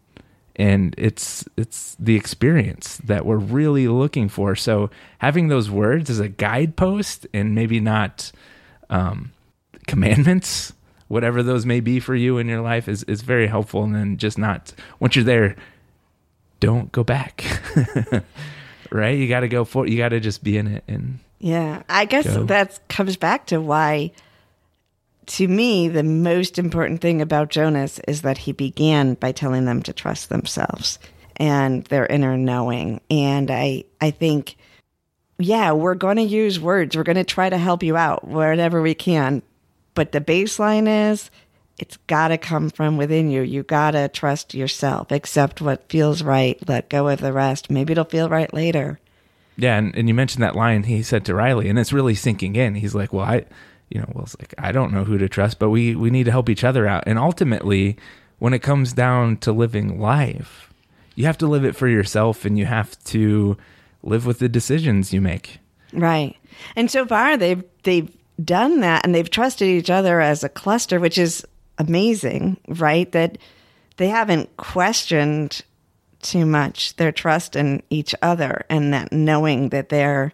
and 0.56 0.94
it's 0.96 1.44
it's 1.56 1.96
the 1.98 2.14
experience 2.14 2.98
that 2.98 3.26
we're 3.26 3.36
really 3.36 3.88
looking 3.88 4.28
for 4.28 4.54
so 4.54 4.90
having 5.18 5.48
those 5.48 5.70
words 5.70 6.10
as 6.10 6.20
a 6.20 6.28
guidepost 6.28 7.26
and 7.32 7.54
maybe 7.54 7.80
not 7.80 8.30
um, 8.90 9.32
commandments 9.86 10.72
whatever 11.08 11.42
those 11.42 11.66
may 11.66 11.80
be 11.80 12.00
for 12.00 12.14
you 12.14 12.38
in 12.38 12.48
your 12.48 12.60
life 12.60 12.88
is, 12.88 13.02
is 13.04 13.22
very 13.22 13.46
helpful 13.46 13.84
and 13.84 13.94
then 13.94 14.16
just 14.16 14.38
not 14.38 14.72
once 15.00 15.16
you're 15.16 15.24
there 15.24 15.56
don't 16.64 16.92
go 16.92 17.04
back 17.04 17.44
right 18.90 19.18
you 19.18 19.28
got 19.28 19.40
to 19.40 19.48
go 19.48 19.64
for 19.64 19.86
you 19.86 19.96
got 19.96 20.10
to 20.10 20.20
just 20.20 20.42
be 20.42 20.56
in 20.56 20.66
it 20.66 20.84
and 20.88 21.18
Yeah, 21.44 21.82
I 21.90 22.06
guess 22.06 22.24
that 22.24 22.80
comes 22.88 23.18
back 23.18 23.48
to 23.48 23.60
why, 23.60 24.12
to 25.26 25.46
me, 25.46 25.88
the 25.88 26.02
most 26.02 26.58
important 26.58 27.02
thing 27.02 27.20
about 27.20 27.50
Jonas 27.50 27.98
is 28.08 28.22
that 28.22 28.38
he 28.38 28.52
began 28.52 29.12
by 29.12 29.32
telling 29.32 29.66
them 29.66 29.82
to 29.82 29.92
trust 29.92 30.30
themselves 30.30 30.98
and 31.36 31.84
their 31.84 32.06
inner 32.06 32.38
knowing. 32.38 33.02
And 33.10 33.50
I, 33.50 33.84
I 34.00 34.10
think, 34.10 34.56
yeah, 35.38 35.72
we're 35.72 35.96
going 35.96 36.16
to 36.16 36.22
use 36.22 36.58
words. 36.58 36.96
We're 36.96 37.02
going 37.02 37.16
to 37.16 37.24
try 37.24 37.50
to 37.50 37.58
help 37.58 37.82
you 37.82 37.94
out 37.94 38.26
wherever 38.26 38.80
we 38.80 38.94
can. 38.94 39.42
But 39.92 40.12
the 40.12 40.22
baseline 40.22 41.12
is 41.12 41.30
it's 41.78 41.96
got 42.06 42.28
to 42.28 42.38
come 42.38 42.70
from 42.70 42.96
within 42.96 43.30
you. 43.30 43.42
You 43.42 43.62
got 43.62 43.92
to 43.92 44.08
trust 44.08 44.54
yourself, 44.54 45.10
accept 45.10 45.60
what 45.60 45.88
feels 45.88 46.22
right, 46.22 46.58
let 46.68 46.88
go 46.88 47.08
of 47.08 47.20
the 47.20 47.32
rest. 47.32 47.70
Maybe 47.70 47.92
it'll 47.92 48.04
feel 48.04 48.28
right 48.28 48.52
later. 48.52 49.00
Yeah, 49.56 49.76
and, 49.76 49.94
and 49.96 50.08
you 50.08 50.14
mentioned 50.14 50.42
that 50.42 50.56
line 50.56 50.84
he 50.84 51.02
said 51.02 51.24
to 51.26 51.34
Riley, 51.34 51.68
and 51.68 51.78
it's 51.78 51.92
really 51.92 52.14
sinking 52.14 52.56
in. 52.56 52.74
He's 52.74 52.94
like, 52.94 53.12
"Well, 53.12 53.24
I, 53.24 53.44
you 53.88 54.00
know, 54.00 54.10
Will's 54.14 54.36
like, 54.40 54.54
I 54.58 54.72
don't 54.72 54.92
know 54.92 55.04
who 55.04 55.18
to 55.18 55.28
trust, 55.28 55.58
but 55.58 55.70
we 55.70 55.94
we 55.94 56.10
need 56.10 56.24
to 56.24 56.32
help 56.32 56.48
each 56.48 56.64
other 56.64 56.86
out." 56.86 57.04
And 57.06 57.18
ultimately, 57.18 57.96
when 58.38 58.52
it 58.52 58.62
comes 58.62 58.92
down 58.92 59.36
to 59.38 59.52
living 59.52 60.00
life, 60.00 60.72
you 61.14 61.26
have 61.26 61.38
to 61.38 61.46
live 61.46 61.64
it 61.64 61.76
for 61.76 61.86
yourself, 61.86 62.44
and 62.44 62.58
you 62.58 62.66
have 62.66 62.98
to 63.04 63.56
live 64.02 64.26
with 64.26 64.40
the 64.40 64.48
decisions 64.48 65.12
you 65.12 65.20
make. 65.20 65.58
Right. 65.92 66.36
And 66.74 66.90
so 66.90 67.06
far 67.06 67.36
they've 67.36 67.62
they've 67.84 68.10
done 68.42 68.80
that 68.80 69.04
and 69.04 69.14
they've 69.14 69.30
trusted 69.30 69.68
each 69.68 69.90
other 69.90 70.20
as 70.20 70.42
a 70.42 70.48
cluster, 70.48 70.98
which 70.98 71.18
is 71.18 71.46
amazing, 71.78 72.58
right? 72.68 73.10
That 73.12 73.38
they 73.96 74.08
haven't 74.08 74.56
questioned 74.56 75.62
too 76.20 76.46
much 76.46 76.96
their 76.96 77.12
trust 77.12 77.54
in 77.54 77.82
each 77.90 78.14
other 78.22 78.64
and 78.70 78.92
that 78.94 79.12
knowing 79.12 79.68
that 79.68 79.90
they're 79.90 80.32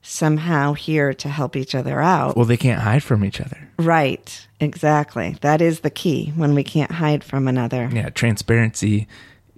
somehow 0.00 0.72
here 0.72 1.12
to 1.12 1.28
help 1.28 1.54
each 1.54 1.74
other 1.74 2.00
out. 2.00 2.34
Well, 2.36 2.46
they 2.46 2.56
can't 2.56 2.80
hide 2.80 3.02
from 3.02 3.24
each 3.24 3.40
other. 3.40 3.68
right. 3.78 4.46
Exactly. 4.60 5.36
That 5.42 5.60
is 5.60 5.80
the 5.80 5.90
key 5.90 6.32
when 6.34 6.52
we 6.54 6.64
can't 6.64 6.90
hide 6.90 7.22
from 7.22 7.46
another. 7.46 7.88
Yeah, 7.92 8.08
transparency 8.08 9.06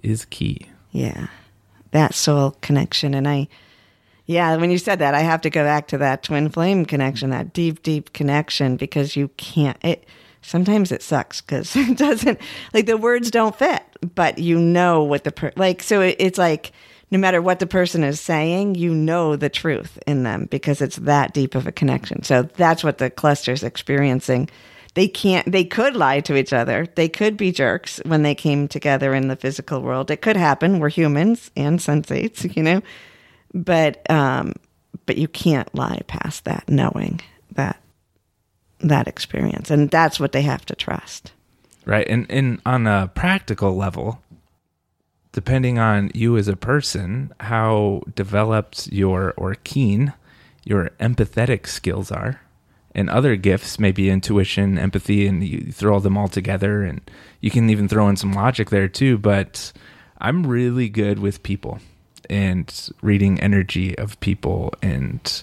is 0.03 0.25
key. 0.25 0.67
Yeah. 0.91 1.27
That 1.89 2.13
soul 2.13 2.55
connection. 2.61 3.15
And 3.15 3.27
I, 3.27 3.47
yeah, 4.27 4.55
when 4.57 4.69
you 4.69 4.77
said 4.77 4.99
that, 4.99 5.15
I 5.15 5.21
have 5.21 5.41
to 5.41 5.49
go 5.49 5.63
back 5.63 5.87
to 5.87 5.97
that 5.99 6.21
twin 6.21 6.49
flame 6.49 6.85
connection, 6.85 7.31
that 7.31 7.51
deep, 7.51 7.81
deep 7.81 8.13
connection, 8.13 8.75
because 8.75 9.15
you 9.15 9.29
can't, 9.37 9.77
it, 9.83 10.05
sometimes 10.41 10.91
it 10.91 11.01
sucks 11.01 11.41
because 11.41 11.75
it 11.75 11.97
doesn't, 11.97 12.39
like 12.73 12.85
the 12.85 12.97
words 12.97 13.31
don't 13.31 13.55
fit, 13.55 13.83
but 14.15 14.37
you 14.37 14.59
know 14.59 15.03
what 15.03 15.23
the, 15.23 15.31
per, 15.31 15.51
like, 15.55 15.83
so 15.83 16.01
it, 16.01 16.15
it's 16.19 16.37
like, 16.37 16.71
no 17.11 17.17
matter 17.17 17.41
what 17.41 17.59
the 17.59 17.67
person 17.67 18.03
is 18.03 18.21
saying, 18.21 18.75
you 18.75 18.93
know 18.93 19.35
the 19.35 19.49
truth 19.49 19.99
in 20.07 20.23
them 20.23 20.45
because 20.49 20.81
it's 20.81 20.95
that 20.97 21.33
deep 21.33 21.55
of 21.55 21.67
a 21.67 21.71
connection. 21.71 22.23
So 22.23 22.43
that's 22.43 22.85
what 22.85 22.99
the 22.99 23.09
cluster's 23.09 23.63
experiencing. 23.63 24.49
They 24.93 25.09
can't, 25.09 25.49
they 25.51 25.65
could 25.65 25.95
lie 25.95 26.21
to 26.21 26.37
each 26.37 26.53
other. 26.53 26.87
They 26.95 27.09
could 27.09 27.35
be 27.35 27.51
jerks 27.51 27.99
when 28.05 28.23
they 28.23 28.33
came 28.33 28.69
together 28.69 29.13
in 29.13 29.27
the 29.27 29.35
physical 29.35 29.81
world. 29.81 30.09
It 30.09 30.21
could 30.21 30.37
happen. 30.37 30.79
We're 30.79 30.89
humans 30.89 31.51
and 31.55 31.79
sensates, 31.79 32.43
you 32.55 32.63
know, 32.63 32.81
but, 33.53 34.09
um, 34.09 34.53
but 35.05 35.17
you 35.17 35.27
can't 35.27 35.73
lie 35.75 36.01
past 36.07 36.45
that 36.45 36.69
knowing 36.69 37.19
that, 37.53 37.80
that 38.83 39.07
experience. 39.07 39.69
And 39.71 39.89
that's 39.89 40.19
what 40.19 40.31
they 40.31 40.41
have 40.43 40.65
to 40.65 40.75
trust. 40.75 41.31
right 41.85 42.07
and 42.07 42.25
and 42.29 42.61
on 42.65 42.85
a 42.87 43.09
practical 43.15 43.75
level 43.75 44.21
depending 45.33 45.79
on 45.79 46.11
you 46.13 46.37
as 46.37 46.47
a 46.47 46.55
person 46.55 47.33
how 47.39 48.01
developed 48.15 48.87
your 48.91 49.33
or 49.37 49.55
keen 49.63 50.13
your 50.63 50.91
empathetic 50.99 51.65
skills 51.67 52.11
are 52.11 52.39
and 52.93 53.09
other 53.09 53.35
gifts 53.35 53.79
maybe 53.79 54.09
intuition 54.09 54.77
empathy 54.77 55.25
and 55.25 55.43
you 55.43 55.71
throw 55.71 55.99
them 55.99 56.17
all 56.17 56.27
together 56.27 56.83
and 56.83 57.01
you 57.39 57.49
can 57.49 57.69
even 57.69 57.87
throw 57.87 58.07
in 58.09 58.15
some 58.15 58.33
logic 58.33 58.69
there 58.69 58.87
too 58.87 59.17
but 59.17 59.71
i'm 60.19 60.45
really 60.45 60.89
good 60.89 61.17
with 61.17 61.41
people 61.41 61.79
and 62.29 62.89
reading 63.01 63.39
energy 63.39 63.97
of 63.97 64.19
people 64.19 64.71
and 64.83 65.41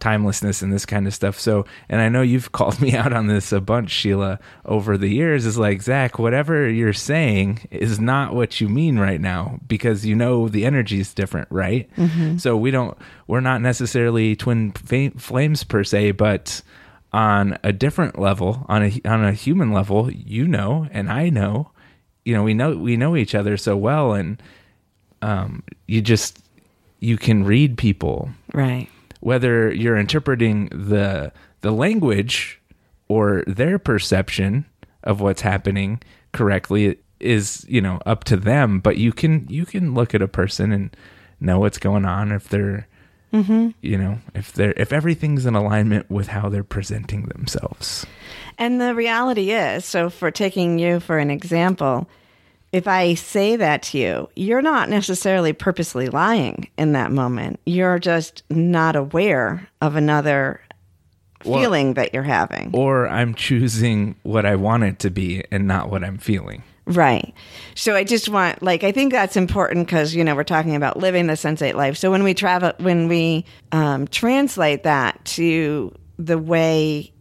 timelessness 0.00 0.62
and 0.62 0.72
this 0.72 0.86
kind 0.86 1.06
of 1.06 1.14
stuff. 1.14 1.38
So, 1.38 1.66
and 1.88 2.00
I 2.00 2.08
know 2.08 2.22
you've 2.22 2.52
called 2.60 2.80
me 2.80 2.94
out 2.94 3.12
on 3.12 3.26
this 3.26 3.52
a 3.52 3.60
bunch, 3.60 3.90
Sheila, 3.90 4.38
over 4.64 4.98
the 4.98 5.08
years. 5.08 5.46
Is 5.46 5.58
like, 5.58 5.82
Zac, 5.82 6.18
whatever 6.18 6.68
you're 6.68 6.92
saying 6.92 7.68
is 7.70 8.00
not 8.00 8.34
what 8.34 8.60
you 8.60 8.68
mean 8.68 8.98
right 8.98 9.20
now 9.20 9.60
because 9.66 10.04
you 10.04 10.16
know 10.16 10.48
the 10.48 10.64
energy 10.64 11.00
is 11.00 11.14
different, 11.14 11.48
right? 11.50 11.88
So 12.38 12.56
we 12.56 12.70
don't, 12.70 12.96
we're 13.26 13.40
not 13.40 13.60
necessarily 13.60 14.34
twin 14.36 14.72
flames 14.72 15.64
per 15.64 15.84
se, 15.84 16.12
but 16.12 16.62
on 17.12 17.58
a 17.64 17.72
different 17.72 18.18
level, 18.18 18.64
on 18.68 18.84
a 18.84 19.00
on 19.04 19.24
a 19.24 19.32
human 19.32 19.72
level, 19.72 20.10
you 20.12 20.46
know, 20.46 20.86
and 20.92 21.10
I 21.10 21.28
know, 21.28 21.70
you 22.24 22.34
know, 22.34 22.42
we 22.44 22.54
know 22.54 22.76
we 22.76 22.96
know 22.96 23.16
each 23.16 23.34
other 23.34 23.56
so 23.56 23.76
well, 23.76 24.12
and 24.12 24.40
um, 25.22 25.62
you 25.86 26.00
just 26.00 26.38
you 27.00 27.16
can 27.16 27.44
read 27.44 27.76
people 27.76 28.30
Right. 28.52 28.88
Whether 29.20 29.72
you're 29.72 29.96
interpreting 29.96 30.66
the 30.68 31.32
the 31.60 31.70
language 31.70 32.60
or 33.08 33.44
their 33.46 33.78
perception 33.78 34.64
of 35.04 35.20
what's 35.20 35.42
happening 35.42 36.00
correctly 36.32 36.98
is 37.18 37.64
you 37.68 37.80
know 37.80 38.00
up 38.06 38.24
to 38.24 38.36
them 38.36 38.80
but 38.80 38.96
you 38.96 39.12
can 39.12 39.46
you 39.48 39.66
can 39.66 39.94
look 39.94 40.14
at 40.14 40.22
a 40.22 40.28
person 40.28 40.72
and 40.72 40.96
know 41.40 41.58
what's 41.58 41.78
going 41.78 42.04
on 42.04 42.32
if 42.32 42.48
they're 42.48 42.86
mm-hmm. 43.32 43.68
you 43.80 43.96
know 43.96 44.18
if 44.34 44.52
they're 44.52 44.74
if 44.76 44.92
everything's 44.92 45.46
in 45.46 45.54
alignment 45.54 46.08
with 46.10 46.28
how 46.28 46.48
they're 46.48 46.64
presenting 46.64 47.24
themselves. 47.26 48.06
And 48.58 48.80
the 48.80 48.94
reality 48.94 49.52
is, 49.52 49.86
so 49.86 50.10
for 50.10 50.30
taking 50.30 50.78
you 50.78 51.00
for 51.00 51.18
an 51.18 51.30
example, 51.30 52.08
if 52.72 52.86
I 52.86 53.14
say 53.14 53.56
that 53.56 53.82
to 53.84 53.98
you, 53.98 54.28
you're 54.36 54.62
not 54.62 54.88
necessarily 54.88 55.52
purposely 55.52 56.08
lying 56.08 56.68
in 56.78 56.92
that 56.92 57.10
moment. 57.10 57.60
You're 57.66 57.98
just 57.98 58.42
not 58.48 58.96
aware 58.96 59.68
of 59.80 59.96
another 59.96 60.60
feeling 61.42 61.94
that 61.94 62.12
you're 62.12 62.22
having. 62.22 62.70
or 62.74 63.08
i'm 63.08 63.34
choosing 63.34 64.14
what 64.24 64.44
i 64.44 64.54
want 64.54 64.82
it 64.82 64.98
to 64.98 65.08
be 65.08 65.42
and 65.50 65.66
not 65.66 65.90
what 65.90 66.04
i'm 66.04 66.18
feeling 66.18 66.62
Right. 66.86 67.32
So 67.76 67.94
I 67.94 68.02
just 68.02 68.28
want, 68.28 68.62
like, 68.64 68.82
I 68.82 68.90
think 68.90 69.12
that's 69.12 69.36
important 69.36 69.86
because, 69.86 70.12
you 70.12 70.24
know, 70.24 70.34
we're 70.34 70.42
talking 70.42 70.74
about 70.74 70.96
living 70.96 71.28
the 71.28 71.34
sensate 71.34 71.74
life. 71.74 71.96
So 71.96 72.10
when 72.10 72.24
we 72.24 72.34
travel, 72.34 72.72
when 72.78 73.06
we 73.06 73.44
um, 73.70 74.08
translate 74.08 74.82
that 74.82 75.24
to 75.36 75.94
the 76.18 76.36
way 76.36 77.12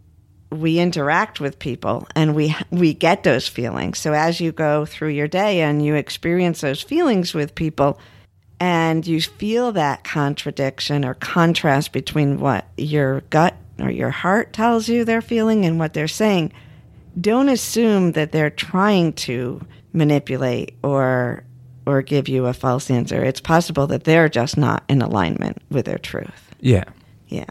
we 0.51 0.79
interact 0.79 1.39
with 1.39 1.59
people 1.59 2.07
and 2.15 2.35
we 2.35 2.55
we 2.71 2.93
get 2.93 3.23
those 3.23 3.47
feelings. 3.47 3.99
So 3.99 4.13
as 4.13 4.39
you 4.39 4.51
go 4.51 4.85
through 4.85 5.09
your 5.09 5.27
day 5.27 5.61
and 5.61 5.85
you 5.85 5.95
experience 5.95 6.61
those 6.61 6.81
feelings 6.81 7.33
with 7.33 7.55
people 7.55 7.99
and 8.59 9.05
you 9.05 9.21
feel 9.21 9.71
that 9.73 10.03
contradiction 10.03 11.05
or 11.05 11.13
contrast 11.13 11.91
between 11.91 12.39
what 12.39 12.65
your 12.77 13.21
gut 13.29 13.55
or 13.79 13.89
your 13.89 14.09
heart 14.09 14.51
tells 14.51 14.89
you 14.89 15.05
they're 15.05 15.21
feeling 15.21 15.65
and 15.65 15.79
what 15.79 15.93
they're 15.93 16.07
saying, 16.07 16.51
don't 17.19 17.49
assume 17.49 18.13
that 18.13 18.31
they're 18.31 18.49
trying 18.49 19.13
to 19.13 19.61
manipulate 19.93 20.73
or 20.83 21.43
or 21.85 22.01
give 22.01 22.27
you 22.27 22.45
a 22.45 22.53
false 22.53 22.91
answer. 22.91 23.23
It's 23.23 23.41
possible 23.41 23.87
that 23.87 24.03
they're 24.03 24.29
just 24.29 24.57
not 24.57 24.83
in 24.89 25.01
alignment 25.01 25.61
with 25.69 25.85
their 25.85 25.97
truth. 25.97 26.53
yeah 26.59 26.85
Yeah. 27.27 27.45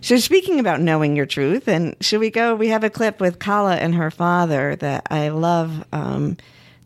So 0.00 0.16
speaking 0.18 0.60
about 0.60 0.80
knowing 0.80 1.16
your 1.16 1.26
truth, 1.26 1.66
and 1.68 1.96
should 2.00 2.20
we 2.20 2.30
go? 2.30 2.54
We 2.54 2.68
have 2.68 2.84
a 2.84 2.90
clip 2.90 3.20
with 3.20 3.38
Kala 3.38 3.76
and 3.76 3.94
her 3.96 4.10
father 4.10 4.76
that 4.76 5.06
I 5.10 5.28
love 5.30 5.84
um, 5.92 6.36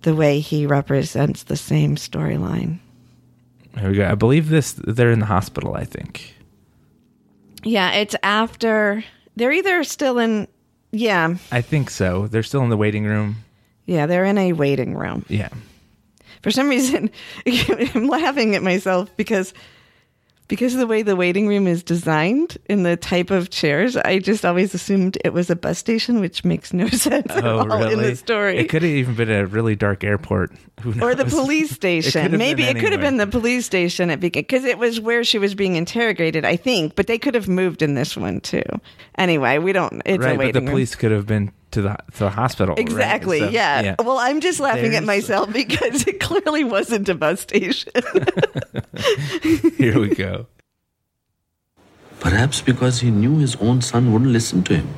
the 0.02 0.14
way 0.14 0.40
he 0.40 0.66
represents 0.66 1.42
the 1.44 1.56
same 1.56 1.96
storyline. 1.96 2.78
there 3.74 3.90
we 3.90 3.96
go 3.96 4.08
i 4.10 4.14
believe 4.14 4.48
this 4.48 4.72
they're 4.72 5.12
in 5.12 5.20
the 5.20 5.26
hospital 5.26 5.74
i 5.74 5.84
think 5.84 6.34
Yeah, 7.62 7.92
it's 7.92 8.16
after 8.22 9.04
they're 9.36 9.52
either 9.52 9.84
still 9.84 10.18
in. 10.18 10.48
Yeah, 10.90 11.36
i 11.52 11.60
think 11.60 11.88
so 11.90 12.26
they're 12.26 12.42
still 12.42 12.62
in 12.64 12.70
the 12.70 12.76
waiting 12.76 13.04
room 13.06 13.36
yeah, 13.86 14.06
they're 14.06 14.24
in 14.24 14.38
a 14.38 14.52
waiting 14.54 14.94
room. 14.96 15.24
yeah 15.28 15.48
For 16.42 16.50
some 16.50 16.68
reason, 16.68 17.10
I'm 17.46 18.06
laughing 18.08 18.54
at 18.56 18.62
myself 18.62 19.08
because 19.16 19.54
because 20.52 20.74
of 20.74 20.80
the 20.80 20.86
way 20.86 21.00
the 21.00 21.16
waiting 21.16 21.48
room 21.48 21.66
is 21.66 21.82
designed 21.82 22.58
in 22.66 22.82
the 22.82 22.94
type 22.94 23.30
of 23.30 23.48
chairs, 23.48 23.96
I 23.96 24.18
just 24.18 24.44
always 24.44 24.74
assumed 24.74 25.16
it 25.24 25.32
was 25.32 25.48
a 25.48 25.56
bus 25.56 25.78
station, 25.78 26.20
which 26.20 26.44
makes 26.44 26.74
no 26.74 26.88
sense 26.88 27.30
at 27.32 27.42
Oh, 27.42 27.60
all 27.60 27.82
in 27.84 27.88
really? 27.98 28.10
the 28.10 28.16
story. 28.16 28.58
It 28.58 28.68
could 28.68 28.82
have 28.82 28.90
even 28.90 29.14
been 29.14 29.30
a 29.30 29.46
really 29.46 29.74
dark 29.76 30.04
airport. 30.04 30.52
Who 30.82 30.92
or 31.00 31.14
the 31.14 31.24
police 31.40 31.70
station. 31.70 32.20
have 32.20 32.32
Maybe 32.32 32.64
it 32.64 32.76
could 32.78 32.92
have 32.92 33.00
been 33.00 33.16
the 33.16 33.26
police 33.26 33.64
station 33.64 34.10
at 34.10 34.20
because 34.20 34.64
it 34.64 34.76
was 34.76 35.00
where 35.00 35.24
she 35.24 35.38
was 35.38 35.54
being 35.54 35.76
interrogated, 35.76 36.44
I 36.44 36.56
think. 36.56 36.96
But 36.96 37.06
they 37.06 37.18
could 37.18 37.34
have 37.34 37.48
moved 37.48 37.80
in 37.80 37.94
this 37.94 38.14
one 38.14 38.40
too. 38.40 38.62
Anyway, 39.16 39.56
we 39.56 39.72
don't. 39.72 40.02
It's 40.04 40.22
a 40.22 40.28
right, 40.28 40.36
but 40.38 40.52
the 40.52 40.60
room. 40.60 40.68
police 40.68 40.94
could 40.94 41.12
have 41.12 41.26
been 41.26 41.50
to 41.72 41.82
the 41.82 41.96
to 42.12 42.18
the 42.20 42.30
hospital. 42.30 42.74
right? 42.74 42.78
Exactly. 42.86 43.40
So, 43.40 43.48
yeah. 43.48 43.96
Well, 43.98 44.18
I'm 44.18 44.40
just 44.40 44.60
laughing 44.60 44.92
There's- 44.92 45.02
at 45.02 45.04
myself 45.04 45.52
because 45.52 46.06
it 46.06 46.20
clearly 46.20 46.64
wasn't 46.64 47.08
a 47.08 47.14
bus 47.14 47.40
station. 47.40 47.92
Here 49.78 49.98
we 49.98 50.14
go. 50.14 50.46
Perhaps 52.20 52.60
because 52.62 53.00
he 53.00 53.10
knew 53.10 53.38
his 53.38 53.56
own 53.56 53.82
son 53.82 54.12
wouldn't 54.12 54.30
listen 54.30 54.62
to 54.64 54.76
him. 54.76 54.88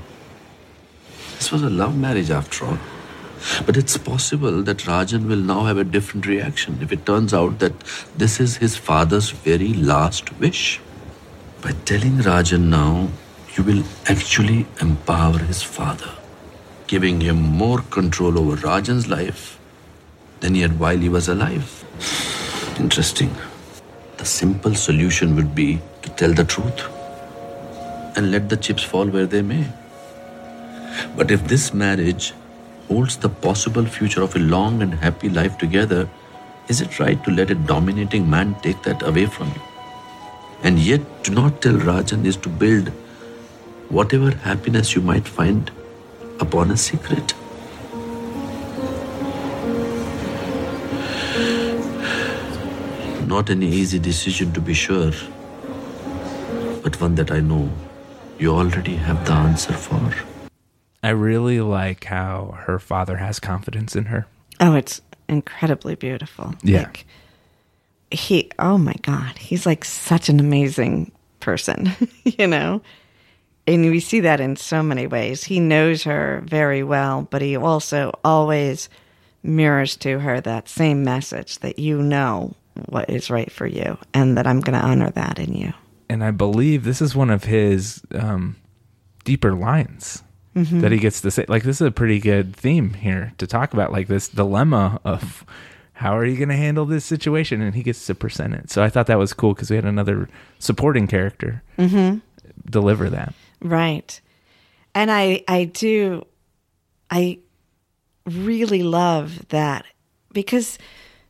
This 1.38 1.50
was 1.50 1.62
a 1.62 1.70
love 1.70 1.96
marriage 1.96 2.30
after 2.30 2.66
all. 2.66 2.78
But 3.66 3.76
it's 3.76 3.96
possible 3.96 4.62
that 4.62 4.78
Rajan 4.78 5.26
will 5.28 5.36
now 5.52 5.64
have 5.64 5.76
a 5.78 5.84
different 5.84 6.26
reaction 6.26 6.78
if 6.80 6.92
it 6.92 7.04
turns 7.06 7.34
out 7.34 7.58
that 7.58 7.72
this 8.16 8.40
is 8.40 8.56
his 8.56 8.76
father's 8.76 9.30
very 9.30 9.74
last 9.74 10.38
wish. 10.38 10.80
By 11.62 11.72
telling 11.84 12.18
Rajan 12.18 12.68
now, 12.68 13.08
you 13.56 13.64
will 13.64 13.82
actually 14.06 14.66
empower 14.80 15.38
his 15.38 15.62
father, 15.62 16.10
giving 16.87 17.20
him 17.20 17.37
more 17.37 17.78
control 17.91 18.39
over 18.39 18.57
Rajan's 18.57 19.09
life 19.09 19.59
than 20.41 20.55
he 20.55 20.61
had 20.61 20.78
while 20.78 20.99
he 20.99 21.09
was 21.09 21.28
alive. 21.28 21.85
Interesting. 22.78 23.35
The 24.18 24.24
simple 24.24 24.74
solution 24.74 25.35
would 25.37 25.55
be 25.55 25.80
to 26.03 26.11
tell 26.11 26.35
the 26.35 26.45
truth 26.45 26.85
and 28.16 28.30
let 28.30 28.49
the 28.49 28.57
chips 28.57 28.82
fall 28.82 29.07
where 29.07 29.26
they 29.26 29.43
may. 29.43 29.66
But 31.16 31.30
if 31.30 31.47
this 31.49 31.72
marriage 31.72 32.32
holds 32.89 33.16
the 33.16 33.28
possible 33.28 33.87
future 33.87 34.22
of 34.22 34.37
a 34.37 34.39
long 34.39 34.82
and 34.82 34.95
happy 34.95 35.28
life 35.28 35.59
together, 35.59 36.09
is 36.68 36.80
it 36.80 36.99
right 37.01 37.22
to 37.24 37.30
let 37.30 37.51
a 37.51 37.55
dominating 37.55 38.28
man 38.28 38.55
take 38.62 38.82
that 38.82 39.03
away 39.03 39.26
from 39.26 39.49
you? 39.49 39.62
And 40.62 40.78
yet, 40.78 41.24
to 41.24 41.30
not 41.30 41.61
tell 41.61 41.74
Rajan 41.74 42.24
is 42.24 42.37
to 42.39 42.49
build 42.49 42.89
whatever 43.89 44.30
happiness 44.30 44.95
you 44.95 45.03
might 45.03 45.26
find 45.28 45.70
upon 46.41 46.70
a 46.70 46.76
secret. 46.76 47.35
Not 53.26 53.51
an 53.51 53.62
easy 53.62 53.99
decision 53.99 54.53
to 54.53 54.61
be 54.61 54.74
sure, 54.74 55.12
but 56.82 57.01
one 57.01 57.14
that 57.16 57.30
I 57.30 57.41
know 57.41 57.70
you 58.39 58.51
already 58.55 58.97
have 58.97 59.24
the 59.26 59.32
answer 59.32 59.72
for. 59.72 60.12
I 61.03 61.11
really 61.11 61.61
like 61.61 62.05
how 62.05 62.55
her 62.66 62.78
father 62.78 63.16
has 63.16 63.41
confidence 63.41 63.97
in 63.97 64.07
her. 64.07 64.26
oh, 64.61 64.74
it's 64.74 65.01
incredibly 65.28 65.95
beautiful. 65.95 66.55
Yeah. 66.62 66.78
Like, 66.78 67.07
he. 68.11 68.51
Oh 68.59 68.78
my 68.78 68.95
God, 69.03 69.39
he's 69.39 69.66
like 69.66 69.85
such 69.85 70.28
an 70.28 70.39
amazing 70.39 71.11
person. 71.41 71.91
you 72.24 72.47
know. 72.47 72.82
And 73.66 73.82
we 73.90 74.00
see 74.00 74.20
that 74.20 74.40
in 74.40 74.56
so 74.56 74.82
many 74.82 75.06
ways. 75.06 75.44
He 75.44 75.58
knows 75.60 76.02
her 76.04 76.42
very 76.46 76.82
well, 76.82 77.26
but 77.30 77.40
he 77.42 77.56
also 77.56 78.12
always 78.22 78.88
mirrors 79.42 79.96
to 79.96 80.18
her 80.20 80.40
that 80.40 80.68
same 80.68 81.02
message 81.04 81.58
that 81.60 81.78
you 81.78 82.02
know 82.02 82.54
what 82.86 83.08
is 83.08 83.30
right 83.30 83.50
for 83.52 83.66
you 83.66 83.96
and 84.12 84.36
that 84.36 84.46
I'm 84.46 84.60
going 84.60 84.78
to 84.78 84.84
honor 84.84 85.10
that 85.10 85.38
in 85.38 85.54
you. 85.54 85.72
and 86.08 86.22
I 86.24 86.30
believe 86.30 86.84
this 86.84 87.00
is 87.00 87.14
one 87.16 87.30
of 87.30 87.44
his 87.44 88.02
um, 88.14 88.56
deeper 89.24 89.54
lines 89.54 90.22
Mm-hmm. 90.56 90.82
that 90.82 90.92
he 90.92 90.98
gets 90.98 91.20
to 91.22 91.32
say. 91.32 91.44
Like 91.48 91.64
this 91.64 91.80
is 91.80 91.86
a 91.88 91.90
pretty 91.90 92.20
good 92.20 92.54
theme 92.54 92.94
here 92.94 93.32
to 93.38 93.46
talk 93.48 93.72
about, 93.72 93.90
like 93.90 94.06
this 94.06 94.28
dilemma 94.28 95.00
of 95.04 95.44
how 95.94 96.16
are 96.16 96.24
you 96.24 96.36
going 96.36 96.48
to 96.48 96.54
handle 96.54 96.86
this 96.86 97.04
situation, 97.04 97.60
and 97.60 97.74
he 97.74 97.82
gets 97.82 98.06
to 98.06 98.14
present 98.14 98.54
it. 98.54 98.70
So 98.70 98.80
I 98.80 98.88
thought 98.88 99.08
that 99.08 99.18
was 99.18 99.32
cool 99.32 99.52
because 99.54 99.68
we 99.68 99.74
had 99.74 99.84
another 99.84 100.28
supporting 100.60 101.08
character 101.08 101.64
Mm-hmm. 101.76 102.18
deliver 102.70 103.10
that. 103.10 103.34
Right. 103.64 104.20
And 104.94 105.10
I 105.10 105.42
I 105.48 105.64
do 105.64 106.24
I 107.10 107.38
really 108.26 108.82
love 108.82 109.48
that 109.48 109.84
because 110.32 110.78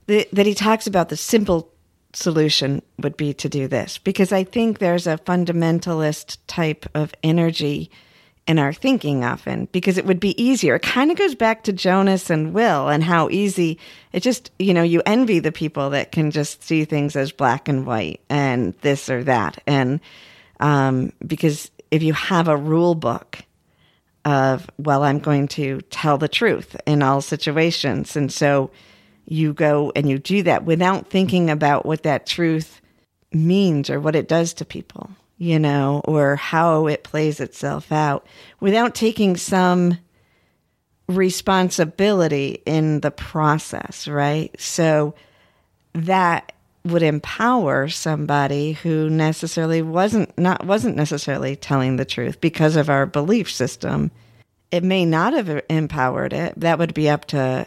the, 0.07 0.29
that 0.33 0.47
he 0.47 0.55
talks 0.55 0.87
about 0.87 1.09
the 1.09 1.17
simple 1.17 1.73
solution 2.13 2.83
would 2.99 3.17
be 3.17 3.33
to 3.35 3.49
do 3.49 3.67
this 3.67 3.99
because 3.99 4.33
I 4.33 4.45
think 4.45 4.79
there's 4.79 5.07
a 5.07 5.19
fundamentalist 5.19 6.39
type 6.47 6.87
of 6.95 7.13
energy 7.23 7.91
in 8.47 8.59
our 8.59 8.73
thinking 8.73 9.25
often 9.25 9.67
because 9.73 9.97
it 9.97 10.05
would 10.05 10.21
be 10.21 10.41
easier. 10.43 10.75
It 10.75 10.83
kind 10.83 11.11
of 11.11 11.17
goes 11.17 11.35
back 11.35 11.65
to 11.65 11.73
Jonas 11.73 12.31
and 12.31 12.53
Will 12.53 12.89
and 12.89 13.03
how 13.03 13.31
easy 13.31 13.79
it 14.13 14.21
just, 14.21 14.51
you 14.59 14.75
know, 14.75 14.83
you 14.83 15.03
envy 15.07 15.39
the 15.39 15.53
people 15.53 15.91
that 15.91 16.13
can 16.13 16.31
just 16.31 16.63
see 16.63 16.85
things 16.85 17.17
as 17.17 17.33
black 17.33 17.69
and 17.69 17.87
white 17.87 18.21
and 18.29 18.75
this 18.83 19.09
or 19.09 19.25
that. 19.25 19.63
And 19.67 20.01
um, 20.61 21.13
because 21.27 21.71
if 21.95 22.03
you 22.03 22.13
have 22.13 22.49
a 22.49 22.57
rule 22.57 22.97
book 22.97 23.39
of, 24.25 24.69
well, 24.79 25.05
I'm 25.05 25.21
going 25.21 25.47
to 25.49 25.81
tell 25.91 26.19
the 26.19 26.27
truth 26.27 26.75
in 26.87 27.05
all 27.05 27.21
situations. 27.21 28.17
And 28.17 28.33
so 28.33 28.73
you 29.27 29.53
go 29.53 29.93
and 29.95 30.09
you 30.11 30.19
do 30.19 30.43
that 30.43 30.65
without 30.65 31.09
thinking 31.09 31.51
about 31.51 31.87
what 31.87 32.03
that 32.03 32.27
truth 32.27 32.81
means 33.33 33.91
or 33.91 34.01
what 34.01 34.17
it 34.17 34.27
does 34.27 34.55
to 34.55 34.65
people, 34.65 35.09
you 35.39 35.57
know, 35.61 36.03
or 36.05 36.35
how 36.35 36.89
it 36.89 37.05
plays 37.05 37.39
itself 37.39 37.93
out 37.93 38.27
without 38.59 38.97
taking 38.97 39.37
some 39.37 39.97
responsibility 41.07 42.61
in 42.67 42.99
the 43.03 43.13
process, 43.13 44.09
right? 44.09 44.53
So 44.61 45.15
that 45.93 46.54
would 46.85 47.03
empower 47.03 47.89
somebody 47.89 48.73
who 48.73 49.09
necessarily 49.09 49.81
wasn't 49.81 50.37
not 50.39 50.67
wasn't 50.67 50.97
necessarily 50.97 51.57
telling 51.57 51.97
the 51.97 52.05
truth 52.05 52.41
because 52.41 52.77
of 52.77 52.91
our 52.91 53.07
belief 53.07 53.51
system. 53.51 54.11
It 54.71 54.85
may 54.85 55.05
not 55.05 55.33
have 55.33 55.63
empowered 55.71 56.33
it. 56.33 56.55
That 56.59 56.79
would 56.79 56.95
be 56.95 57.09
up 57.09 57.27
to 57.27 57.67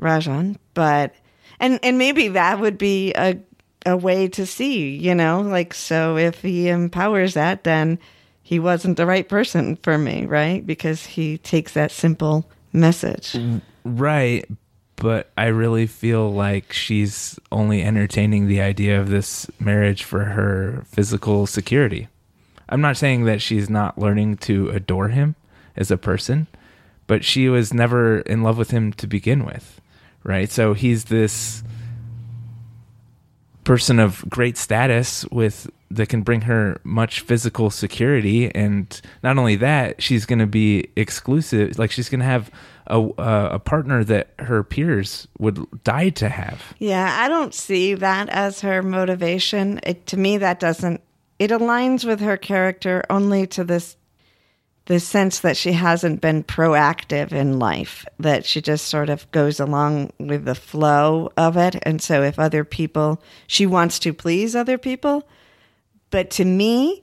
Rajan, 0.00 0.56
but 0.74 1.14
and 1.60 1.80
and 1.82 1.96
maybe 1.98 2.28
that 2.28 2.60
would 2.60 2.78
be 2.78 3.12
a 3.14 3.38
a 3.86 3.96
way 3.96 4.28
to 4.28 4.44
see, 4.44 4.96
you 4.96 5.14
know, 5.14 5.40
like 5.40 5.72
so 5.72 6.16
if 6.16 6.42
he 6.42 6.68
empowers 6.68 7.34
that 7.34 7.64
then 7.64 7.98
he 8.42 8.58
wasn't 8.58 8.96
the 8.96 9.06
right 9.06 9.28
person 9.28 9.76
for 9.76 9.96
me, 9.96 10.26
right? 10.26 10.64
Because 10.64 11.04
he 11.04 11.38
takes 11.38 11.72
that 11.72 11.90
simple 11.90 12.48
message. 12.72 13.36
Right. 13.84 14.44
But 14.96 15.30
I 15.36 15.46
really 15.46 15.86
feel 15.86 16.32
like 16.32 16.72
she's 16.72 17.38
only 17.52 17.82
entertaining 17.82 18.46
the 18.46 18.62
idea 18.62 18.98
of 18.98 19.10
this 19.10 19.46
marriage 19.60 20.04
for 20.04 20.24
her 20.24 20.84
physical 20.88 21.46
security. 21.46 22.08
I'm 22.68 22.80
not 22.80 22.96
saying 22.96 23.24
that 23.24 23.42
she's 23.42 23.68
not 23.70 23.98
learning 23.98 24.38
to 24.38 24.70
adore 24.70 25.08
him 25.08 25.36
as 25.76 25.90
a 25.90 25.98
person, 25.98 26.46
but 27.06 27.24
she 27.24 27.48
was 27.48 27.74
never 27.74 28.20
in 28.20 28.42
love 28.42 28.58
with 28.58 28.70
him 28.70 28.92
to 28.94 29.06
begin 29.06 29.44
with. 29.44 29.80
Right. 30.24 30.50
So 30.50 30.74
he's 30.74 31.04
this 31.04 31.62
person 33.62 33.98
of 33.98 34.24
great 34.28 34.56
status 34.56 35.24
with 35.26 35.68
that 35.90 36.08
can 36.08 36.22
bring 36.22 36.42
her 36.42 36.80
much 36.84 37.20
physical 37.20 37.70
security 37.70 38.52
and 38.54 39.00
not 39.22 39.38
only 39.38 39.56
that 39.56 40.00
she's 40.02 40.24
going 40.26 40.38
to 40.38 40.46
be 40.46 40.88
exclusive 40.96 41.78
like 41.78 41.90
she's 41.90 42.08
going 42.08 42.20
to 42.20 42.26
have 42.26 42.50
a, 42.86 43.00
a 43.54 43.58
partner 43.58 44.04
that 44.04 44.30
her 44.38 44.62
peers 44.62 45.28
would 45.38 45.66
die 45.82 46.10
to 46.10 46.28
have 46.28 46.74
Yeah, 46.78 47.16
I 47.20 47.28
don't 47.28 47.54
see 47.54 47.94
that 47.94 48.28
as 48.28 48.60
her 48.60 48.82
motivation. 48.82 49.80
It, 49.82 50.06
to 50.08 50.16
me, 50.16 50.38
that 50.38 50.60
doesn't. 50.60 51.00
It 51.38 51.50
aligns 51.50 52.04
with 52.04 52.20
her 52.20 52.36
character 52.36 53.04
only 53.10 53.46
to 53.48 53.64
this, 53.64 53.96
the 54.86 55.00
sense 55.00 55.40
that 55.40 55.56
she 55.56 55.72
hasn't 55.72 56.20
been 56.20 56.44
proactive 56.44 57.32
in 57.32 57.58
life. 57.58 58.06
That 58.18 58.44
she 58.44 58.60
just 58.60 58.86
sort 58.86 59.10
of 59.10 59.30
goes 59.32 59.60
along 59.60 60.12
with 60.18 60.44
the 60.44 60.54
flow 60.54 61.32
of 61.36 61.56
it, 61.56 61.76
and 61.82 62.00
so 62.00 62.22
if 62.22 62.38
other 62.38 62.64
people, 62.64 63.22
she 63.46 63.66
wants 63.66 63.98
to 64.00 64.12
please 64.12 64.54
other 64.54 64.78
people. 64.78 65.28
But 66.10 66.30
to 66.32 66.44
me, 66.44 67.02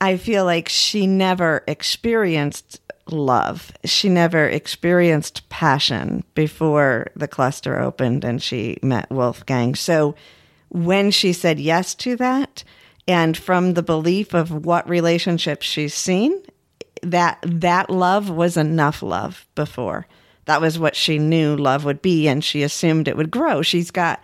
I 0.00 0.16
feel 0.16 0.44
like 0.44 0.68
she 0.68 1.06
never 1.06 1.64
experienced 1.66 2.80
love. 3.12 3.72
She 3.84 4.08
never 4.08 4.46
experienced 4.48 5.48
passion 5.48 6.24
before 6.34 7.10
the 7.16 7.28
cluster 7.28 7.78
opened 7.80 8.24
and 8.24 8.42
she 8.42 8.78
met 8.82 9.10
Wolfgang. 9.10 9.74
So 9.74 10.14
when 10.68 11.10
she 11.10 11.32
said 11.32 11.58
yes 11.58 11.94
to 11.96 12.16
that, 12.16 12.64
and 13.06 13.36
from 13.36 13.72
the 13.74 13.82
belief 13.82 14.34
of 14.34 14.66
what 14.66 14.86
relationships 14.88 15.66
she's 15.66 15.94
seen, 15.94 16.42
that 17.02 17.38
that 17.42 17.88
love 17.88 18.28
was 18.28 18.56
enough 18.56 19.02
love 19.02 19.46
before. 19.54 20.06
that 20.44 20.60
was 20.62 20.78
what 20.78 20.96
she 20.96 21.18
knew 21.18 21.54
love 21.56 21.84
would 21.84 22.00
be, 22.00 22.26
and 22.26 22.42
she 22.42 22.62
assumed 22.62 23.06
it 23.06 23.16
would 23.18 23.30
grow. 23.30 23.60
She's 23.60 23.90
got 23.90 24.22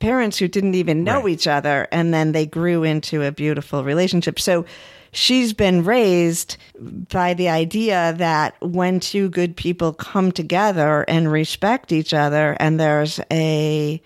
parents 0.00 0.36
who 0.36 0.48
didn't 0.48 0.74
even 0.74 1.04
know 1.04 1.22
Right. 1.22 1.28
each 1.32 1.46
other, 1.46 1.86
and 1.92 2.12
then 2.12 2.32
they 2.32 2.44
grew 2.44 2.82
into 2.82 3.22
a 3.22 3.30
beautiful 3.30 3.84
relationship. 3.84 4.40
So 4.40 4.64
she's 5.12 5.52
been 5.52 5.84
raised 5.84 6.56
by 6.78 7.34
the 7.34 7.48
idea 7.48 8.14
that 8.18 8.54
when 8.60 9.00
two 9.00 9.28
good 9.28 9.56
people 9.56 9.92
come 9.92 10.32
together 10.32 11.04
and 11.08 11.30
respect 11.30 11.92
each 11.92 12.14
other, 12.14 12.56
and 12.60 12.78
there's 12.78 13.20
a 13.30 14.00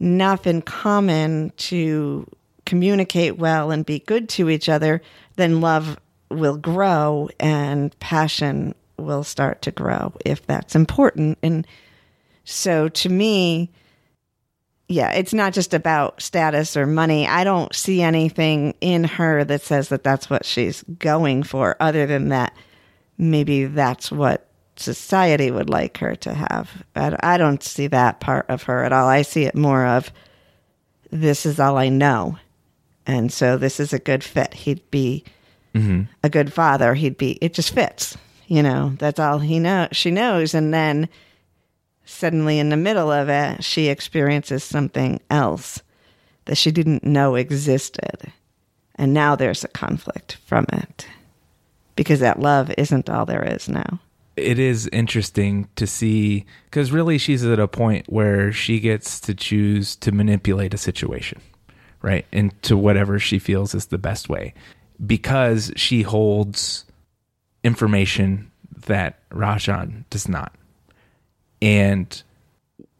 enough 0.00 0.46
in 0.46 0.62
common 0.62 1.52
to 1.56 2.26
communicate 2.66 3.38
well 3.38 3.70
and 3.70 3.86
be 3.86 4.00
good 4.00 4.28
to 4.28 4.50
each 4.50 4.68
other, 4.68 5.00
then 5.36 5.60
love 5.60 5.98
will 6.30 6.56
grow 6.56 7.28
and 7.38 7.98
passion 8.00 8.74
will 8.96 9.24
start 9.24 9.62
to 9.62 9.70
grow 9.70 10.12
if 10.24 10.46
that's 10.46 10.74
important. 10.74 11.38
And 11.42 11.66
so 12.44 12.88
to 12.88 13.08
me, 13.08 13.70
yeah, 14.92 15.12
it's 15.12 15.32
not 15.32 15.52
just 15.52 15.74
about 15.74 16.20
status 16.20 16.76
or 16.76 16.86
money. 16.86 17.26
I 17.26 17.44
don't 17.44 17.74
see 17.74 18.02
anything 18.02 18.74
in 18.80 19.04
her 19.04 19.44
that 19.44 19.62
says 19.62 19.88
that 19.88 20.04
that's 20.04 20.28
what 20.28 20.44
she's 20.44 20.82
going 20.98 21.42
for, 21.42 21.76
other 21.80 22.06
than 22.06 22.28
that 22.28 22.54
maybe 23.16 23.64
that's 23.64 24.12
what 24.12 24.48
society 24.76 25.50
would 25.50 25.70
like 25.70 25.98
her 25.98 26.14
to 26.16 26.34
have. 26.34 26.84
I, 26.94 27.16
I 27.22 27.38
don't 27.38 27.62
see 27.62 27.86
that 27.88 28.20
part 28.20 28.46
of 28.48 28.64
her 28.64 28.84
at 28.84 28.92
all. 28.92 29.08
I 29.08 29.22
see 29.22 29.44
it 29.44 29.54
more 29.54 29.86
of 29.86 30.12
this 31.10 31.46
is 31.46 31.60
all 31.60 31.76
I 31.76 31.88
know. 31.88 32.38
And 33.06 33.32
so 33.32 33.56
this 33.56 33.80
is 33.80 33.92
a 33.92 33.98
good 33.98 34.22
fit. 34.22 34.54
He'd 34.54 34.90
be 34.90 35.24
mm-hmm. 35.74 36.02
a 36.22 36.30
good 36.30 36.52
father. 36.52 36.94
He'd 36.94 37.18
be, 37.18 37.32
it 37.40 37.54
just 37.54 37.74
fits. 37.74 38.16
You 38.46 38.62
know, 38.62 38.94
that's 38.98 39.18
all 39.18 39.38
he 39.38 39.58
know. 39.58 39.88
She 39.92 40.10
knows. 40.10 40.54
And 40.54 40.72
then 40.72 41.08
suddenly 42.04 42.58
in 42.58 42.68
the 42.68 42.76
middle 42.76 43.10
of 43.10 43.28
it, 43.28 43.62
she 43.64 43.88
experiences 43.88 44.64
something 44.64 45.20
else 45.30 45.82
that 46.44 46.56
she 46.56 46.70
didn't 46.70 47.04
know 47.04 47.34
existed. 47.36 48.32
And 48.96 49.14
now 49.14 49.36
there's 49.36 49.64
a 49.64 49.68
conflict 49.68 50.38
from 50.44 50.66
it 50.72 51.06
because 51.96 52.20
that 52.20 52.40
love 52.40 52.72
isn't 52.76 53.08
all 53.08 53.26
there 53.26 53.44
is 53.44 53.68
now. 53.68 54.00
it 54.36 54.58
is 54.58 54.88
interesting 54.92 55.68
to 55.76 55.86
see 55.86 56.44
because 56.64 56.90
really 56.90 57.18
she's 57.18 57.44
at 57.44 57.58
a 57.58 57.68
point 57.68 58.10
where 58.10 58.50
she 58.50 58.80
gets 58.80 59.20
to 59.20 59.34
choose 59.34 59.94
to 59.96 60.10
manipulate 60.12 60.72
a 60.74 60.78
situation, 60.78 61.40
right? 62.00 62.26
Into 62.32 62.76
whatever 62.76 63.18
she 63.18 63.38
feels 63.38 63.74
is 63.74 63.86
the 63.86 63.98
best 63.98 64.28
way 64.28 64.54
because 65.04 65.72
she 65.76 66.02
holds 66.02 66.84
information 67.62 68.50
that 68.86 69.28
Rajan 69.30 70.04
does 70.10 70.28
not. 70.28 70.54
And 71.62 72.22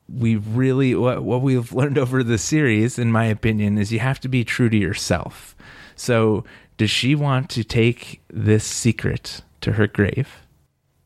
we 0.08 0.36
really 0.36 0.94
what 0.94 1.22
what 1.22 1.42
we've 1.42 1.72
learned 1.72 1.98
over 1.98 2.22
the 2.22 2.38
series 2.38 2.98
in 2.98 3.10
my 3.10 3.24
opinion 3.26 3.76
is 3.76 3.92
you 3.92 3.98
have 3.98 4.20
to 4.20 4.28
be 4.28 4.44
true 4.44 4.70
to 4.70 4.76
yourself. 4.76 5.54
So 5.96 6.44
does 6.76 6.90
she 6.90 7.14
want 7.14 7.50
to 7.50 7.64
take 7.64 8.22
this 8.28 8.64
secret 8.64 9.42
to 9.60 9.72
her 9.72 9.86
grave 9.86 10.28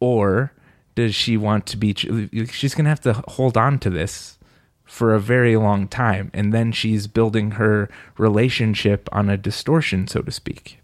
or 0.01 0.53
does 0.95 1.15
she 1.15 1.37
want 1.37 1.67
to 1.67 1.77
be 1.77 1.95
she's 1.95 2.75
going 2.75 2.85
to 2.85 2.91
have 2.91 3.01
to 3.01 3.13
hold 3.29 3.57
on 3.57 3.79
to 3.79 3.91
this 3.91 4.39
for 4.85 5.15
a 5.15 5.21
very 5.21 5.57
long 5.57 5.89
time 5.89 6.31
and 6.33 6.53
then 6.55 6.73
she's 6.73 7.07
building 7.07 7.53
her 7.53 7.89
relationship 8.17 9.09
on 9.13 9.29
a 9.29 9.37
distortion 9.37 10.07
so 10.07 10.23
to 10.23 10.33
speak 10.33 10.81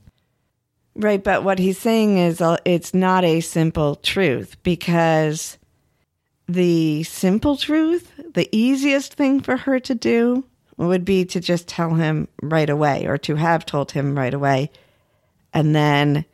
Right, 0.95 1.25
but 1.25 1.43
what 1.43 1.59
he's 1.59 1.79
saying 1.79 2.19
is 2.19 2.43
uh, 2.43 2.59
it's 2.67 2.93
not 2.93 3.25
a 3.25 3.41
simple 3.41 3.95
truth 3.97 4.63
because 4.63 5.57
the 6.49 7.03
simple 7.05 7.57
truth, 7.57 8.13
the 8.35 8.49
easiest 8.53 9.15
thing 9.15 9.41
for 9.41 9.57
her 9.57 9.81
to 9.81 9.95
do 9.95 10.45
would 10.77 11.05
be 11.05 11.25
to 11.25 11.41
just 11.41 11.69
tell 11.69 11.95
him 11.95 12.29
right 12.43 12.69
away 12.69 13.07
or 13.07 13.19
to 13.19 13.37
have 13.37 13.65
told 13.65 13.93
him 13.93 14.17
right 14.17 14.35
away. 14.35 14.71
And 15.55 15.75
then 15.75 16.25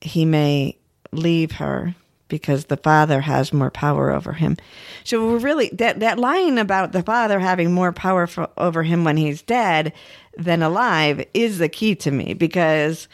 he 0.00 0.24
may 0.24 0.78
leave 1.12 1.52
her 1.52 1.94
because 2.28 2.64
the 2.64 2.78
father 2.78 3.20
has 3.20 3.52
more 3.52 3.70
power 3.70 4.10
over 4.10 4.32
him. 4.32 4.56
So 5.04 5.26
we're 5.26 5.38
really 5.38 5.68
that 5.74 6.00
that 6.00 6.18
line 6.18 6.56
about 6.56 6.92
the 6.92 7.02
father 7.02 7.38
having 7.38 7.72
more 7.72 7.92
power 7.92 8.26
for, 8.26 8.48
over 8.56 8.82
him 8.82 9.04
when 9.04 9.18
he's 9.18 9.42
dead 9.42 9.92
than 10.38 10.62
alive 10.62 11.26
is 11.34 11.58
the 11.58 11.68
key 11.68 11.94
to 11.96 12.10
me 12.10 12.32
because 12.32 13.06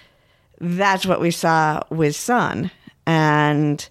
that's 0.61 1.05
what 1.05 1.21
we 1.21 1.33
saw 1.33 1.83
with 1.91 2.15
Sun 2.15 2.71
and 3.07 3.89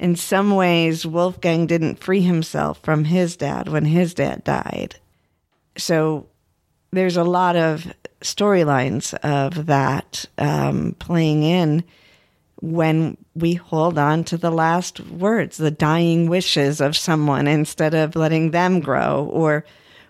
in 0.00 0.16
some 0.16 0.56
ways 0.56 1.06
Wolfgang 1.06 1.66
didn't 1.66 2.02
free 2.02 2.22
himself 2.22 2.80
from 2.82 3.04
his 3.04 3.36
dad 3.36 3.68
when 3.68 3.84
his 3.84 4.14
dad 4.14 4.42
died. 4.42 4.96
So 5.76 6.26
there's 6.90 7.18
a 7.18 7.22
lot 7.22 7.54
of 7.54 7.86
storylines 8.22 9.12
of 9.22 9.66
that 9.66 10.24
um, 10.38 10.96
playing 10.98 11.42
in 11.42 11.84
when 12.62 13.18
we 13.34 13.54
hold 13.54 13.98
on 13.98 14.24
to 14.24 14.38
the 14.38 14.50
last 14.50 15.00
words, 15.00 15.58
the 15.58 15.70
dying 15.70 16.28
wishes 16.28 16.80
of 16.80 16.96
someone 16.96 17.46
instead 17.46 17.94
of 17.94 18.16
letting 18.16 18.50
them 18.50 18.80
grow, 18.80 19.28
or 19.30 19.64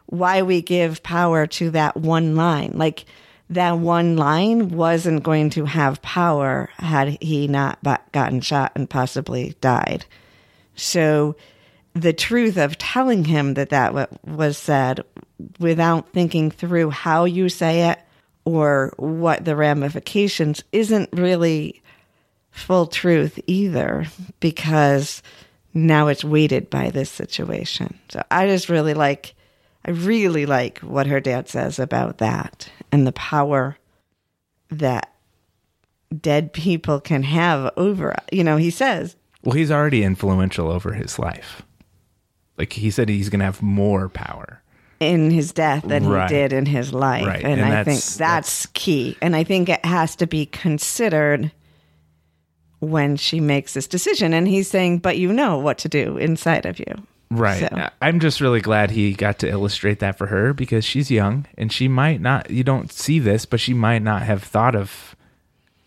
why 0.07 0.43
we 0.43 0.62
give 0.62 1.03
power 1.03 1.47
to 1.47 1.70
that 1.70 1.97
one 1.97 2.36
line. 2.36 2.72
Like 2.74 3.05
that 3.51 3.78
one 3.78 4.16
line 4.16 4.70
wasn't 4.70 5.22
going 5.24 5.51
to 5.51 5.64
have 5.64 6.01
power 6.03 6.70
had 6.78 7.18
he 7.20 7.48
not 7.48 7.82
gotten 8.12 8.40
shot 8.40 8.72
and 8.74 8.88
possibly 8.88 9.57
died. 9.61 10.07
So 10.76 11.36
the 11.92 12.12
truth 12.12 12.57
of 12.57 12.78
telling 12.78 13.24
him 13.24 13.55
that 13.55 13.70
that 13.70 14.24
was 14.24 14.57
said 14.57 15.01
without 15.59 16.12
thinking 16.12 16.53
through 16.53 16.90
how 16.90 17.24
you 17.24 17.48
say 17.48 17.90
it 17.90 17.98
or 18.44 18.94
what 18.96 19.44
the 19.44 19.57
ramifications 19.57 20.62
isn't 20.70 21.11
really 21.12 21.82
full 22.53 22.86
truth 22.86 23.38
either 23.46 24.07
because 24.38 25.22
now 25.74 26.07
it's 26.07 26.24
weighted 26.24 26.70
by 26.70 26.90
this 26.90 27.11
situation. 27.11 27.98
So 28.11 28.22
I 28.30 28.46
just 28.46 28.68
really 28.68 28.94
like 28.94 29.34
I 29.85 29.91
really 29.93 30.47
like 30.47 30.78
what 30.81 31.07
her 31.07 31.20
dad 31.20 31.49
says 31.49 31.78
about 31.78 32.18
that 32.18 32.70
and 32.93 33.07
the 33.07 33.12
power 33.12 33.76
that 34.70 35.12
dead 36.16 36.53
people 36.53 37.01
can 37.01 37.22
have 37.22 37.72
over 37.76 38.14
you 38.33 38.43
know 38.45 38.57
he 38.57 38.70
says 38.70 39.16
well 39.45 39.55
he's 39.57 39.70
already 39.70 40.03
influential 40.03 40.70
over 40.70 40.93
his 40.93 41.18
life. 41.18 41.62
Like 42.59 42.74
he 42.74 42.91
said 42.91 43.09
he's 43.09 43.31
going 43.31 43.39
to 43.39 43.47
have 43.47 43.62
more 43.62 44.09
power. 44.11 44.62
In 44.99 45.31
his 45.31 45.51
death 45.53 45.83
than 45.89 46.07
Right. 46.07 46.28
he 46.31 46.37
did 46.37 46.53
in 46.53 46.66
his 46.66 46.93
life. 46.93 47.24
Right. 47.26 47.43
and, 47.43 47.59
And 47.59 47.72
I 47.72 47.85
think 47.85 47.87
that's- 48.01 48.16
that's 48.18 48.66
key. 48.74 49.16
And 49.22 49.35
I 49.35 49.45
think 49.45 49.70
it 49.70 49.83
has 49.83 50.14
to 50.16 50.26
be 50.26 50.45
considered 50.45 51.53
when 52.81 53.16
she 53.16 53.41
makes 53.41 53.72
this 53.72 53.87
decision. 53.87 54.35
And 54.35 54.47
he's 54.47 54.68
saying 54.68 54.99
but 54.99 55.16
you 55.16 55.33
know 55.33 55.59
what 55.59 55.78
to 55.78 55.89
do 55.89 56.18
inside 56.18 56.66
of 56.66 56.78
you 56.78 56.95
Right. 57.31 57.70
So- 57.70 57.89
I'm 58.03 58.18
just 58.20 58.41
really 58.41 58.61
glad 58.61 58.91
he 58.91 59.12
got 59.12 59.39
to 59.41 59.49
illustrate 59.49 60.01
that 60.01 60.18
for 60.18 60.26
her 60.26 60.53
because 60.53 60.85
she's 60.85 61.11
young 61.11 61.47
and 61.57 61.72
she 61.72 61.87
might 61.89 62.20
not 62.20 62.51
you 62.51 62.64
don't 62.64 62.91
see 62.93 63.18
this, 63.18 63.47
but 63.47 63.61
she 63.61 63.72
might 63.72 64.03
not 64.03 64.22
have 64.22 64.43
thought 64.43 64.74
of 64.74 65.14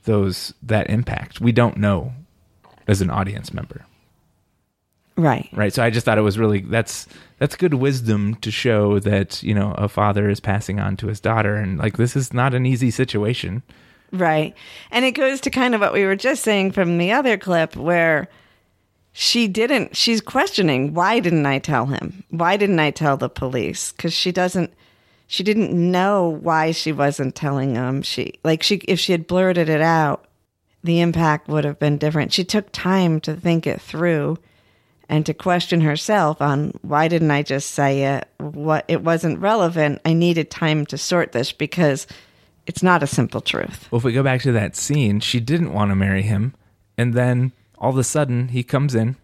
those 0.06 0.54
that 0.64 0.90
impact. 0.90 1.42
We 1.42 1.52
don't 1.52 1.78
know 1.78 2.14
as 2.88 3.02
an 3.02 3.10
audience 3.10 3.54
member. 3.54 3.86
right 5.18 5.50
Right. 5.54 5.74
So 5.74 5.84
I 5.84 5.90
just 5.90 6.06
thought 6.06 6.18
it 6.18 6.22
was 6.22 6.40
really 6.40 6.62
that's 6.62 7.08
that's 7.40 7.56
good 7.58 7.74
wisdom 7.74 8.36
to 8.36 8.50
show 8.50 9.00
that, 9.00 9.44
you 9.44 9.54
know, 9.54 9.74
a 9.78 9.90
father 9.90 10.30
is 10.30 10.40
passing 10.40 10.80
on 10.80 10.96
to 10.98 11.08
his 11.08 11.20
daughter 11.20 11.56
and 11.56 11.78
like 11.78 11.98
this 11.98 12.16
is 12.16 12.34
not 12.34 12.54
an 12.54 12.66
easy 12.66 12.90
situation. 12.90 13.64
Right. 14.14 14.56
And 14.92 15.04
it 15.04 15.12
goes 15.12 15.42
to 15.42 15.50
kind 15.50 15.76
of 15.76 15.82
what 15.82 15.92
we 15.92 16.06
were 16.06 16.16
just 16.16 16.44
saying 16.44 16.72
from 16.72 16.98
the 17.00 17.12
other 17.12 17.36
clip 17.38 17.76
where 17.76 18.30
she 19.14 19.48
didn't, 19.48 19.96
she's 19.96 20.22
questioning, 20.22 20.94
why 20.94 21.20
didn't 21.20 21.46
I 21.46 21.60
tell 21.60 21.86
him? 21.86 22.24
Why 22.32 22.58
didn't 22.58 22.80
I 22.80 22.90
tell 22.90 23.16
the 23.16 23.30
police? 23.30 23.92
Because 23.92 24.12
she 24.12 24.32
doesn't, 24.32 24.74
she 25.28 25.44
didn't 25.44 25.72
know 25.72 26.30
why 26.42 26.72
she 26.72 26.92
wasn't 26.92 27.36
telling 27.36 27.74
them. 27.74 28.02
She, 28.02 28.34
like, 28.44 28.64
she, 28.64 28.78
if 28.88 29.00
she 29.00 29.12
had 29.12 29.28
blurted 29.28 29.70
it 29.70 29.82
out, 29.82 30.26
the 30.84 31.00
impact 31.00 31.48
would 31.48 31.64
have 31.64 31.78
been 31.78 32.00
different. 32.00 32.34
She 32.34 32.44
took 32.44 32.72
time 32.72 33.22
to 33.22 33.36
think 33.36 33.68
it 33.68 33.80
through 33.80 34.40
and 35.08 35.26
to 35.28 35.34
question 35.34 35.82
herself 35.82 36.42
on 36.42 36.74
why 36.82 37.08
didn't 37.08 37.32
I 37.32 37.44
just 37.44 37.72
say 37.72 38.16
it? 38.16 38.28
What, 38.40 38.84
it 38.88 39.04
wasn't 39.04 39.40
relevant. 39.40 40.02
I 40.06 40.14
needed 40.14 40.50
time 40.50 40.88
to 40.88 40.98
sort 40.98 41.34
this 41.34 41.52
because 41.52 42.08
it's 42.66 42.82
not 42.82 43.04
a 43.04 43.08
simple 43.08 43.42
truth. 43.42 43.88
Well, 43.92 44.00
if 44.00 44.04
we 44.04 44.12
go 44.12 44.24
back 44.24 44.42
to 44.42 44.52
that 44.54 44.76
scene, 44.76 45.20
she 45.20 45.40
didn't 45.40 45.74
want 45.74 45.92
to 45.92 45.96
marry 45.96 46.24
him. 46.24 46.56
And 46.98 47.14
then 47.14 47.52
all 47.84 47.90
of 47.92 47.98
a 47.98 48.04
sudden 48.04 48.48
he 48.48 48.64
comes 48.64 48.96
in 48.96 49.16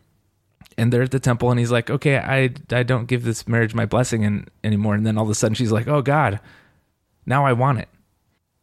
and 0.78 0.92
they're 0.92 1.02
at 1.04 1.12
the 1.12 1.20
temple 1.20 1.50
and 1.50 1.60
he's 1.60 1.72
like, 1.72 1.90
okay, 1.90 2.18
I, 2.18 2.50
I 2.76 2.84
don't 2.84 3.06
give 3.08 3.24
this 3.24 3.48
marriage 3.48 3.74
my 3.74 3.86
blessing 3.86 4.24
in, 4.24 4.48
anymore. 4.64 4.96
And 4.96 5.06
then 5.06 5.18
all 5.18 5.24
of 5.24 5.30
a 5.30 5.36
sudden 5.36 5.56
she's 5.56 5.72
like, 5.72 5.88
oh 5.88 6.02
God, 6.02 6.40
now 7.26 7.46
I 7.46 7.54
want 7.54 7.80
it. 7.80 7.88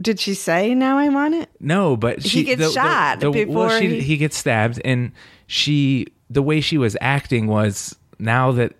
Did 0.03 0.21
she 0.21 0.35
say 0.35 0.75
now 0.75 0.99
I 0.99 1.09
want 1.09 1.35
it? 1.35 1.49
No, 1.59 1.97
but 1.97 2.23
she 2.23 2.45
gets 2.45 2.75
shot 2.75 3.23
well, 3.23 3.33
before 3.33 3.71
she, 3.79 3.89
he- 3.89 4.01
he 4.03 4.17
gets 4.19 4.37
stabbed 4.37 4.81
and 4.85 5.13
she 5.47 6.07
the 6.29 6.43
way 6.43 6.61
she 6.61 6.77
was 6.77 6.97
acting 7.01 7.47
was 7.47 7.97
now 8.19 8.53
that 8.53 8.75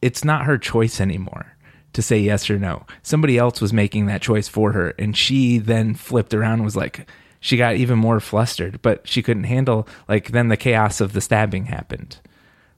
it's 0.00 0.24
not 0.24 0.44
her 0.46 0.56
choice 0.56 1.00
anymore 1.00 1.46
to 1.92 2.00
say 2.00 2.18
yes 2.18 2.48
or 2.48 2.58
no. 2.58 2.86
Somebody 3.02 3.36
else 3.36 3.60
was 3.60 3.72
making 3.72 4.06
that 4.06 4.22
choice 4.22 4.48
for 4.48 4.72
her. 4.72 4.94
And 4.98 5.16
she 5.16 5.58
then 5.58 5.94
flipped 5.94 6.32
around 6.32 6.54
and 6.54 6.64
was 6.64 6.76
like, 6.76 7.06
she 7.46 7.56
got 7.56 7.76
even 7.76 7.96
more 7.96 8.18
flustered, 8.18 8.82
but 8.82 9.06
she 9.06 9.22
couldn't 9.22 9.44
handle, 9.44 9.86
like, 10.08 10.32
then 10.32 10.48
the 10.48 10.56
chaos 10.56 11.00
of 11.00 11.12
the 11.12 11.20
stabbing 11.20 11.66
happened. 11.66 12.18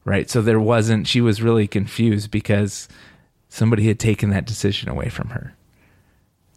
Right. 0.04 0.28
So 0.28 0.42
there 0.42 0.60
wasn't, 0.60 1.06
she 1.06 1.22
was 1.22 1.40
really 1.40 1.66
confused 1.66 2.30
because 2.30 2.86
somebody 3.48 3.86
had 3.88 3.98
taken 3.98 4.28
that 4.28 4.44
decision 4.44 4.90
away 4.90 5.08
from 5.08 5.30
her. 5.30 5.54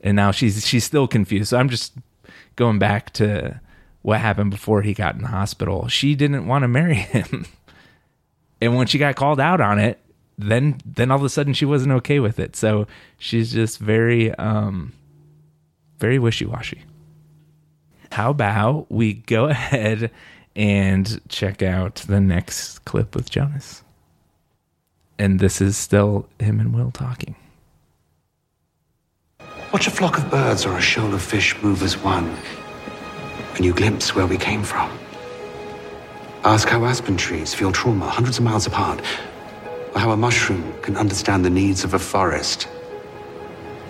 And 0.02 0.18
now 0.18 0.32
she's, 0.32 0.68
she's 0.68 0.84
still 0.84 1.08
confused. 1.08 1.52
So 1.52 1.58
I'm 1.58 1.70
just 1.70 1.94
going 2.58 2.80
back 2.80 3.14
to 3.14 3.62
what 4.02 4.20
happened 4.20 4.52
before 4.52 4.82
he 4.82 4.94
got 4.94 5.16
in 5.16 5.22
the 5.22 5.30
hospital. 5.30 5.88
She 5.88 6.14
didn't 6.14 6.48
want 6.48 6.64
to 6.64 6.68
marry 6.68 6.96
him. 7.16 7.46
and 8.60 8.76
when 8.76 8.88
she 8.88 8.98
got 8.98 9.16
called 9.16 9.40
out 9.40 9.62
on 9.62 9.80
it, 9.80 10.00
then 10.38 10.82
then 10.86 11.12
all 11.12 11.18
of 11.18 11.24
a 11.24 11.30
sudden 11.30 11.54
she 11.54 11.66
wasn't 11.66 11.94
okay 11.94 12.20
with 12.20 12.40
it. 12.40 12.58
So 12.58 12.88
she's 13.20 13.54
just 13.54 13.78
very 13.80 14.34
um 14.36 14.92
very 16.00 16.20
wishy-washy. 16.20 16.84
How 18.12 18.32
about 18.32 18.92
we 18.92 19.14
go 19.14 19.46
ahead 19.50 20.12
and 20.56 21.22
check 21.30 21.62
out 21.62 21.96
the 22.08 22.20
next 22.20 22.86
clip 22.86 23.16
with 23.16 23.30
Jonas. 23.30 23.84
And 25.18 25.40
this 25.40 25.62
is 25.62 25.78
still 25.78 26.28
him 26.40 26.60
and 26.60 26.74
Will 26.74 26.92
talking. 26.92 27.36
Watch 29.72 29.88
a 29.88 29.92
flock 29.92 30.18
of 30.18 30.30
birds 30.30 30.66
or 30.66 30.78
a 30.78 30.82
shoal 30.82 31.14
of 31.14 31.22
fish 31.22 31.56
move 31.62 31.82
as 31.84 31.98
one, 31.98 32.36
and 33.56 33.64
you 33.64 33.74
glimpse 33.74 34.14
where 34.14 34.26
we 34.26 34.38
came 34.38 34.64
from. 34.64 34.92
Ask 36.44 36.68
how 36.68 36.84
aspen 36.84 37.16
trees 37.16 37.54
feel 37.54 37.72
trauma 37.72 38.10
hundreds 38.10 38.40
of 38.40 38.44
miles 38.44 38.68
apart, 38.68 39.00
or 39.94 40.00
how 40.00 40.12
a 40.12 40.18
mushroom 40.18 40.74
can 40.82 40.98
understand 40.98 41.46
the 41.46 41.50
needs 41.50 41.84
of 41.84 41.94
a 41.94 42.00
forest. 42.00 42.68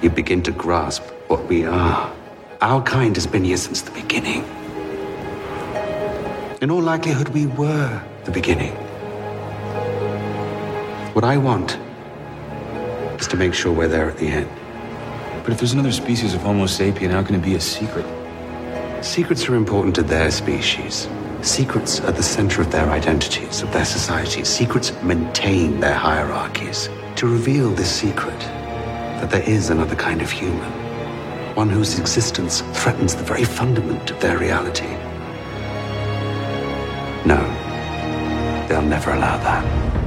You 0.02 0.10
begin 0.10 0.44
to 0.44 0.52
grasp 0.52 1.04
what 1.28 1.46
we 1.46 1.66
are. 1.66 2.14
Our 2.62 2.84
kind 2.84 3.16
has 3.16 3.26
been 3.26 3.44
here 3.44 3.58
since 3.58 3.82
the 3.82 3.90
beginning. 3.90 4.44
In 6.62 6.70
all 6.70 6.80
likelihood, 6.80 7.30
we 7.30 7.48
were 7.48 8.04
the 8.26 8.30
beginning. 8.30 8.74
What 11.16 11.24
I 11.24 11.38
want 11.38 11.80
is 13.20 13.26
to 13.30 13.36
make 13.36 13.56
sure 13.56 13.74
we're 13.74 13.88
there 13.88 14.12
at 14.12 14.18
the 14.18 14.28
end. 14.28 14.50
But 15.44 15.54
if 15.54 15.58
there's 15.58 15.74
another 15.74 15.92
species 15.92 16.36
of 16.36 16.42
Homo 16.42 16.66
sapien, 16.66 17.10
how 17.10 17.24
can 17.24 17.34
it 17.34 17.42
be 17.42 17.56
a 17.56 17.60
secret? 17.60 18.06
Secrets 19.04 19.50
are 19.50 19.56
important 19.56 19.96
to 19.96 20.04
their 20.04 20.30
species. 20.30 21.08
Secrets 21.42 22.00
are 22.02 22.12
the 22.12 22.22
center 22.22 22.62
of 22.62 22.72
their 22.72 22.92
identities, 22.92 23.64
of 23.64 23.74
their 23.74 23.86
societies. 23.86 24.48
Secrets 24.48 24.94
maintain 25.02 25.80
their 25.80 25.96
hierarchies. 25.96 26.90
To 27.16 27.28
reveal 27.28 27.72
this 27.72 27.92
secret, 27.92 28.40
that 29.20 29.32
there 29.32 29.50
is 29.50 29.72
another 29.72 29.96
kind 29.96 30.22
of 30.22 30.30
human, 30.30 30.72
one 31.56 31.70
whose 31.70 32.00
existence 32.00 32.62
threatens 32.74 33.16
the 33.16 33.24
very 33.24 33.44
fundament 33.44 34.12
of 34.12 34.20
their 34.20 34.38
reality. 34.38 34.88
No, 37.26 37.38
they'll 38.68 38.82
never 38.82 39.12
allow 39.12 39.38
that. 39.38 40.02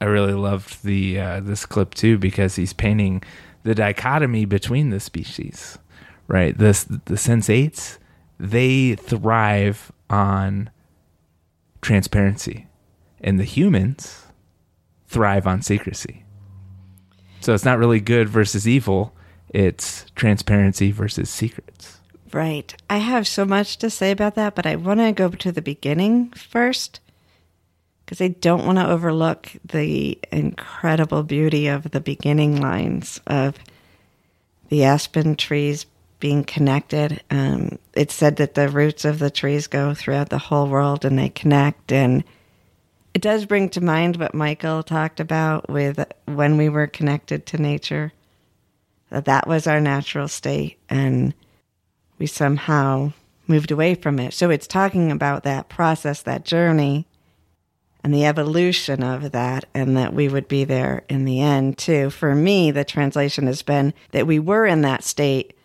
I 0.00 0.06
really 0.06 0.32
loved 0.32 0.84
the 0.84 1.20
uh, 1.20 1.40
this 1.40 1.64
clip 1.64 1.94
too 1.94 2.18
because 2.18 2.56
he's 2.56 2.72
painting 2.72 3.22
the 3.62 3.74
dichotomy 3.74 4.44
between 4.44 4.90
the 4.90 4.98
species, 4.98 5.78
right? 6.26 6.58
This 6.58 6.84
the 6.84 7.14
sensates 7.14 7.98
they 8.40 8.96
thrive 8.96 9.92
on 10.10 10.70
transparency, 11.80 12.66
and 13.20 13.38
the 13.38 13.44
humans 13.44 14.26
thrive 15.06 15.46
on 15.46 15.62
secrecy. 15.62 16.24
So 17.40 17.54
it's 17.54 17.64
not 17.64 17.78
really 17.78 18.00
good 18.00 18.28
versus 18.28 18.66
evil; 18.66 19.14
it's 19.52 20.06
transparency 20.14 20.90
versus 20.90 21.30
secrets. 21.30 21.98
Right. 22.32 22.74
I 22.88 22.98
have 22.98 23.26
so 23.26 23.44
much 23.44 23.76
to 23.78 23.90
say 23.90 24.10
about 24.10 24.34
that, 24.36 24.54
but 24.54 24.66
I 24.66 24.76
want 24.76 25.00
to 25.00 25.12
go 25.12 25.28
to 25.28 25.52
the 25.52 25.62
beginning 25.62 26.30
first 26.30 27.00
because 28.04 28.20
I 28.20 28.28
don't 28.28 28.66
want 28.66 28.78
to 28.78 28.88
overlook 28.88 29.52
the 29.64 30.18
incredible 30.30 31.22
beauty 31.22 31.68
of 31.68 31.90
the 31.90 32.00
beginning 32.00 32.60
lines 32.60 33.20
of 33.26 33.58
the 34.68 34.84
aspen 34.84 35.36
trees 35.36 35.86
being 36.20 36.44
connected. 36.44 37.22
Um, 37.30 37.78
it's 37.94 38.14
said 38.14 38.36
that 38.36 38.54
the 38.54 38.68
roots 38.68 39.04
of 39.04 39.18
the 39.18 39.30
trees 39.30 39.66
go 39.66 39.92
throughout 39.92 40.28
the 40.28 40.38
whole 40.38 40.68
world 40.68 41.04
and 41.04 41.18
they 41.18 41.28
connect. 41.28 41.90
And 41.92 42.24
it 43.12 43.22
does 43.22 43.44
bring 43.44 43.68
to 43.70 43.80
mind 43.80 44.16
what 44.16 44.34
Michael 44.34 44.82
talked 44.82 45.20
about 45.20 45.68
with 45.68 46.02
when 46.26 46.56
we 46.56 46.68
were 46.68 46.86
connected 46.86 47.44
to 47.46 47.58
nature, 47.58 48.12
that 49.12 49.26
that 49.26 49.46
was 49.46 49.66
our 49.66 49.80
natural 49.80 50.26
state. 50.26 50.78
And 50.88 51.34
we 52.18 52.26
somehow 52.26 53.12
moved 53.46 53.70
away 53.70 53.94
from 53.94 54.18
it. 54.18 54.32
So 54.32 54.50
it's 54.50 54.66
talking 54.66 55.12
about 55.12 55.42
that 55.44 55.68
process, 55.68 56.22
that 56.22 56.44
journey 56.44 57.06
and 58.02 58.12
the 58.12 58.24
evolution 58.24 59.02
of 59.02 59.30
that, 59.30 59.64
and 59.74 59.96
that 59.96 60.12
we 60.12 60.28
would 60.28 60.48
be 60.48 60.64
there 60.64 61.04
in 61.08 61.24
the 61.24 61.40
end, 61.40 61.78
too. 61.78 62.10
For 62.10 62.34
me, 62.34 62.70
the 62.70 62.84
translation 62.84 63.46
has 63.46 63.62
been 63.62 63.94
that 64.10 64.26
we 64.26 64.38
were 64.38 64.66
in 64.66 64.80
that 64.80 65.04
state 65.04 65.56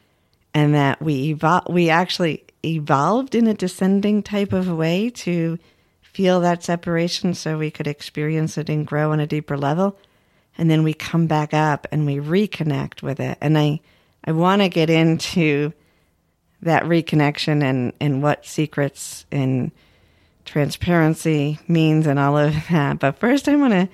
and 0.54 0.76
that 0.76 1.02
we 1.02 1.34
evol- 1.34 1.72
we 1.72 1.90
actually 1.90 2.44
evolved 2.64 3.34
in 3.34 3.48
a 3.48 3.54
descending 3.54 4.22
type 4.22 4.54
of 4.54 4.70
way 4.70 5.10
to 5.10 5.58
feel 6.02 6.42
that 6.42 6.64
separation 6.64 7.34
so 7.34 7.58
we 7.58 7.72
could 7.72 7.88
experience 7.88 8.58
it 8.58 8.70
and 8.70 8.86
grow 8.86 9.12
on 9.12 9.20
a 9.20 9.28
deeper 9.28 9.58
level. 9.58 9.98
And 10.58 10.70
then 10.70 10.84
we 10.84 10.94
come 10.94 11.28
back 11.28 11.54
up 11.54 11.88
and 11.92 12.06
we 12.06 12.18
reconnect 12.18 13.02
with 13.02 13.20
it. 13.20 13.38
And 13.42 13.58
I, 13.58 13.80
I 14.26 14.32
want 14.32 14.62
to 14.62 14.70
get 14.70 14.90
into 14.90 15.74
that 16.62 16.84
reconnection 16.84 17.64
and, 17.64 17.94
and 18.02 18.24
what 18.24 18.46
secrets 18.46 19.26
and 19.32 19.72
transparency 20.46 21.60
means 21.68 22.08
and 22.08 22.18
all 22.18 22.38
of 22.38 22.54
that. 22.70 23.00
But 23.00 23.20
first, 23.20 23.48
I 23.48 23.56
want 23.56 23.74
to 23.74 23.90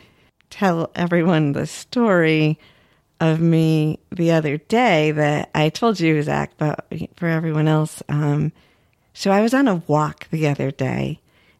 tell 0.49 0.91
everyone 0.95 1.51
the 1.51 1.67
story 1.67 2.59
of 3.19 3.39
me 3.39 3.99
the 4.11 4.31
other 4.31 4.57
day 4.57 5.11
that 5.11 5.49
I 5.55 5.69
told 5.69 5.99
you, 5.99 6.21
Zac, 6.21 6.51
but 6.57 6.85
for 7.15 7.27
everyone 7.27 7.67
else. 7.67 8.03
Um, 8.09 8.51
so 9.13 9.31
I 9.31 9.41
was 9.41 9.53
on 9.53 9.67
a 9.67 9.81
walk 9.87 10.27
the 10.29 10.47
other 10.47 10.71
day, 10.71 11.19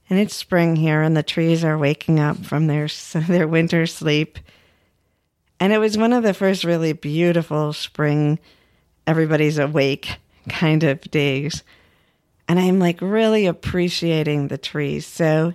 and 0.10 0.20
it's 0.20 0.36
spring 0.36 0.76
here, 0.76 1.02
and 1.02 1.16
the 1.16 1.24
trees 1.24 1.64
are 1.64 1.78
waking 1.78 2.20
up 2.20 2.38
from 2.46 2.68
their 2.68 2.88
their 3.14 3.48
winter 3.48 3.86
sleep. 3.86 4.40
And 5.64 5.72
it 5.72 5.78
was 5.78 5.98
one 5.98 6.12
of 6.12 6.24
the 6.24 6.34
first 6.34 6.66
really 6.66 6.92
beautiful 6.92 7.72
spring, 7.72 8.38
everybody's 9.08 9.58
awake 9.58 10.18
kind 10.50 10.84
of 10.84 11.00
days 11.10 11.64
and 12.48 12.60
I'm 12.60 12.80
like 12.80 13.02
really 13.02 13.46
appreciating 13.46 14.48
the 14.48 14.58
trees. 14.58 15.06
So 15.06 15.54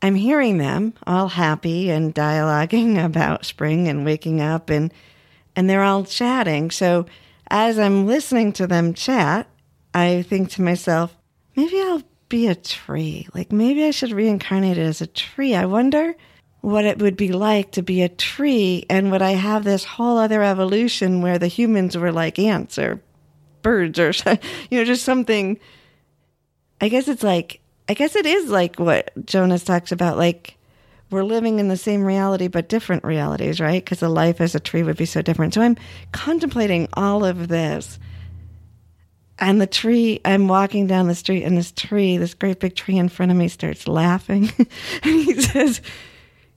I'm 0.00 0.14
hearing 0.14 0.58
them 0.58 0.94
all 1.06 1.28
happy 1.28 1.90
and 1.90 2.14
dialoguing 2.14 3.02
about 3.04 3.44
spring 3.44 3.88
and 3.88 4.04
waking 4.04 4.40
up 4.40 4.70
and 4.70 4.92
and 5.54 5.68
they're 5.68 5.82
all 5.82 6.04
chatting. 6.04 6.70
So 6.70 7.06
as 7.48 7.78
I'm 7.78 8.06
listening 8.06 8.52
to 8.54 8.66
them 8.66 8.94
chat, 8.94 9.48
I 9.92 10.22
think 10.22 10.48
to 10.50 10.62
myself, 10.62 11.14
maybe 11.54 11.78
I'll 11.78 12.02
be 12.30 12.46
a 12.46 12.54
tree. 12.54 13.28
Like 13.34 13.52
maybe 13.52 13.84
I 13.84 13.90
should 13.90 14.12
reincarnate 14.12 14.78
as 14.78 15.02
a 15.02 15.06
tree. 15.06 15.54
I 15.54 15.66
wonder 15.66 16.14
what 16.62 16.84
it 16.84 16.98
would 16.98 17.16
be 17.16 17.32
like 17.32 17.72
to 17.72 17.82
be 17.82 18.02
a 18.02 18.08
tree 18.08 18.86
and 18.88 19.10
would 19.12 19.22
I 19.22 19.32
have 19.32 19.64
this 19.64 19.84
whole 19.84 20.16
other 20.16 20.42
evolution 20.42 21.20
where 21.20 21.38
the 21.38 21.48
humans 21.48 21.96
were 21.96 22.12
like 22.12 22.38
ants 22.38 22.78
or 22.78 23.00
birds 23.60 23.98
or 23.98 24.12
you 24.70 24.78
know 24.78 24.84
just 24.84 25.04
something. 25.04 25.60
I 26.80 26.88
guess 26.88 27.06
it's 27.06 27.22
like 27.22 27.62
i 27.88 27.94
guess 27.94 28.16
it 28.16 28.26
is 28.26 28.48
like 28.48 28.78
what 28.78 29.10
jonas 29.26 29.64
talks 29.64 29.92
about 29.92 30.16
like 30.16 30.56
we're 31.10 31.24
living 31.24 31.58
in 31.58 31.68
the 31.68 31.76
same 31.76 32.02
reality 32.02 32.48
but 32.48 32.70
different 32.70 33.04
realities 33.04 33.60
right? 33.60 33.84
Because 33.84 34.00
a 34.02 34.08
life 34.08 34.40
as 34.40 34.54
a 34.54 34.60
tree 34.60 34.82
would 34.82 34.96
be 34.96 35.04
so 35.04 35.20
different. 35.20 35.52
So 35.52 35.60
i'm 35.60 35.76
contemplating 36.12 36.88
all 36.94 37.22
of 37.22 37.48
this. 37.48 37.98
And 39.38 39.60
the 39.60 39.66
tree 39.66 40.20
i'm 40.24 40.48
walking 40.48 40.86
down 40.86 41.08
the 41.08 41.14
street 41.14 41.44
and 41.44 41.56
this 41.56 41.70
tree 41.72 42.16
this 42.16 42.32
great 42.32 42.60
big 42.60 42.74
tree 42.74 42.96
in 42.96 43.10
front 43.10 43.30
of 43.30 43.36
me 43.36 43.48
starts 43.48 43.86
laughing. 43.86 44.50
And 45.02 45.24
he 45.24 45.34
says 45.34 45.82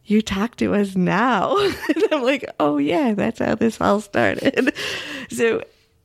you 0.06 0.22
talk 0.22 0.56
to 0.56 0.74
us 0.74 0.96
now 0.96 1.58
and 1.60 2.04
i'm 2.12 2.24
like 2.24 2.46
oh 2.60 2.78
yeah 2.78 3.14
that's 3.14 3.40
how 3.40 3.56
this 3.56 3.80
all 3.82 4.02
started 4.02 4.74
so 5.30 5.62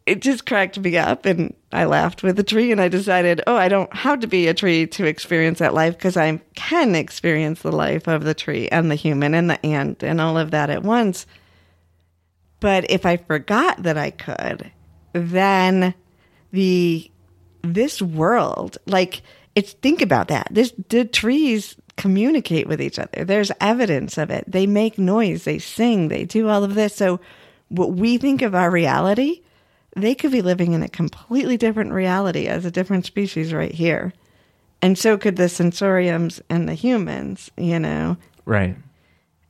it 0.07 0.21
just 0.21 0.45
cracked 0.45 0.79
me 0.79 0.97
up 0.97 1.25
and 1.25 1.55
I 1.71 1.85
laughed 1.85 2.25
with 2.25 2.37
the 2.37 2.43
tree 2.43 2.73
and 2.73 2.81
I 2.81 2.89
decided, 2.89 3.43
oh, 3.47 3.55
I 3.55 3.69
don't 3.69 3.95
have 3.95 4.21
to 4.21 4.27
be 4.27 4.49
a 4.49 4.55
tree 4.55 4.87
to 4.89 5.05
experience 5.05 5.61
that 5.61 5.73
life 5.73 5.97
because 5.97 6.17
I 6.17 6.41
can 6.57 6.97
experience 6.97 7.63
the 7.63 7.71
life 7.71 8.09
of 8.09 8.25
the 8.25 8.35
tree 8.35 8.69
and 8.69 8.91
the 8.91 8.97
human 8.97 9.35
and 9.35 9.49
the 9.49 9.65
ant 9.65 10.03
and 10.03 10.21
all 10.21 10.37
of 10.37 10.51
that 10.51 10.69
at 10.69 10.83
once. 10.83 11.27
But 12.59 12.91
if 12.91 13.07
I 13.07 13.19
forgot 13.19 13.85
that 13.85 13.97
I 13.97 14.11
could, 14.11 14.73
then 15.13 15.95
the 16.51 17.11
this 17.63 18.03
world, 18.03 18.79
like 18.87 19.23
it's 19.55 19.75
think 19.75 20.03
about 20.03 20.29
that. 20.29 20.49
This 20.51 20.73
the 20.89 21.05
trees 21.05 21.77
communicate 22.01 22.67
with 22.67 22.81
each 22.81 22.99
other. 22.99 23.27
There's 23.27 23.53
evidence 23.61 24.17
of 24.17 24.31
it. 24.31 24.45
They 24.49 24.67
make 24.67 24.99
noise, 24.99 25.45
they 25.45 25.59
sing, 25.59 26.09
they 26.09 26.25
do 26.25 26.49
all 26.49 26.65
of 26.65 26.75
this. 26.75 26.95
So 26.95 27.21
what 27.69 27.93
we 27.93 28.17
think 28.17 28.41
of 28.41 28.55
our 28.55 28.71
reality, 28.71 29.43
they 29.95 30.15
could 30.15 30.33
be 30.33 30.41
living 30.41 30.73
in 30.73 30.83
a 30.83 30.89
completely 30.89 31.59
different 31.59 31.93
reality 31.93 32.47
as 32.47 32.65
a 32.65 32.71
different 32.71 33.05
species 33.05 33.53
right 33.53 33.71
here. 33.73 34.15
And 34.81 34.97
so 34.97 35.19
could 35.19 35.37
the 35.37 35.45
sensoriums 35.45 36.41
and 36.49 36.67
the 36.67 36.75
humans, 36.75 37.51
you 37.59 37.79
know. 37.79 38.17
Right. 38.47 38.77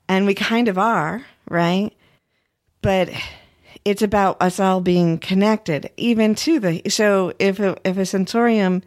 And 0.08 0.26
we 0.26 0.34
kind 0.34 0.66
of 0.66 0.76
are, 0.76 1.24
right? 1.48 1.92
But 2.82 3.10
it's 3.84 4.02
about 4.02 4.42
us 4.42 4.58
all 4.58 4.80
being 4.80 5.18
connected, 5.18 5.88
even 5.96 6.34
to 6.34 6.58
the. 6.58 6.82
So 6.88 7.32
if 7.38 7.60
a, 7.60 7.76
if 7.84 7.96
a 7.96 8.04
sensorium 8.04 8.82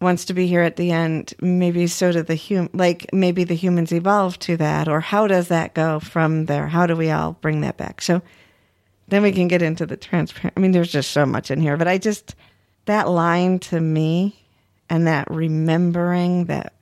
wants 0.00 0.24
to 0.26 0.34
be 0.34 0.46
here 0.46 0.62
at 0.62 0.76
the 0.76 0.90
end, 0.90 1.34
maybe 1.40 1.86
so 1.86 2.12
do 2.12 2.22
the 2.22 2.36
hum. 2.36 2.70
Like 2.72 3.12
maybe 3.12 3.44
the 3.44 3.54
humans 3.54 3.92
evolve 3.92 4.38
to 4.40 4.56
that, 4.58 4.88
or 4.88 5.00
how 5.00 5.26
does 5.26 5.48
that 5.48 5.74
go 5.74 6.00
from 6.00 6.46
there? 6.46 6.66
How 6.66 6.86
do 6.86 6.96
we 6.96 7.10
all 7.10 7.32
bring 7.40 7.60
that 7.62 7.76
back? 7.76 8.00
So 8.00 8.22
then 9.08 9.22
we 9.22 9.32
can 9.32 9.48
get 9.48 9.62
into 9.62 9.86
the 9.86 9.96
transparent. 9.96 10.54
I 10.56 10.60
mean, 10.60 10.72
there's 10.72 10.92
just 10.92 11.10
so 11.10 11.26
much 11.26 11.50
in 11.50 11.60
here, 11.60 11.76
but 11.76 11.88
I 11.88 11.98
just 11.98 12.34
that 12.86 13.08
line 13.08 13.58
to 13.60 13.80
me 13.80 14.36
and 14.90 15.06
that 15.06 15.30
remembering 15.30 16.46
that 16.46 16.74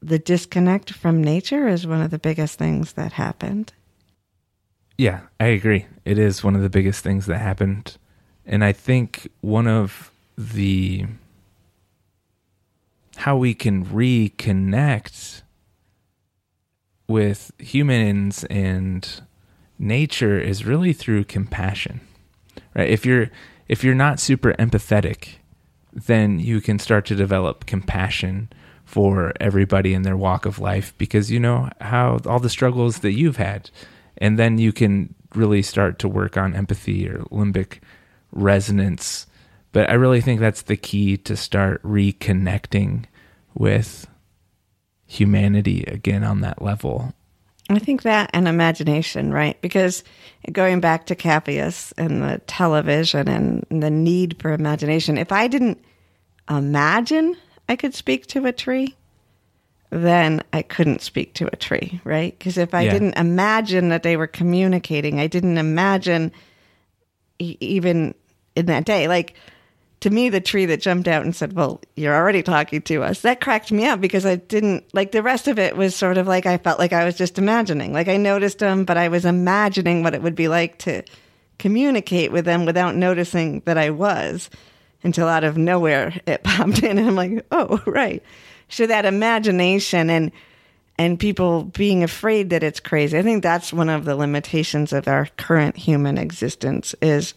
the 0.00 0.18
disconnect 0.18 0.92
from 0.92 1.22
nature 1.22 1.68
is 1.68 1.86
one 1.86 2.00
of 2.00 2.10
the 2.10 2.18
biggest 2.18 2.58
things 2.58 2.94
that 2.94 3.12
happened. 3.12 3.72
Yeah, 4.96 5.20
I 5.38 5.46
agree. 5.46 5.86
It 6.04 6.18
is 6.18 6.44
one 6.44 6.56
of 6.56 6.62
the 6.62 6.70
biggest 6.70 7.02
things 7.02 7.26
that 7.26 7.38
happened. 7.38 7.96
And 8.46 8.64
I 8.64 8.72
think 8.72 9.30
one 9.40 9.66
of 9.66 10.10
the 10.36 11.06
how 13.20 13.36
we 13.36 13.52
can 13.52 13.84
reconnect 13.84 15.42
with 17.06 17.50
humans 17.58 18.44
and 18.44 19.20
nature 19.78 20.38
is 20.40 20.64
really 20.64 20.94
through 20.94 21.24
compassion. 21.24 22.00
Right? 22.74 22.88
If 22.88 23.04
you're 23.04 23.30
if 23.68 23.84
you're 23.84 23.94
not 23.94 24.20
super 24.20 24.54
empathetic, 24.54 25.34
then 25.92 26.38
you 26.38 26.62
can 26.62 26.78
start 26.78 27.04
to 27.06 27.14
develop 27.14 27.66
compassion 27.66 28.48
for 28.86 29.34
everybody 29.38 29.92
in 29.92 30.00
their 30.00 30.16
walk 30.16 30.46
of 30.46 30.58
life 30.58 30.94
because 30.96 31.30
you 31.30 31.38
know 31.38 31.68
how 31.82 32.18
all 32.24 32.40
the 32.40 32.48
struggles 32.48 33.00
that 33.00 33.12
you've 33.12 33.36
had 33.36 33.70
and 34.16 34.38
then 34.38 34.56
you 34.56 34.72
can 34.72 35.14
really 35.34 35.62
start 35.62 35.98
to 35.98 36.08
work 36.08 36.36
on 36.38 36.56
empathy 36.56 37.08
or 37.08 37.18
limbic 37.30 37.78
resonance 38.32 39.28
but 39.70 39.88
i 39.88 39.92
really 39.92 40.20
think 40.20 40.40
that's 40.40 40.62
the 40.62 40.76
key 40.76 41.16
to 41.16 41.36
start 41.36 41.80
reconnecting 41.84 43.04
with 43.54 44.06
humanity 45.06 45.84
again 45.84 46.22
on 46.24 46.40
that 46.40 46.62
level 46.62 47.12
I 47.68 47.78
think 47.78 48.02
that 48.02 48.30
and 48.32 48.48
imagination, 48.48 49.32
right? 49.32 49.60
Because 49.60 50.02
going 50.50 50.80
back 50.80 51.06
to 51.06 51.14
Capheus 51.14 51.92
and 51.96 52.20
the 52.20 52.40
television 52.48 53.28
and 53.28 53.64
the 53.70 53.90
need 53.90 54.40
for 54.42 54.52
imagination, 54.52 55.16
if 55.16 55.30
I 55.30 55.46
didn't 55.46 55.78
imagine 56.48 57.36
I 57.68 57.76
could 57.76 57.94
speak 57.94 58.26
to 58.28 58.46
a 58.46 58.52
tree, 58.52 58.96
then 59.90 60.42
I 60.52 60.62
couldn't 60.62 61.00
speak 61.00 61.34
to 61.34 61.46
a 61.52 61.54
tree, 61.56 62.00
right? 62.02 62.36
Because 62.36 62.58
if 62.58 62.74
I 62.74 62.84
Yeah. 62.86 62.90
didn't 62.90 63.16
imagine 63.16 63.90
that 63.90 64.02
they 64.02 64.16
were 64.16 64.26
communicating, 64.26 65.20
I 65.20 65.28
didn't 65.28 65.58
imagine 65.58 66.32
e- 67.38 67.56
even 67.60 68.14
in 68.56 68.66
that 68.66 68.84
day, 68.84 69.06
like 69.06 69.34
to 70.00 70.10
me, 70.10 70.30
the 70.30 70.40
tree 70.40 70.64
that 70.66 70.80
jumped 70.80 71.08
out 71.08 71.24
and 71.24 71.36
said, 71.36 71.52
Well, 71.52 71.80
you're 71.94 72.14
already 72.14 72.42
talking 72.42 72.82
to 72.82 73.02
us, 73.02 73.20
that 73.20 73.40
cracked 73.40 73.70
me 73.70 73.86
up 73.86 74.00
because 74.00 74.24
I 74.24 74.36
didn't 74.36 74.84
like 74.94 75.12
the 75.12 75.22
rest 75.22 75.46
of 75.46 75.58
it 75.58 75.76
was 75.76 75.94
sort 75.94 76.16
of 76.16 76.26
like 76.26 76.46
I 76.46 76.58
felt 76.58 76.78
like 76.78 76.92
I 76.92 77.04
was 77.04 77.16
just 77.16 77.38
imagining. 77.38 77.92
Like 77.92 78.08
I 78.08 78.16
noticed 78.16 78.58
them, 78.58 78.84
but 78.84 78.96
I 78.96 79.08
was 79.08 79.24
imagining 79.24 80.02
what 80.02 80.14
it 80.14 80.22
would 80.22 80.34
be 80.34 80.48
like 80.48 80.78
to 80.78 81.02
communicate 81.58 82.32
with 82.32 82.46
them 82.46 82.64
without 82.64 82.96
noticing 82.96 83.60
that 83.66 83.76
I 83.76 83.90
was 83.90 84.48
until 85.02 85.28
out 85.28 85.44
of 85.44 85.58
nowhere 85.58 86.18
it 86.26 86.42
popped 86.44 86.82
in 86.82 86.98
and 86.98 87.08
I'm 87.08 87.16
like, 87.16 87.44
Oh, 87.50 87.80
right. 87.86 88.22
So 88.68 88.86
that 88.86 89.04
imagination 89.04 90.08
and 90.08 90.32
and 90.98 91.18
people 91.18 91.64
being 91.64 92.02
afraid 92.02 92.50
that 92.50 92.62
it's 92.62 92.80
crazy. 92.80 93.16
I 93.18 93.22
think 93.22 93.42
that's 93.42 93.72
one 93.72 93.88
of 93.88 94.04
the 94.04 94.14
limitations 94.14 94.92
of 94.92 95.08
our 95.08 95.28
current 95.38 95.76
human 95.76 96.18
existence 96.18 96.94
is 97.00 97.32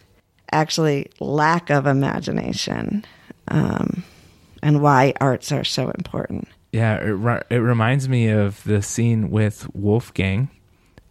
actually 0.54 1.10
lack 1.20 1.70
of 1.70 1.86
imagination 1.88 3.04
um, 3.50 4.04
and 4.62 4.82
why 4.82 5.14
arts 5.20 5.52
are 5.52 5.64
so 5.64 5.90
important. 5.90 6.48
Yeah, 6.72 6.96
it, 6.98 7.10
ri- 7.12 7.42
it 7.50 7.58
reminds 7.58 8.08
me 8.10 8.30
of 8.30 8.64
the 8.64 8.82
scene 8.82 9.30
with 9.30 9.68
Wolfgang 9.76 10.50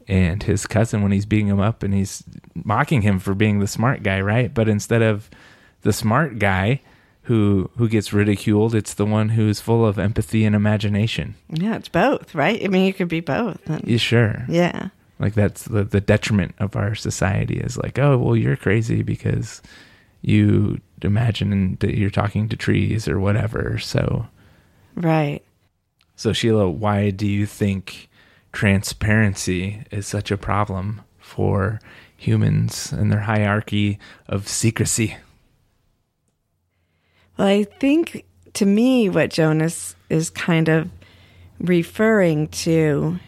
and 0.09 0.43
his 0.43 0.67
cousin 0.67 1.03
when 1.03 1.13
he's 1.13 1.27
beating 1.27 1.47
him 1.49 1.61
up 1.61 1.83
and 1.83 1.95
he's 1.95 2.25
mocking 2.55 3.03
him 3.03 3.19
for 3.21 3.35
being 3.35 3.61
the 3.61 3.67
smart 3.69 4.03
guy, 4.03 4.21
right? 4.21 4.53
But 4.53 4.69
instead 4.69 5.03
of 5.03 5.31
the 5.83 5.93
smart 5.93 6.39
guy 6.39 6.81
who 7.27 7.71
who 7.77 7.89
gets 7.89 8.13
ridiculed, 8.13 8.75
it's 8.75 8.95
the 8.95 9.07
one 9.07 9.29
who's 9.31 9.61
full 9.61 9.87
of 9.87 9.97
empathy 9.99 10.45
and 10.45 10.57
imagination. 10.57 11.37
Yeah, 11.49 11.77
it's 11.77 11.89
both, 11.89 12.35
right? 12.35 12.61
I 12.65 12.67
mean, 12.67 12.85
you 12.85 12.93
could 12.93 13.07
be 13.09 13.21
both. 13.21 13.61
And- 13.71 13.87
Yeah, 13.87 13.99
sure. 13.99 14.45
yeah. 14.49 14.89
Like 15.23 15.35
that's 15.35 15.65
the, 15.65 15.85
the 15.85 16.01
detriment 16.01 16.55
of 16.59 16.77
our 16.77 16.95
society 16.95 17.59
is 17.59 17.79
like, 17.79 17.99
oh, 17.99 18.19
well, 18.19 18.37
you're 18.37 18.57
crazy 18.57 19.03
because 19.03 19.63
you 20.21 20.81
imagine 21.01 21.77
that 21.81 21.97
you're 21.97 22.11
talking 22.11 22.49
to 22.51 22.57
trees 22.57 23.09
or 23.09 23.19
whatever. 23.19 23.79
So 23.79 24.27
Right. 24.95 25.43
So, 26.17 26.33
Sheila, 26.33 26.71
why 26.71 27.11
do 27.11 27.27
you 27.27 27.47
think 27.47 28.09
transparency 28.53 29.83
is 29.91 30.07
such 30.07 30.31
a 30.31 30.37
problem 30.37 31.03
for 31.19 31.81
humans 32.17 32.93
and 32.93 33.11
their 33.11 33.21
hierarchy 33.21 33.99
of 34.29 34.47
secrecy? 34.47 35.17
Well, 37.39 37.49
I 37.49 37.65
think 37.65 38.25
to 38.55 38.67
me, 38.67 39.09
what 39.09 39.31
Jonas 39.31 39.97
is 40.11 40.29
kind 40.29 40.69
of 40.69 40.91
referring 41.59 42.49
to 42.49 43.19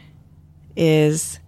is 0.77 1.39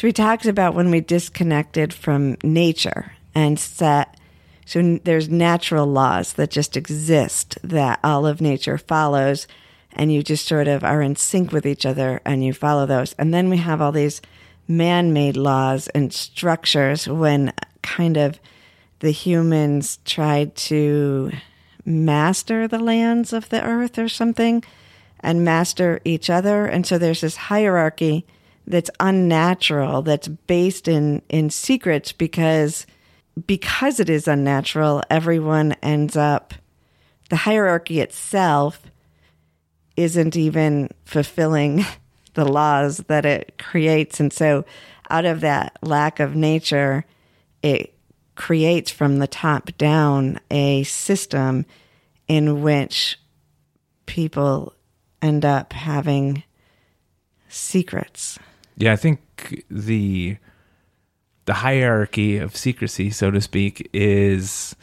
so 0.00 0.06
he 0.06 0.14
talks 0.14 0.46
about 0.46 0.74
when 0.74 0.90
we 0.90 1.02
disconnected 1.02 1.92
from 1.92 2.38
nature 2.42 3.12
and 3.34 3.60
set. 3.60 4.16
So 4.64 4.98
there's 5.04 5.28
natural 5.28 5.86
laws 5.86 6.32
that 6.32 6.50
just 6.50 6.74
exist 6.74 7.58
that 7.62 8.00
all 8.02 8.24
of 8.24 8.40
nature 8.40 8.78
follows, 8.78 9.46
and 9.92 10.10
you 10.10 10.22
just 10.22 10.46
sort 10.46 10.68
of 10.68 10.82
are 10.84 11.02
in 11.02 11.16
sync 11.16 11.52
with 11.52 11.66
each 11.66 11.84
other 11.84 12.22
and 12.24 12.42
you 12.42 12.54
follow 12.54 12.86
those. 12.86 13.12
And 13.18 13.34
then 13.34 13.50
we 13.50 13.58
have 13.58 13.82
all 13.82 13.92
these 13.92 14.22
man 14.66 15.12
made 15.12 15.36
laws 15.36 15.88
and 15.88 16.14
structures 16.14 17.06
when 17.06 17.52
kind 17.82 18.16
of 18.16 18.40
the 19.00 19.10
humans 19.10 19.98
tried 20.06 20.56
to 20.70 21.30
master 21.84 22.66
the 22.66 22.78
lands 22.78 23.34
of 23.34 23.50
the 23.50 23.62
earth 23.62 23.98
or 23.98 24.08
something 24.08 24.64
and 25.20 25.44
master 25.44 26.00
each 26.06 26.30
other. 26.30 26.64
And 26.64 26.86
so 26.86 26.96
there's 26.96 27.20
this 27.20 27.36
hierarchy 27.36 28.24
that's 28.70 28.90
unnatural, 29.00 30.02
that's 30.02 30.28
based 30.28 30.88
in, 30.88 31.22
in 31.28 31.50
secrets 31.50 32.12
because 32.12 32.86
because 33.46 34.00
it 34.00 34.10
is 34.10 34.28
unnatural, 34.28 35.02
everyone 35.08 35.72
ends 35.82 36.16
up 36.16 36.52
the 37.30 37.36
hierarchy 37.36 38.00
itself 38.00 38.82
isn't 39.96 40.36
even 40.36 40.90
fulfilling 41.04 41.84
the 42.34 42.44
laws 42.44 42.98
that 43.08 43.24
it 43.24 43.56
creates. 43.58 44.20
And 44.20 44.32
so 44.32 44.64
out 45.08 45.24
of 45.24 45.40
that 45.40 45.78
lack 45.82 46.20
of 46.20 46.34
nature, 46.34 47.04
it 47.62 47.94
creates 48.34 48.90
from 48.90 49.18
the 49.18 49.26
top 49.26 49.70
down 49.78 50.40
a 50.50 50.82
system 50.84 51.66
in 52.28 52.62
which 52.62 53.18
people 54.06 54.74
end 55.22 55.44
up 55.44 55.72
having 55.72 56.42
secrets. 57.48 58.38
Yeah, 58.76 58.92
I 58.92 58.96
think 58.96 59.64
the 59.70 60.36
the 61.46 61.54
hierarchy 61.54 62.38
of 62.38 62.56
secrecy, 62.56 63.10
so 63.10 63.30
to 63.30 63.40
speak, 63.40 63.88
is 63.92 64.76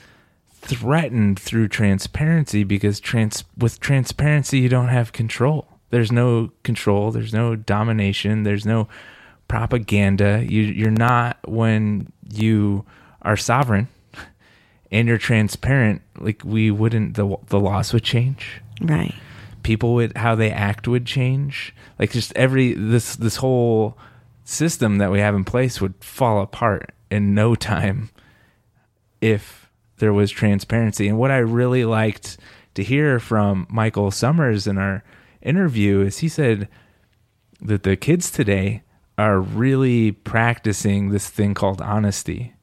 threatened 0.51 1.39
through 1.39 1.68
transparency 1.69 2.64
because 2.64 2.99
trans 2.99 3.43
with 3.57 3.80
transparency 3.80 4.59
you 4.59 4.69
don't 4.69 4.89
have 4.89 5.11
control. 5.14 5.68
There's 5.89 6.11
no 6.11 6.51
control, 6.64 7.11
there's 7.11 7.34
no 7.34 7.55
domination, 7.55 8.43
there's 8.43 8.65
no 8.65 8.88
propaganda. 9.47 10.43
You 10.47 10.64
you're 10.64 10.91
not 10.91 11.38
when 11.47 12.11
you 12.30 12.85
are 13.22 13.38
sovereign 13.38 13.88
and 14.91 15.07
you're 15.07 15.18
transparent, 15.18 16.01
like 16.19 16.41
we 16.43 16.72
wouldn't 16.72 17.15
the 17.15 17.38
the 17.47 17.59
laws 17.59 17.93
would 17.93 18.03
change 18.03 18.61
Right. 18.81 19.15
people 19.64 19.93
would 19.95 20.15
how 20.18 20.35
they 20.35 20.51
act 20.51 20.88
would 20.88 21.05
change 21.05 21.73
like 21.99 22.11
just 22.11 22.34
every 22.36 22.74
this 22.74 23.15
this 23.15 23.38
whole 23.38 23.98
system 24.44 24.98
that 24.98 25.11
we 25.11 25.19
have 25.19 25.36
in 25.36 25.44
place 25.44 25.82
would 25.82 25.95
fall 26.03 26.41
apart 26.41 26.94
in 27.11 27.34
no 27.34 27.56
time 27.56 28.10
if 29.22 29.69
there 29.98 30.14
was 30.14 30.32
transparency 30.32 31.07
and 31.07 31.18
what 31.18 31.32
i 31.32 31.38
really 31.38 31.84
liked 31.84 32.38
to 32.78 32.84
hear 32.84 33.19
from 33.19 33.65
Michael 33.72 34.11
Summers 34.11 34.68
in 34.68 34.78
our 34.78 35.03
interview 35.41 36.02
is 36.02 36.19
he 36.19 36.30
said 36.30 36.69
that 37.60 37.82
the 37.82 37.98
kids 37.98 38.30
today 38.30 38.84
are 39.18 39.40
really 39.40 40.11
practicing 40.11 41.10
this 41.10 41.28
thing 41.28 41.56
called 41.56 41.82
honesty. 41.82 42.53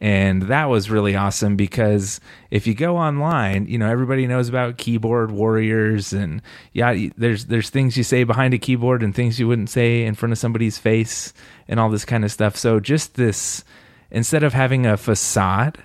And 0.00 0.42
that 0.42 0.66
was 0.66 0.90
really 0.90 1.16
awesome 1.16 1.56
because 1.56 2.20
if 2.50 2.68
you 2.68 2.74
go 2.74 2.96
online, 2.96 3.66
you 3.66 3.78
know 3.78 3.90
everybody 3.90 4.28
knows 4.28 4.48
about 4.48 4.78
keyboard 4.78 5.32
warriors 5.32 6.12
and 6.12 6.40
yeah, 6.72 7.08
there's 7.16 7.46
there's 7.46 7.70
things 7.70 7.96
you 7.96 8.04
say 8.04 8.22
behind 8.22 8.54
a 8.54 8.58
keyboard 8.58 9.02
and 9.02 9.12
things 9.14 9.40
you 9.40 9.48
wouldn't 9.48 9.70
say 9.70 10.04
in 10.04 10.14
front 10.14 10.32
of 10.32 10.38
somebody's 10.38 10.78
face 10.78 11.32
and 11.66 11.80
all 11.80 11.90
this 11.90 12.04
kind 12.04 12.24
of 12.24 12.30
stuff. 12.30 12.56
So 12.56 12.78
just 12.78 13.14
this 13.14 13.64
instead 14.10 14.44
of 14.44 14.52
having 14.52 14.86
a 14.86 14.96
facade 14.96 15.82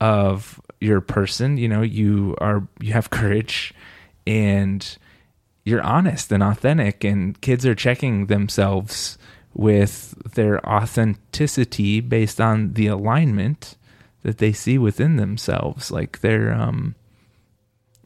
of 0.00 0.60
your 0.80 1.00
person, 1.00 1.56
you 1.56 1.68
know, 1.68 1.82
you 1.82 2.34
are 2.40 2.66
you 2.80 2.94
have 2.94 3.10
courage 3.10 3.72
and 4.26 4.98
you're 5.64 5.82
honest 5.82 6.32
and 6.32 6.42
authentic 6.42 7.04
and 7.04 7.40
kids 7.40 7.64
are 7.64 7.74
checking 7.76 8.26
themselves 8.26 9.18
with 9.56 10.14
their 10.34 10.64
authenticity 10.68 12.00
based 12.00 12.40
on 12.40 12.74
the 12.74 12.86
alignment 12.86 13.76
that 14.22 14.36
they 14.38 14.52
see 14.52 14.76
within 14.76 15.16
themselves 15.16 15.90
like 15.90 16.20
their 16.20 16.52
um 16.52 16.94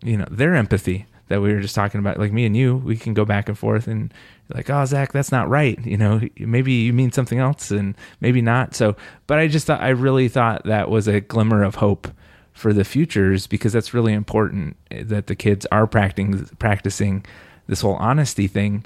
you 0.02 0.16
know 0.16 0.26
their 0.30 0.54
empathy 0.54 1.06
that 1.26 1.40
we 1.40 1.52
were 1.52 1.60
just 1.60 1.76
talking 1.76 2.00
about. 2.00 2.18
Like 2.18 2.32
me 2.32 2.44
and 2.44 2.56
you 2.56 2.76
we 2.76 2.96
can 2.96 3.14
go 3.14 3.24
back 3.24 3.48
and 3.48 3.58
forth 3.58 3.88
and 3.88 4.12
like 4.52 4.70
oh 4.70 4.84
Zac 4.84 5.12
that's 5.12 5.32
not 5.32 5.48
right 5.48 5.78
you 5.84 5.96
know 5.96 6.20
maybe 6.38 6.72
you 6.72 6.92
mean 6.92 7.12
something 7.12 7.38
else 7.38 7.70
and 7.70 7.96
maybe 8.20 8.42
not. 8.42 8.74
So 8.74 8.96
but 9.26 9.38
i 9.38 9.48
just 9.48 9.66
thought 9.66 9.80
i 9.80 9.88
really 9.88 10.28
thought 10.28 10.64
that 10.64 10.88
was 10.88 11.08
a 11.08 11.20
glimmer 11.20 11.62
of 11.62 11.76
hope 11.76 12.08
for 12.52 12.72
the 12.72 12.84
futures 12.84 13.46
because 13.46 13.72
that's 13.72 13.94
really 13.94 14.12
important 14.12 14.76
that 14.90 15.26
the 15.26 15.36
kids 15.36 15.66
are 15.72 15.86
practicing 15.86 16.44
practicing 16.58 17.24
this 17.66 17.80
whole 17.80 17.94
honesty 17.94 18.46
thing 18.46 18.84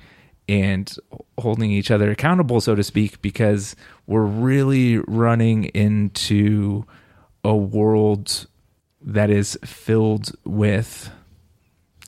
and 0.49 0.95
holding 1.39 1.71
each 1.71 1.91
other 1.91 2.11
accountable, 2.11 2.61
so 2.61 2.75
to 2.75 2.83
speak, 2.83 3.23
because 3.23 3.75
we're 4.07 4.25
really 4.25 4.99
running 4.99 5.65
into 5.67 6.85
a 7.43 7.55
world 7.55 8.47
that 9.01 9.31
is 9.31 9.59
filled 9.65 10.31
with 10.45 11.11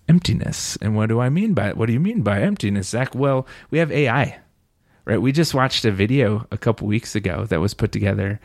emptiness. 0.09 0.77
And 0.81 0.97
what 0.97 1.09
do 1.09 1.21
I 1.21 1.29
mean 1.29 1.55
by 1.55 1.69
it? 1.69 1.77
What 1.77 1.87
do 1.87 1.93
you 1.93 2.01
mean 2.01 2.23
by 2.23 2.41
emptiness, 2.41 2.89
Zac? 2.89 3.15
Well, 3.15 3.47
we 3.71 3.79
have 3.79 3.93
AI, 3.93 4.39
right? 5.05 5.21
We 5.21 5.33
just 5.33 5.55
watched 5.55 5.85
a 5.85 5.91
video 5.91 6.47
a 6.51 6.59
couple 6.59 6.87
weeks 6.87 7.15
ago 7.15 7.45
that 7.47 7.61
was 7.61 7.75
put 7.75 7.93
together 7.93 8.41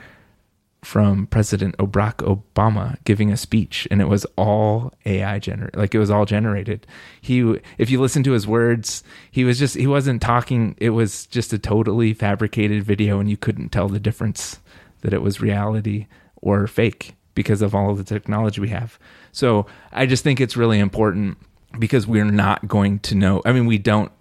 from 0.83 1.27
President 1.27 1.77
Barack 1.77 2.15
Obama 2.17 2.97
giving 3.03 3.31
a 3.31 3.37
speech, 3.37 3.87
and 3.91 4.01
it 4.01 4.07
was 4.07 4.25
all 4.35 4.93
AI 5.05 5.37
generated. 5.37 5.75
Like 5.75 5.93
it 5.93 5.99
was 5.99 6.09
all 6.09 6.25
generated. 6.25 6.87
He, 7.21 7.59
if 7.77 7.89
you 7.89 8.01
listen 8.01 8.23
to 8.23 8.31
his 8.31 8.47
words, 8.47 9.03
he 9.29 9.43
was 9.43 9.59
just 9.59 9.75
he 9.75 9.87
wasn't 9.87 10.21
talking. 10.21 10.75
It 10.79 10.89
was 10.89 11.27
just 11.27 11.53
a 11.53 11.59
totally 11.59 12.13
fabricated 12.13 12.83
video, 12.83 13.19
and 13.19 13.29
you 13.29 13.37
couldn't 13.37 13.69
tell 13.69 13.89
the 13.89 13.99
difference 13.99 14.59
that 15.01 15.13
it 15.13 15.21
was 15.21 15.39
reality 15.39 16.07
or 16.37 16.65
fake 16.65 17.15
because 17.35 17.61
of 17.61 17.75
all 17.75 17.91
of 17.91 17.97
the 17.97 18.03
technology 18.03 18.59
we 18.59 18.69
have. 18.69 18.97
So 19.31 19.67
I 19.91 20.05
just 20.07 20.23
think 20.23 20.41
it's 20.41 20.57
really 20.57 20.79
important 20.79 21.37
because 21.77 22.07
we're 22.07 22.25
not 22.25 22.67
going 22.67 22.99
to 22.99 23.15
know. 23.15 23.41
I 23.45 23.51
mean, 23.51 23.67
we 23.67 23.77
don't. 23.77 24.11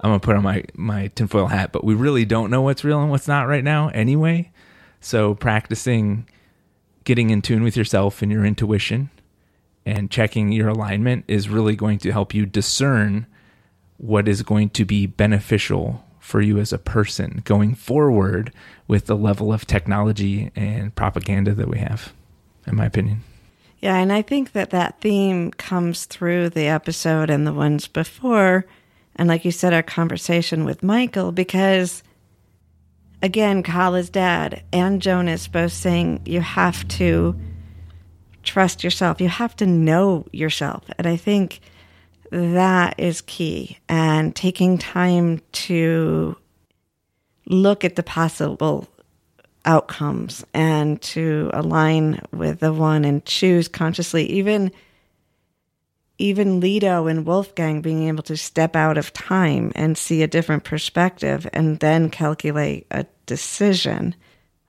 I'm 0.00 0.10
gonna 0.10 0.20
put 0.20 0.36
on 0.36 0.44
my 0.44 0.64
my 0.74 1.08
tinfoil 1.08 1.48
hat, 1.48 1.72
but 1.72 1.82
we 1.82 1.94
really 1.94 2.24
don't 2.24 2.50
know 2.50 2.62
what's 2.62 2.84
real 2.84 3.00
and 3.00 3.10
what's 3.10 3.28
not 3.28 3.48
right 3.48 3.64
now 3.64 3.88
anyway. 3.88 4.51
So 5.02 5.34
practicing 5.34 6.26
getting 7.04 7.30
in 7.30 7.42
tune 7.42 7.62
with 7.62 7.76
yourself 7.76 8.22
and 8.22 8.30
your 8.30 8.46
intuition 8.46 9.10
and 9.84 10.10
checking 10.10 10.52
your 10.52 10.68
alignment 10.68 11.24
is 11.26 11.48
really 11.48 11.76
going 11.76 11.98
to 11.98 12.12
help 12.12 12.32
you 12.32 12.46
discern 12.46 13.26
what 13.98 14.28
is 14.28 14.42
going 14.42 14.70
to 14.70 14.84
be 14.84 15.06
beneficial 15.06 16.04
for 16.20 16.40
you 16.40 16.58
as 16.58 16.72
a 16.72 16.78
person 16.78 17.42
going 17.44 17.74
forward 17.74 18.52
with 18.86 19.06
the 19.06 19.16
level 19.16 19.52
of 19.52 19.66
technology 19.66 20.52
and 20.54 20.94
propaganda 20.94 21.52
that 21.52 21.68
we 21.68 21.78
have, 21.78 22.12
in 22.66 22.76
my 22.76 22.86
opinion. 22.86 23.22
Yeah, 23.80 23.96
and 23.96 24.12
I 24.12 24.22
think 24.22 24.52
that 24.52 24.70
that 24.70 25.00
theme 25.00 25.50
comes 25.50 26.04
through 26.04 26.50
the 26.50 26.68
episode 26.68 27.28
and 27.28 27.44
the 27.44 27.52
ones 27.52 27.88
before. 27.88 28.66
And 29.16 29.28
like 29.28 29.44
you 29.44 29.50
said, 29.50 29.74
our 29.74 29.82
conversation 29.82 30.64
with 30.64 30.84
Michael, 30.84 31.32
because 31.32 32.04
again, 33.22 33.62
Kala's 33.62 34.10
dad 34.10 34.62
and 34.72 35.00
Jonas 35.00 35.48
both 35.48 35.72
saying 35.72 36.22
you 36.26 36.40
have 36.40 36.86
to 36.88 37.38
trust 38.42 38.82
yourself. 38.82 39.20
You 39.20 39.28
have 39.28 39.56
to 39.56 39.66
know 39.66 40.26
yourself. 40.32 40.84
And 40.98 41.06
I 41.06 41.16
think 41.16 41.60
that 42.30 42.98
is 42.98 43.20
key. 43.20 43.78
And 43.88 44.34
taking 44.34 44.78
time 44.78 45.40
to 45.52 46.36
look 47.46 47.84
at 47.84 47.96
the 47.96 48.02
possible 48.02 48.88
outcomes 49.64 50.44
and 50.52 51.00
to 51.00 51.50
align 51.52 52.20
with 52.32 52.60
the 52.60 52.72
one 52.72 53.04
and 53.04 53.24
choose 53.24 53.68
consciously, 53.68 54.24
even 54.26 54.72
even 56.22 56.60
Lito 56.60 57.10
and 57.10 57.26
Wolfgang 57.26 57.82
being 57.82 58.06
able 58.06 58.22
to 58.22 58.36
step 58.36 58.76
out 58.76 58.96
of 58.96 59.12
time 59.12 59.72
and 59.74 59.98
see 59.98 60.22
a 60.22 60.28
different 60.28 60.62
perspective 60.62 61.48
and 61.52 61.80
then 61.80 62.08
calculate 62.10 62.86
a 62.92 63.04
decision, 63.26 64.14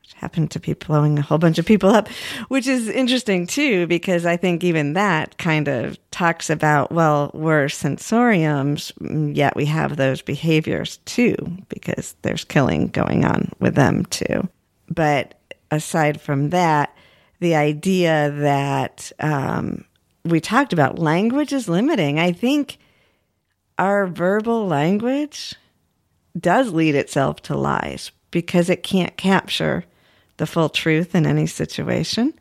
which 0.02 0.14
happened 0.16 0.50
to 0.52 0.60
be 0.60 0.74
blowing 0.74 1.20
a 1.20 1.22
whole 1.22 1.38
bunch 1.38 1.60
of 1.60 1.66
people 1.66 1.92
up, 1.92 2.08
which 2.48 2.66
is 2.66 2.90
interesting 2.90 3.46
too, 3.46 3.86
because 3.86 4.26
I 4.26 4.36
think 4.36 4.64
even 4.64 4.94
that 4.94 5.38
kind 5.38 5.68
of 5.68 6.00
talks 6.10 6.50
about, 6.50 6.92
well, 6.92 7.30
we're 7.36 7.68
sensoriums, 7.68 8.92
yet 9.36 9.56
we 9.56 9.66
have 9.66 9.96
those 9.96 10.24
behaviors 10.24 10.98
too, 11.06 11.36
because 11.70 12.16
there's 12.24 12.44
killing 12.44 12.88
going 12.88 13.26
on 13.26 13.52
with 13.60 13.76
them 13.76 14.06
too. 14.08 14.50
But 14.90 15.40
aside 15.70 16.20
from 16.20 16.50
that, 16.50 16.96
the 17.40 17.56
idea 17.56 18.32
that, 18.40 19.12
um, 19.20 19.86
we 20.26 20.40
talked 20.40 20.74
about 20.74 21.00
language 21.00 21.52
is 21.54 21.68
limiting. 21.68 22.20
I 22.20 22.32
think 22.32 22.78
our 23.78 24.08
verbal 24.08 24.68
language 24.68 25.56
does 26.38 26.72
lead 26.72 26.96
itself 26.96 27.42
to 27.44 27.58
lies 27.58 28.12
because 28.32 28.70
it 28.70 28.84
can't 28.84 29.16
capture 29.18 29.86
the 30.38 30.48
full 30.48 30.70
truth 30.70 31.14
in 31.14 31.26
any 31.26 31.46
situation. 31.46 32.34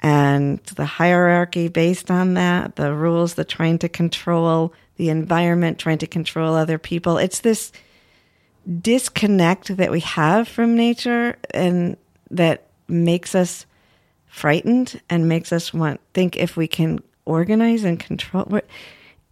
And 0.00 0.58
the 0.64 0.84
hierarchy 0.84 1.68
based 1.68 2.10
on 2.10 2.34
that, 2.34 2.76
the 2.76 2.92
rules 2.92 3.34
the 3.34 3.44
trying 3.44 3.78
to 3.80 3.88
control 3.88 4.72
the 4.96 5.10
environment, 5.10 5.78
trying 5.78 5.98
to 5.98 6.06
control 6.06 6.54
other 6.54 6.78
people, 6.78 7.18
it's 7.18 7.40
this 7.40 7.72
disconnect 8.80 9.76
that 9.76 9.90
we 9.90 10.00
have 10.00 10.48
from 10.48 10.76
nature 10.76 11.36
and 11.52 11.96
that 12.30 12.68
makes 12.88 13.34
us 13.34 13.66
frightened 14.32 14.98
and 15.10 15.28
makes 15.28 15.52
us 15.52 15.74
want 15.74 16.00
think 16.14 16.38
if 16.38 16.56
we 16.56 16.66
can 16.66 16.98
organize 17.26 17.84
and 17.84 18.00
control 18.00 18.60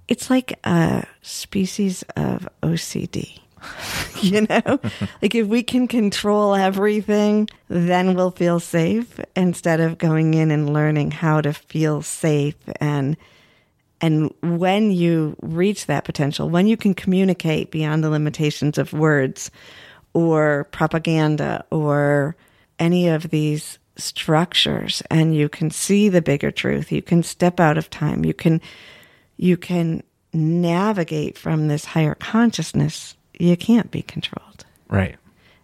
it's 0.09 0.29
like 0.29 0.59
a 0.65 1.07
species 1.23 2.05
of 2.17 2.47
OCD. 2.63 3.39
you 4.23 4.43
know, 4.43 4.81
like 5.23 5.35
if 5.35 5.47
we 5.47 5.63
can 5.63 5.89
control 5.89 6.55
everything, 6.55 7.49
then 7.69 8.15
we'll 8.15 8.31
feel 8.31 8.61
safe 8.61 9.19
instead 9.35 9.81
of 9.81 9.97
going 9.97 10.35
in 10.35 10.51
and 10.51 10.73
learning 10.73 11.13
how 11.13 11.41
to 11.41 11.55
feel 11.55 12.03
safe 12.03 12.57
and 12.79 13.17
and 14.03 14.33
when 14.43 14.91
you 14.91 15.37
reach 15.43 15.87
that 15.87 16.05
potential, 16.05 16.49
when 16.49 16.67
you 16.67 16.77
can 16.77 16.95
communicate 16.95 17.71
beyond 17.71 18.03
the 18.03 18.09
limitations 18.09 18.79
of 18.79 18.95
words 18.95 19.51
or 20.15 20.65
propaganda 20.73 21.67
or 21.71 22.35
any 22.79 23.09
of 23.09 23.29
these 23.29 23.79
structures 24.03 25.03
and 25.11 25.35
you 25.35 25.49
can 25.49 25.71
see 25.71 26.09
the 26.09 26.23
bigger 26.23 26.51
truth. 26.51 26.93
You 26.93 27.03
can 27.03 27.23
step 27.23 27.61
out 27.61 27.79
of 27.79 27.91
time. 27.91 28.25
You 28.25 28.35
can 28.35 28.61
you 29.37 29.57
can 29.57 30.03
navigate 30.33 31.39
from 31.39 31.69
this 31.69 31.85
higher 31.85 32.15
consciousness. 32.15 33.17
You 33.39 33.57
can't 33.57 33.91
be 33.91 34.03
controlled. 34.03 34.65
Right. 34.89 35.17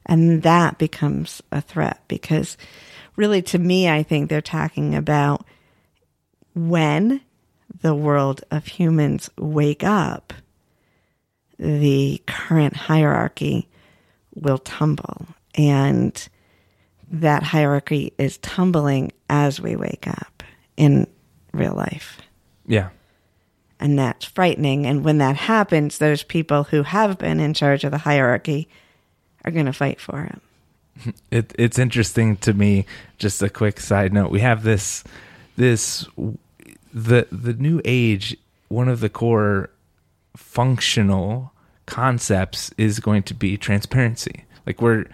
And 0.06 0.42
that 0.42 0.78
becomes 0.78 1.42
a 1.52 1.60
threat 1.60 2.00
because 2.08 2.56
really 3.16 3.40
to 3.40 3.58
me 3.58 3.88
i 3.88 4.02
think 4.02 4.28
they're 4.28 4.42
talking 4.42 4.94
about 4.94 5.44
when 6.54 7.20
the 7.80 7.94
world 7.94 8.44
of 8.50 8.66
humans 8.66 9.30
wake 9.38 9.82
up 9.82 10.34
the 11.58 12.22
current 12.26 12.76
hierarchy 12.76 13.68
will 14.34 14.58
tumble. 14.58 15.26
And 15.54 16.28
that 17.10 17.42
hierarchy 17.42 18.12
is 18.18 18.38
tumbling 18.38 19.12
as 19.28 19.60
we 19.60 19.76
wake 19.76 20.06
up 20.06 20.42
in 20.76 21.06
real 21.52 21.74
life. 21.74 22.20
Yeah. 22.66 22.90
And 23.78 23.98
that's 23.98 24.24
frightening. 24.24 24.86
And 24.86 25.04
when 25.04 25.18
that 25.18 25.36
happens, 25.36 25.98
those 25.98 26.22
people 26.22 26.64
who 26.64 26.82
have 26.82 27.18
been 27.18 27.40
in 27.40 27.54
charge 27.54 27.84
of 27.84 27.90
the 27.90 27.98
hierarchy 27.98 28.68
are 29.44 29.52
going 29.52 29.66
to 29.66 29.72
fight 29.72 30.00
for 30.00 30.24
it. 30.24 30.40
It, 31.30 31.52
it's 31.58 31.78
interesting 31.78 32.38
to 32.38 32.54
me. 32.54 32.86
Just 33.18 33.42
a 33.42 33.50
quick 33.50 33.80
side 33.80 34.14
note: 34.14 34.30
we 34.30 34.40
have 34.40 34.62
this 34.62 35.04
this 35.56 36.06
the 36.94 37.26
the 37.30 37.52
new 37.52 37.82
age 37.84 38.34
one 38.68 38.88
of 38.88 39.00
the 39.00 39.10
core 39.10 39.68
functional 40.34 41.52
concepts 41.84 42.72
is 42.78 42.98
going 42.98 43.22
to 43.24 43.34
be 43.34 43.58
transparency 43.58 44.44
like 44.66 44.80
we're 44.80 45.04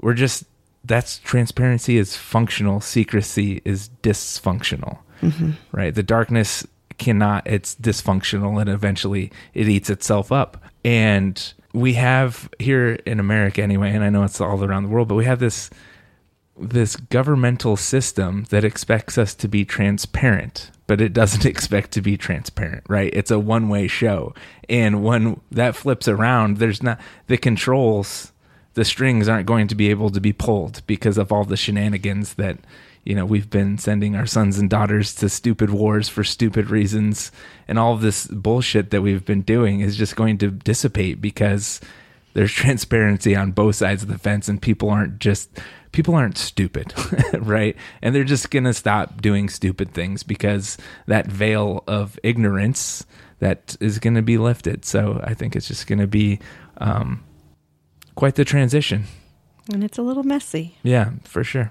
we're 0.00 0.14
just 0.14 0.44
that's 0.84 1.18
transparency 1.18 1.98
is 1.98 2.16
functional 2.16 2.80
secrecy 2.80 3.60
is 3.64 3.90
dysfunctional 4.02 4.98
mm-hmm. 5.20 5.52
right 5.72 5.94
the 5.94 6.02
darkness 6.02 6.66
cannot 6.98 7.46
it's 7.46 7.74
dysfunctional 7.76 8.60
and 8.60 8.68
eventually 8.68 9.30
it 9.54 9.68
eats 9.68 9.90
itself 9.90 10.32
up 10.32 10.62
and 10.84 11.54
we 11.72 11.94
have 11.94 12.48
here 12.58 12.98
in 13.06 13.20
america 13.20 13.62
anyway 13.62 13.90
and 13.92 14.02
i 14.02 14.08
know 14.08 14.24
it's 14.24 14.40
all 14.40 14.64
around 14.64 14.82
the 14.82 14.88
world 14.88 15.08
but 15.08 15.14
we 15.14 15.24
have 15.24 15.38
this 15.38 15.70
this 16.60 16.96
governmental 16.96 17.76
system 17.76 18.46
that 18.50 18.64
expects 18.64 19.16
us 19.16 19.34
to 19.34 19.48
be 19.48 19.64
transparent, 19.64 20.70
but 20.86 21.00
it 21.00 21.12
doesn't 21.12 21.46
expect 21.46 21.92
to 21.92 22.02
be 22.02 22.16
transparent, 22.16 22.84
right? 22.88 23.10
It's 23.12 23.30
a 23.30 23.38
one 23.38 23.68
way 23.68 23.86
show. 23.86 24.34
And 24.68 25.02
when 25.02 25.40
that 25.50 25.76
flips 25.76 26.08
around, 26.08 26.58
there's 26.58 26.82
not 26.82 27.00
the 27.26 27.38
controls, 27.38 28.32
the 28.78 28.84
strings 28.84 29.28
aren't 29.28 29.44
going 29.44 29.66
to 29.66 29.74
be 29.74 29.90
able 29.90 30.08
to 30.08 30.20
be 30.20 30.32
pulled 30.32 30.86
because 30.86 31.18
of 31.18 31.32
all 31.32 31.42
the 31.42 31.56
shenanigans 31.56 32.34
that, 32.34 32.58
you 33.02 33.12
know, 33.12 33.26
we've 33.26 33.50
been 33.50 33.76
sending 33.76 34.14
our 34.14 34.24
sons 34.24 34.56
and 34.56 34.70
daughters 34.70 35.16
to 35.16 35.28
stupid 35.28 35.68
wars 35.68 36.08
for 36.08 36.22
stupid 36.22 36.70
reasons. 36.70 37.32
And 37.66 37.76
all 37.76 37.94
of 37.94 38.02
this 38.02 38.28
bullshit 38.28 38.92
that 38.92 39.02
we've 39.02 39.24
been 39.24 39.42
doing 39.42 39.80
is 39.80 39.96
just 39.96 40.14
going 40.14 40.38
to 40.38 40.52
dissipate 40.52 41.20
because 41.20 41.80
there's 42.34 42.52
transparency 42.52 43.34
on 43.34 43.50
both 43.50 43.74
sides 43.74 44.04
of 44.04 44.10
the 44.10 44.16
fence 44.16 44.48
and 44.48 44.62
people 44.62 44.90
aren't 44.90 45.18
just 45.18 45.58
people 45.90 46.14
aren't 46.14 46.38
stupid 46.38 46.94
right 47.40 47.74
and 48.00 48.14
they're 48.14 48.22
just 48.22 48.50
gonna 48.50 48.74
stop 48.74 49.20
doing 49.20 49.48
stupid 49.48 49.92
things 49.92 50.22
because 50.22 50.76
that 51.06 51.26
veil 51.26 51.82
of 51.88 52.16
ignorance 52.22 53.04
that 53.40 53.74
is 53.80 53.98
gonna 53.98 54.22
be 54.22 54.36
lifted 54.36 54.84
so 54.84 55.18
i 55.24 55.32
think 55.32 55.56
it's 55.56 55.66
just 55.66 55.86
gonna 55.86 56.06
be 56.06 56.38
um, 56.76 57.24
quite 58.18 58.34
the 58.34 58.44
transition 58.44 59.04
And 59.72 59.84
it's 59.84 59.98
a 59.98 60.02
little 60.02 60.24
messy. 60.24 60.76
yeah 60.82 61.10
for 61.24 61.44
sure 61.44 61.70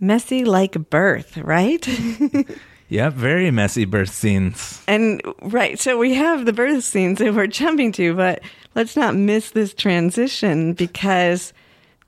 Messy 0.00 0.44
like 0.44 0.90
birth, 0.90 1.36
right? 1.38 1.86
yeah 2.88 3.10
very 3.10 3.50
messy 3.50 3.84
birth 3.84 4.10
scenes 4.10 4.82
and 4.86 5.20
right, 5.42 5.78
so 5.80 5.98
we 5.98 6.14
have 6.14 6.44
the 6.46 6.52
birth 6.52 6.84
scenes 6.84 7.18
that 7.18 7.34
we're 7.34 7.46
jumping 7.48 7.90
to, 7.92 8.14
but 8.14 8.40
let's 8.74 8.96
not 8.96 9.14
miss 9.16 9.50
this 9.50 9.74
transition 9.74 10.74
because 10.74 11.52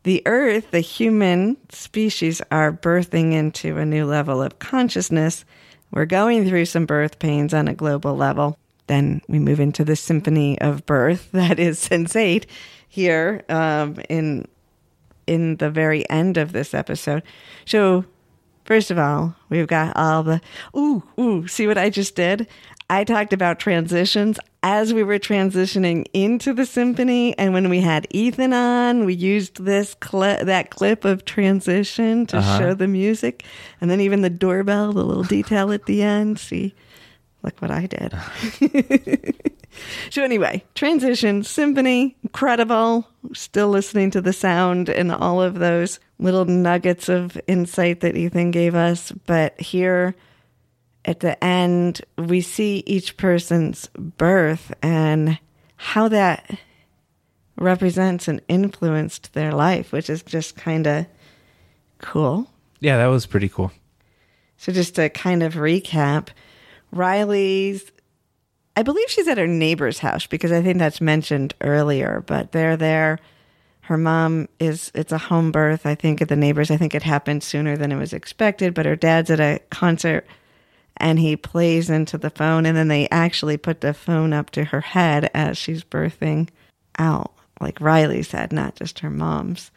the 0.04 0.22
earth, 0.26 0.70
the 0.70 0.80
human 0.80 1.56
species, 1.70 2.42
are 2.50 2.70
birthing 2.72 3.32
into 3.32 3.78
a 3.78 3.86
new 3.86 4.04
level 4.06 4.42
of 4.42 4.58
consciousness. 4.58 5.44
We're 5.90 6.04
going 6.06 6.46
through 6.48 6.66
some 6.66 6.84
birth 6.86 7.18
pains 7.18 7.54
on 7.54 7.68
a 7.68 7.74
global 7.74 8.14
level. 8.16 8.58
Then 8.86 9.22
we 9.28 9.38
move 9.38 9.60
into 9.60 9.84
the 9.84 9.96
symphony 9.96 10.60
of 10.60 10.86
birth 10.86 11.30
that 11.32 11.58
is 11.58 11.78
sensate 11.78 12.46
here 12.88 13.44
um, 13.48 13.96
in 14.08 14.46
in 15.26 15.56
the 15.56 15.70
very 15.70 16.08
end 16.10 16.36
of 16.36 16.52
this 16.52 16.74
episode. 16.74 17.22
So, 17.64 18.04
first 18.64 18.90
of 18.90 18.98
all, 18.98 19.34
we've 19.48 19.66
got 19.66 19.96
all 19.96 20.22
the 20.22 20.40
ooh 20.76 21.02
ooh. 21.18 21.48
See 21.48 21.66
what 21.66 21.78
I 21.78 21.90
just 21.90 22.14
did? 22.14 22.46
I 22.90 23.04
talked 23.04 23.32
about 23.32 23.58
transitions 23.58 24.38
as 24.62 24.94
we 24.94 25.02
were 25.02 25.18
transitioning 25.18 26.06
into 26.12 26.52
the 26.52 26.64
symphony, 26.64 27.36
and 27.38 27.52
when 27.52 27.68
we 27.68 27.80
had 27.80 28.06
Ethan 28.10 28.52
on, 28.52 29.04
we 29.04 29.14
used 29.14 29.64
this 29.64 29.94
cli 29.94 30.42
that 30.42 30.70
clip 30.70 31.04
of 31.04 31.24
transition 31.24 32.26
to 32.26 32.42
show 32.42 32.72
the 32.74 32.88
music, 32.88 33.44
and 33.80 33.90
then 33.90 34.00
even 34.00 34.22
the 34.22 34.30
doorbell, 34.30 34.92
the 34.92 35.04
little 35.04 35.22
detail 35.22 35.72
at 35.72 35.86
the 35.86 36.02
end. 36.02 36.38
See, 36.38 36.74
look 37.44 37.60
what 37.62 37.70
I 37.70 37.86
did. 37.86 38.14
So 40.10 40.22
anyway, 40.22 40.62
transition, 40.76 41.42
symphony, 41.42 42.16
incredible. 42.22 43.08
Still 43.32 43.70
listening 43.70 44.12
to 44.12 44.20
the 44.20 44.32
sound 44.32 44.88
and 44.88 45.10
all 45.10 45.42
of 45.42 45.54
those 45.58 45.98
little 46.20 46.44
nuggets 46.44 47.08
of 47.08 47.36
insight 47.48 48.00
that 48.00 48.16
Ethan 48.16 48.52
gave 48.52 48.76
us. 48.76 49.10
But 49.26 49.60
here 49.60 50.14
at 51.04 51.18
the 51.18 51.42
end, 51.42 52.02
we 52.16 52.40
see 52.40 52.84
each 52.86 53.16
person's 53.16 53.88
birth 53.98 54.72
and 54.80 55.40
how 55.74 56.06
that 56.06 56.56
represents 57.58 58.28
and 58.28 58.40
influenced 58.46 59.32
their 59.32 59.50
life, 59.50 59.90
which 59.90 60.08
is 60.08 60.22
just 60.22 60.54
kind 60.54 60.86
of 60.86 61.06
cool. 61.98 62.48
yeah 62.78 62.96
that 62.98 63.06
was 63.06 63.26
pretty 63.26 63.48
cool 63.48 63.72
So 64.56 64.72
just 64.72 64.94
to 64.96 65.08
kind 65.08 65.42
of 65.42 65.54
recap, 65.54 66.28
Riley's 66.94 67.90
I 68.76 68.82
believe 68.82 69.08
she's 69.08 69.28
at 69.28 69.38
her 69.38 69.46
neighbor's 69.46 70.00
house 70.00 70.26
because 70.26 70.50
I 70.50 70.60
think 70.60 70.78
that's 70.78 71.00
mentioned 71.00 71.54
earlier, 71.60 72.24
but 72.26 72.52
they're 72.52 72.76
there. 72.76 73.20
Her 73.82 73.96
mom 73.96 74.48
is 74.58 74.90
it's 74.94 75.12
a 75.12 75.18
home 75.18 75.52
birth, 75.52 75.86
I 75.86 75.94
think 75.94 76.20
at 76.20 76.28
the 76.28 76.36
neighbors. 76.36 76.70
I 76.70 76.76
think 76.76 76.94
it 76.94 77.02
happened 77.02 77.42
sooner 77.42 77.76
than 77.76 77.92
it 77.92 77.98
was 77.98 78.12
expected, 78.12 78.74
but 78.74 78.86
her 78.86 78.96
dad's 78.96 79.30
at 79.30 79.40
a 79.40 79.60
concert 79.70 80.26
and 80.96 81.18
he 81.18 81.36
plays 81.36 81.90
into 81.90 82.18
the 82.18 82.30
phone 82.30 82.66
and 82.66 82.76
then 82.76 82.88
they 82.88 83.08
actually 83.10 83.56
put 83.56 83.80
the 83.80 83.94
phone 83.94 84.32
up 84.32 84.50
to 84.50 84.64
her 84.64 84.80
head 84.80 85.30
as 85.34 85.58
she's 85.58 85.84
birthing 85.84 86.48
out, 86.98 87.32
like 87.60 87.80
Riley 87.80 88.22
said, 88.22 88.52
not 88.52 88.74
just 88.76 89.00
her 89.00 89.10
mom's. 89.10 89.70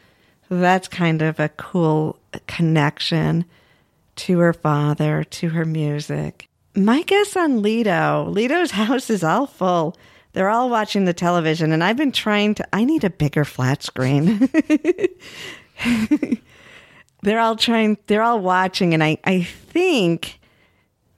So 0.48 0.58
that's 0.58 0.88
kind 0.88 1.22
of 1.22 1.38
a 1.38 1.50
cool 1.50 2.18
connection 2.46 3.44
to 4.16 4.38
her 4.38 4.52
father, 4.52 5.22
to 5.22 5.50
her 5.50 5.64
music. 5.64 6.47
My 6.78 7.02
guess 7.02 7.36
on 7.36 7.62
Lito, 7.62 8.32
Lito's 8.32 8.70
house 8.82 9.10
is 9.10 9.24
all 9.24 9.46
full. 9.46 9.96
They're 10.32 10.48
all 10.48 10.70
watching 10.70 11.04
the 11.04 11.12
television, 11.14 11.72
and 11.72 11.82
I've 11.82 11.96
been 11.96 12.12
trying 12.12 12.54
to. 12.56 12.68
I 12.72 12.84
need 12.84 13.02
a 13.02 13.10
bigger 13.10 13.44
flat 13.44 13.82
screen. 13.82 14.48
they're 17.22 17.40
all 17.40 17.56
trying, 17.56 17.98
they're 18.06 18.22
all 18.22 18.38
watching, 18.40 18.94
and 18.94 19.02
I, 19.02 19.18
I 19.24 19.42
think 19.42 20.38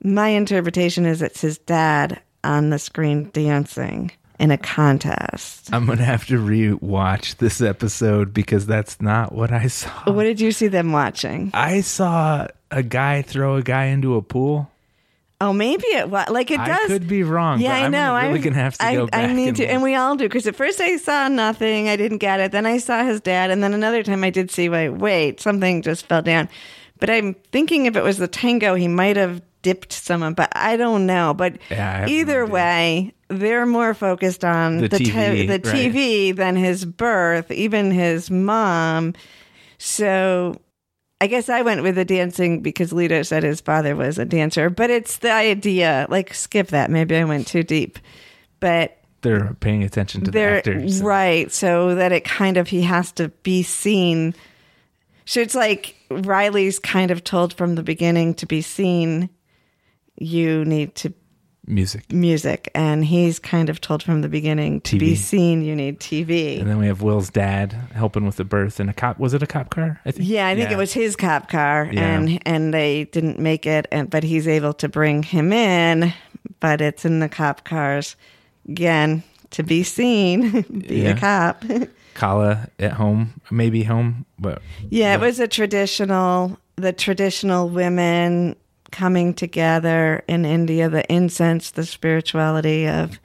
my 0.03 0.29
interpretation 0.29 1.05
is 1.07 1.21
it's 1.23 1.41
his 1.43 1.59
dad 1.59 2.21
on 2.43 2.71
the 2.71 2.79
screen 2.79 3.29
dancing 3.33 4.11
in 4.39 4.51
a 4.51 4.57
contest. 4.57 5.69
i'm 5.75 5.85
gonna 5.85 6.03
have 6.03 6.27
to 6.27 6.39
re-watch 6.39 7.37
this 7.37 7.61
episode 7.61 8.33
because 8.33 8.65
that's 8.67 8.99
not 9.03 9.35
what 9.35 9.53
i 9.53 9.67
saw 9.67 9.91
What 10.11 10.23
did 10.25 10.41
you 10.41 10.51
see 10.53 10.69
them 10.69 10.93
watching? 10.93 11.51
i 11.53 11.83
saw 11.83 12.47
a 12.71 12.83
guy 12.83 13.21
throw 13.21 13.57
a 13.57 13.63
guy 13.63 13.87
into 13.87 14.15
a 14.15 14.23
pool 14.23 14.70
Oh, 15.43 15.55
maybe 15.55 15.85
it 15.87 16.11
was 16.11 16.29
like 16.29 16.51
it 16.51 16.59
does. 16.59 16.69
I 16.69 16.87
could 16.87 17.09
be 17.09 17.23
wrong, 17.23 17.61
Yeah, 17.61 17.71
but 17.71 17.75
I 17.83 17.85
I'm 17.87 17.91
know. 17.93 18.15
really 18.15 18.27
I'm- 18.35 18.41
gonna 18.43 18.57
have 18.57 18.77
to 18.79 18.85
I, 18.85 18.95
go 18.97 19.09
I 19.13 19.27
need 19.33 19.49
and 19.49 19.57
to, 19.57 19.67
and 19.67 19.83
we 19.83 19.95
all 19.95 20.15
do. 20.17 20.25
Because 20.25 20.47
at 20.47 20.55
first 20.55 20.81
I 20.81 20.97
saw 20.99 21.29
nothing, 21.29 21.89
I 21.89 21.97
didn't 21.97 22.19
get 22.19 22.41
it. 22.41 22.53
Then 22.53 22.67
I 22.67 22.77
saw 22.79 23.05
his 23.05 23.21
dad, 23.23 23.51
and 23.51 23.63
then 23.63 23.73
another 23.73 24.03
time 24.03 24.23
I 24.23 24.29
did 24.31 24.51
see. 24.51 24.69
Wait, 24.69 24.91
wait, 24.91 25.41
something 25.41 25.81
just 25.83 26.07
fell 26.07 26.21
down. 26.23 26.49
But 26.99 27.09
I'm 27.09 27.35
thinking 27.53 27.87
if 27.87 27.97
it 27.97 28.03
was 28.03 28.19
the 28.19 28.29
tango, 28.29 28.75
he 28.75 28.87
might 28.87 29.17
have 29.17 29.41
dipped 29.63 29.93
someone, 29.95 30.35
but 30.35 30.51
I 30.55 30.77
don't 30.77 31.07
know. 31.07 31.33
But 31.33 31.57
Yeah, 31.71 32.01
have 32.01 32.09
no 32.09 32.15
either 32.15 32.45
way, 32.47 33.15
they're 33.29 33.65
more 33.67 33.95
focused 33.95 34.45
on 34.45 34.79
The 34.79 34.89
the 34.89 34.99
te- 34.99 35.05
TV, 35.11 35.49
right. 35.49 35.63
TV 35.63 36.37
than 36.37 36.57
his 36.57 36.85
birth, 36.85 37.51
even 37.51 37.91
his 37.93 38.31
mom. 38.31 39.15
So 39.79 40.61
I 41.21 41.27
guess 41.27 41.49
I 41.49 41.63
went 41.63 41.83
with 41.83 41.97
the 41.97 42.05
dancing 42.05 42.61
because 42.61 42.93
Lito 42.93 43.27
said 43.27 43.43
his 43.43 43.61
father 43.61 43.95
was 43.95 44.19
a 44.19 44.25
dancer, 44.25 44.71
but 44.71 44.89
it's 44.89 45.19
the 45.19 45.31
idea. 45.31 46.07
Like, 46.09 46.33
skip 46.33 46.69
that. 46.69 46.91
Maybe 46.91 47.17
I 47.17 47.25
went 47.25 47.47
too 47.47 47.63
deep. 47.63 47.99
But 48.59 48.97
they're 49.23 49.55
paying 49.61 49.83
attention 49.83 50.25
to 50.25 50.31
the 50.31 50.41
actors. 50.41 51.03
right, 51.03 51.53
so 51.53 51.95
that 51.95 52.13
it 52.13 52.25
kind 52.25 52.57
of 52.57 52.69
he 52.69 52.83
has 52.83 53.13
to 53.13 53.29
be 53.43 53.63
seen. 53.63 54.35
So 55.27 55.41
it's 55.41 55.55
like 55.55 55.95
Riley's 56.11 56.79
kind 56.79 57.11
of 57.11 57.23
told 57.23 57.53
from 57.53 57.75
the 57.75 57.83
beginning 57.83 58.35
to 58.35 58.47
be 58.47 58.63
seen, 58.63 59.29
you 60.17 60.65
need 60.65 60.95
to 60.97 61.13
Music. 61.71 62.13
music, 62.13 62.71
and 62.75 63.05
he's 63.05 63.39
kind 63.39 63.69
of 63.69 63.81
told 63.81 64.03
from 64.03 64.23
the 64.23 64.29
beginning 64.29 64.81
to 64.83 64.99
be 64.99 65.15
seen, 65.15 65.63
you 65.63 65.75
need 65.77 66.01
TV. 66.01 66.59
And 66.61 66.69
then 66.69 66.79
we 66.79 66.87
have 66.87 67.01
Will's 67.01 67.31
dad 67.31 67.73
helping 67.95 68.27
with 68.27 68.37
the 68.37 68.45
birth 68.45 68.81
and 68.81 68.91
a 68.91 68.93
cop. 68.93 69.19
Was 69.19 69.35
it 69.35 69.43
a 69.43 69.47
cop 69.47 69.71
car? 69.71 70.01
I 70.05 70.11
think. 70.11 70.29
Yeah, 70.29 70.49
I 70.49 70.55
think 70.57 70.71
it 70.71 70.77
was 70.77 70.93
his 70.93 71.17
cop 71.17 71.49
car, 71.49 71.89
Yeah. 71.93 72.01
and 72.19 72.43
and 72.47 72.75
they 72.75 73.05
didn't 73.05 73.39
make 73.39 73.67
it, 73.67 73.87
and 73.93 74.11
but 74.11 74.25
he's 74.25 74.49
able 74.49 74.73
to 74.75 74.89
bring 74.89 75.23
him 75.23 75.53
in, 75.53 76.13
but 76.59 76.81
it's 76.81 77.05
in 77.05 77.21
the 77.21 77.29
cop 77.29 77.65
cars 77.65 78.17
again 78.69 79.23
to 79.51 79.63
be 79.63 79.83
seen, 79.83 80.63
be 80.89 81.03
Yeah. 81.03 81.11
a 81.11 81.19
cop. 81.19 81.65
Kala 82.15 82.69
at 82.79 82.93
home, 82.93 83.41
maybe 83.51 83.85
home, 83.85 84.27
but 84.39 84.61
yeah, 84.91 85.15
it 85.15 85.21
was 85.21 85.39
a 85.41 85.47
traditional, 85.49 86.59
the 86.77 86.93
traditional 86.93 87.69
women 87.69 88.57
coming 88.91 89.35
together 89.35 90.25
in 90.27 90.45
India, 90.45 90.89
the 90.89 91.11
incense, 91.13 91.71
the 91.71 91.85
spirituality 91.85 92.87
of 92.87 93.19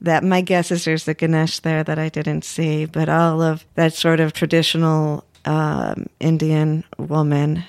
that. 0.00 0.24
My 0.24 0.40
guess 0.40 0.70
is 0.70 0.84
there's 0.84 1.04
the 1.04 1.14
Ganesh 1.14 1.60
there 1.60 1.84
that 1.84 1.98
I 1.98 2.08
didn't 2.08 2.44
see, 2.44 2.84
but 2.86 3.08
all 3.08 3.42
of 3.42 3.64
that 3.74 3.92
sort 3.92 4.20
of 4.20 4.32
traditional 4.32 5.24
um, 5.44 6.06
Indian 6.20 6.84
woman 6.98 7.64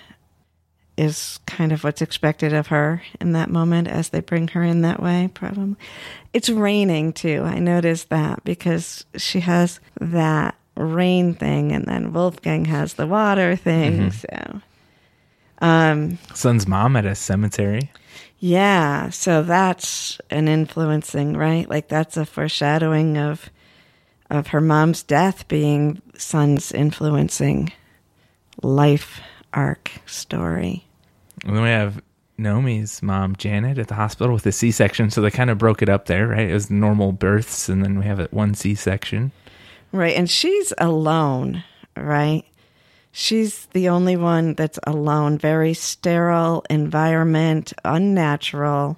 is 0.98 1.40
kind 1.46 1.72
of 1.72 1.84
what's 1.84 2.02
expected 2.02 2.54
of 2.54 2.68
her 2.68 3.02
in 3.20 3.34
that 3.34 3.50
moment 3.50 3.88
as 3.90 4.10
they 4.10 4.22
bring 4.22 4.48
her 4.50 4.64
in 4.64 4.82
that 4.82 5.02
way, 5.02 5.30
probably. 5.34 5.76
It's 6.34 6.50
raining 6.50 7.12
too. 7.14 7.44
I 7.46 7.60
noticed 7.60 8.10
that 8.10 8.44
because 8.46 9.06
she 9.18 9.42
has 9.42 9.80
that 10.00 10.56
rain 10.78 11.34
thing 11.34 11.72
and 11.72 11.86
then 11.86 12.14
Wolfgang 12.14 12.66
has 12.66 12.94
the 12.94 13.08
water 13.08 13.56
thing. 13.56 14.12
So, 14.12 14.62
Um, 15.60 16.18
son's 16.34 16.68
mom 16.68 16.96
at 16.96 17.06
a 17.06 17.16
cemetery. 17.16 17.92
yeah. 18.40 19.10
So 19.10 19.42
that's 19.44 20.20
an 20.30 20.48
influencing, 20.48 21.38
right? 21.38 21.70
Like 21.70 21.88
that's 21.88 22.18
a 22.18 22.26
foreshadowing 22.26 23.18
of 23.18 23.50
of 24.30 24.48
her 24.48 24.62
mom's 24.62 25.04
death 25.04 25.48
being 25.48 26.02
Sun's 26.18 26.72
influencing 26.72 27.72
life 28.64 29.22
arc 29.54 29.92
story. 30.06 30.84
And 31.46 31.56
then 31.56 31.64
we 31.64 31.70
have 31.70 32.02
Nomi's 32.40 33.04
mom, 33.04 33.36
Janet, 33.36 33.78
at 33.78 33.88
the 33.88 33.94
hospital 33.94 34.34
with 34.34 34.46
a 34.48 34.52
C 34.52 34.72
section. 34.72 35.10
So 35.12 35.22
they 35.22 35.30
kind 35.32 35.50
of 35.50 35.58
broke 35.58 35.82
it 35.82 35.90
up 35.90 36.08
there, 36.08 36.28
right? 36.28 36.50
It 36.50 36.54
was 36.54 36.70
normal 36.72 37.12
births, 37.12 37.70
and 37.70 37.84
then 37.84 38.00
we 38.00 38.06
have 38.06 38.20
it 38.20 38.34
one 38.34 38.56
C 38.56 38.74
section. 38.76 39.32
Right. 39.92 40.16
And 40.16 40.30
she's 40.30 40.74
alone, 40.80 41.64
right? 41.96 42.44
She's 43.18 43.68
the 43.68 43.88
only 43.88 44.18
one 44.18 44.56
that's 44.56 44.78
alone. 44.84 45.38
Very 45.38 45.74
sterile 45.74 46.66
environment, 46.70 47.72
unnatural. 47.86 48.98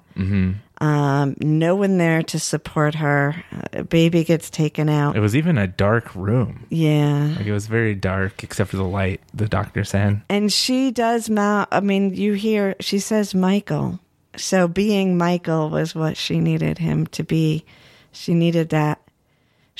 Um, 0.80 1.36
no 1.40 1.76
one 1.76 1.98
there 1.98 2.24
to 2.24 2.40
support 2.40 2.96
her. 2.96 3.44
A 3.72 3.84
baby 3.84 4.24
gets 4.24 4.50
taken 4.50 4.88
out. 4.88 5.16
It 5.16 5.20
was 5.20 5.36
even 5.36 5.56
a 5.56 5.68
dark 5.68 6.12
room. 6.16 6.66
Yeah. 6.68 7.34
Like 7.36 7.46
it 7.46 7.52
was 7.52 7.68
very 7.68 7.94
dark, 7.94 8.42
except 8.42 8.70
for 8.70 8.76
the 8.76 8.82
light. 8.82 9.20
The 9.34 9.46
doctor 9.46 9.84
said. 9.84 10.20
And 10.28 10.52
she 10.52 10.90
does 10.90 11.30
mouth. 11.30 11.68
I 11.70 11.78
mean, 11.78 12.12
you 12.12 12.32
hear 12.32 12.74
she 12.80 12.98
says 12.98 13.36
Michael. 13.36 14.00
So 14.36 14.66
being 14.66 15.16
Michael 15.16 15.70
was 15.70 15.94
what 15.94 16.16
she 16.16 16.40
needed 16.40 16.78
him 16.78 17.06
to 17.08 17.22
be. 17.22 17.64
She 18.10 18.34
needed 18.34 18.70
that. 18.70 19.00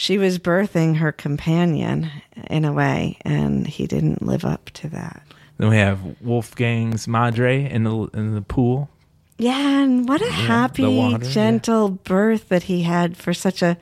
She 0.01 0.16
was 0.16 0.39
birthing 0.39 0.99
her 0.99 1.11
companion 1.11 2.09
in 2.49 2.65
a 2.65 2.73
way, 2.73 3.19
and 3.23 3.66
he 3.66 3.89
didn't 3.89 4.23
live 4.23 4.45
up 4.45 4.70
to 4.75 4.89
that. 4.91 5.25
Then 5.57 5.70
we 5.70 5.77
have 5.79 5.99
Wolfgang's 6.20 7.09
Madre 7.09 7.69
in 7.69 7.83
the 7.83 8.07
in 8.15 8.37
the 8.37 8.41
pool. 8.41 8.91
Yeah, 9.39 9.83
and 9.83 10.09
what 10.09 10.23
a 10.23 10.31
happy, 10.31 10.87
water, 10.87 11.25
yeah. 11.25 11.33
gentle 11.33 11.89
birth 11.89 12.49
that 12.49 12.62
he 12.62 12.85
had 12.85 13.16
for 13.16 13.35
such 13.35 13.61
a 13.61 13.77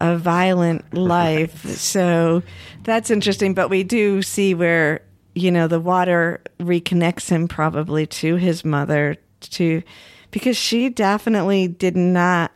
a 0.00 0.16
violent 0.16 0.94
life. 0.94 1.66
so 1.66 2.44
that's 2.84 3.10
interesting. 3.10 3.52
But 3.52 3.70
we 3.70 3.82
do 3.82 4.22
see 4.22 4.54
where 4.54 5.02
you 5.34 5.50
know 5.50 5.66
the 5.66 5.80
water 5.80 6.42
reconnects 6.60 7.28
him 7.28 7.48
probably 7.48 8.06
to 8.06 8.36
his 8.36 8.64
mother 8.64 9.16
to 9.40 9.82
because 10.30 10.56
she 10.56 10.90
definitely 10.90 11.66
did 11.66 11.96
not 11.96 12.52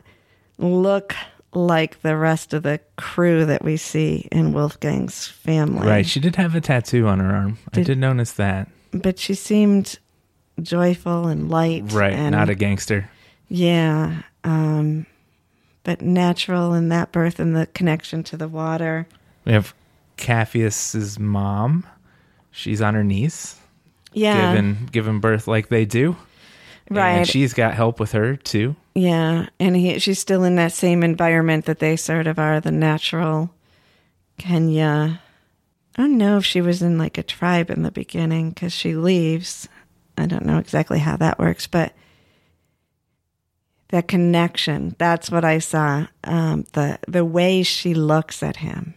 look 0.58 1.16
like 1.54 2.02
the 2.02 2.16
rest 2.16 2.52
of 2.54 2.62
the 2.62 2.80
crew 2.96 3.44
that 3.46 3.64
we 3.64 3.76
see 3.76 4.28
in 4.32 4.52
Wolfgang's 4.52 5.26
family. 5.26 5.86
Right. 5.86 6.06
She 6.06 6.20
did 6.20 6.36
have 6.36 6.54
a 6.54 6.60
tattoo 6.60 7.06
on 7.06 7.20
her 7.20 7.34
arm. 7.34 7.58
I 7.72 7.76
Did- 7.76 7.86
did 7.86 7.98
notice 7.98 8.32
that. 8.32 8.68
But 8.92 9.18
she 9.18 9.34
seemed 9.34 9.98
joyful 10.62 11.26
and 11.28 11.50
light. 11.50 11.84
Right. 11.92 12.12
and- 12.12 12.32
Not 12.34 12.48
a 12.48 12.54
gangster. 12.54 13.10
Yeah. 13.48 14.22
Um, 14.44 15.06
but 15.84 16.00
natural 16.00 16.74
in 16.74 16.88
that 16.90 17.12
birth 17.12 17.38
and 17.40 17.54
the 17.54 17.66
connection 17.66 18.22
to 18.24 18.36
the 18.36 18.48
water. 18.48 19.06
We 19.44 19.52
have 19.52 19.74
Capheus's 20.16 21.18
mom. 21.18 21.84
She's 22.50 22.80
on 22.80 22.94
her 22.94 23.04
knees, 23.04 23.56
Yeah. 24.12 24.52
giving 24.54 24.88
giving 24.92 25.20
birth 25.20 25.46
like 25.48 25.68
they 25.68 25.84
do. 25.84 26.16
Right. 26.90 27.10
And 27.18 27.28
she's 27.28 27.52
got 27.52 27.74
help 27.74 27.98
with 28.00 28.12
her 28.12 28.36
too. 28.36 28.76
Yeah. 28.94 29.46
And 29.58 29.76
he, 29.76 29.98
she's 29.98 30.18
still 30.18 30.44
in 30.44 30.56
that 30.56 30.72
same 30.72 31.02
environment 31.02 31.64
that 31.66 31.80
they 31.80 31.96
sort 31.96 32.26
of 32.26 32.38
are 32.38 32.60
the 32.60 32.72
natural 32.72 33.50
Kenya. 34.38 35.20
I 35.96 36.02
don't 36.02 36.18
know 36.18 36.38
if 36.38 36.44
she 36.44 36.60
was 36.60 36.82
in 36.82 36.98
like 36.98 37.18
a 37.18 37.22
tribe 37.22 37.70
in 37.70 37.82
the 37.82 37.90
beginning 37.90 38.50
because 38.50 38.72
she 38.72 38.94
leaves. 38.94 39.68
I 40.16 40.26
don't 40.26 40.46
know 40.46 40.58
exactly 40.58 41.00
how 41.00 41.16
that 41.16 41.38
works, 41.38 41.66
but 41.66 41.92
that 43.88 44.08
connection, 44.08 44.96
that's 44.98 45.30
what 45.30 45.44
I 45.44 45.58
saw. 45.58 46.06
Um, 46.24 46.64
the, 46.72 46.98
the 47.06 47.24
way 47.24 47.62
she 47.62 47.94
looks 47.94 48.42
at 48.42 48.56
him. 48.56 48.94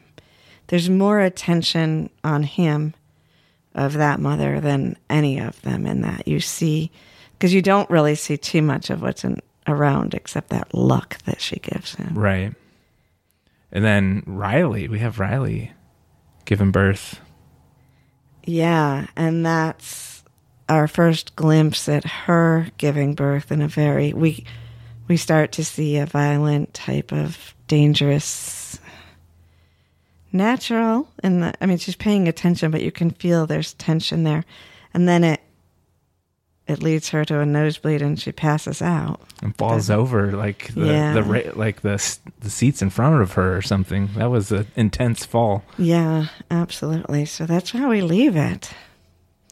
There's 0.67 0.89
more 0.89 1.19
attention 1.19 2.09
on 2.23 2.43
him 2.43 2.93
of 3.73 3.93
that 3.93 4.19
mother 4.19 4.59
than 4.59 4.97
any 5.09 5.39
of 5.39 5.61
them 5.61 5.85
in 5.85 6.01
that 6.01 6.27
you 6.27 6.39
see 6.39 6.91
because 7.33 7.53
you 7.53 7.61
don't 7.61 7.89
really 7.89 8.15
see 8.15 8.37
too 8.37 8.63
much 8.63 8.89
of 8.89 9.01
what's 9.01 9.23
in, 9.23 9.39
around 9.67 10.13
except 10.13 10.49
that 10.49 10.73
luck 10.73 11.17
that 11.23 11.41
she 11.41 11.57
gives 11.57 11.95
him. 11.95 12.17
Right. 12.17 12.53
And 13.71 13.83
then 13.83 14.23
Riley, 14.25 14.87
we 14.87 14.99
have 14.99 15.19
Riley 15.19 15.73
giving 16.45 16.71
birth. 16.71 17.19
Yeah, 18.45 19.07
and 19.17 19.45
that's 19.45 20.23
our 20.69 20.87
first 20.87 21.35
glimpse 21.35 21.87
at 21.89 22.05
her 22.05 22.67
giving 22.77 23.13
birth 23.15 23.51
in 23.51 23.61
a 23.61 23.67
very 23.67 24.13
we 24.13 24.43
we 25.07 25.15
start 25.15 25.53
to 25.53 25.63
see 25.63 25.97
a 25.97 26.05
violent 26.05 26.73
type 26.73 27.11
of 27.13 27.55
dangerous 27.67 28.79
natural 30.31 31.07
and 31.23 31.55
I 31.61 31.65
mean 31.65 31.77
she's 31.77 31.95
paying 31.95 32.27
attention 32.27 32.71
but 32.71 32.81
you 32.81 32.91
can 32.91 33.11
feel 33.11 33.47
there's 33.47 33.73
tension 33.75 34.23
there 34.23 34.43
and 34.93 35.07
then 35.07 35.23
it 35.23 35.41
it 36.67 36.81
leads 36.83 37.09
her 37.09 37.23
to 37.25 37.39
a 37.39 37.45
nosebleed 37.45 38.01
and 38.01 38.19
she 38.19 38.31
passes 38.31 38.81
out. 38.81 39.21
and 39.41 39.55
falls 39.55 39.89
over 39.89 40.31
like 40.33 40.73
the, 40.73 40.87
Yeah. 40.87 41.13
the 41.13 41.23
ra- 41.23 41.51
like 41.55 41.81
the 41.81 42.17
the 42.39 42.49
seats 42.49 42.81
in 42.81 42.89
front 42.89 43.21
of 43.21 43.33
her 43.33 43.55
or 43.55 43.61
something. 43.61 44.09
That 44.15 44.29
was 44.31 44.51
an 44.51 44.67
intense 44.75 45.25
fall. 45.25 45.63
Yeah, 45.77 46.27
absolutely. 46.51 47.25
So 47.25 47.45
that's 47.45 47.71
how 47.71 47.89
we 47.89 48.01
leave 48.01 48.35
it. 48.35 48.71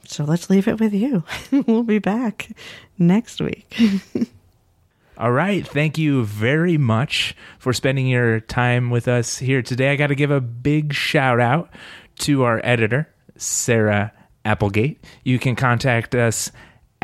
So 0.07 0.23
let's 0.23 0.49
leave 0.49 0.67
it 0.67 0.79
with 0.79 0.93
you. 0.93 1.23
we'll 1.51 1.83
be 1.83 1.99
back 1.99 2.49
next 2.97 3.41
week. 3.41 3.75
All 5.17 5.31
right, 5.31 5.65
thank 5.65 5.97
you 5.97 6.25
very 6.25 6.77
much 6.77 7.35
for 7.57 7.71
spending 7.71 8.05
your 8.07 8.41
time 8.41 8.89
with 8.89 9.07
us 9.07 9.37
here 9.37 9.61
today. 9.61 9.91
I 9.91 9.95
got 9.95 10.07
to 10.07 10.15
give 10.15 10.29
a 10.29 10.41
big 10.41 10.91
shout 10.93 11.39
out 11.39 11.69
to 12.19 12.43
our 12.43 12.59
editor, 12.65 13.07
Sarah 13.37 14.11
Applegate. 14.43 15.01
You 15.23 15.39
can 15.39 15.55
contact 15.55 16.15
us 16.15 16.51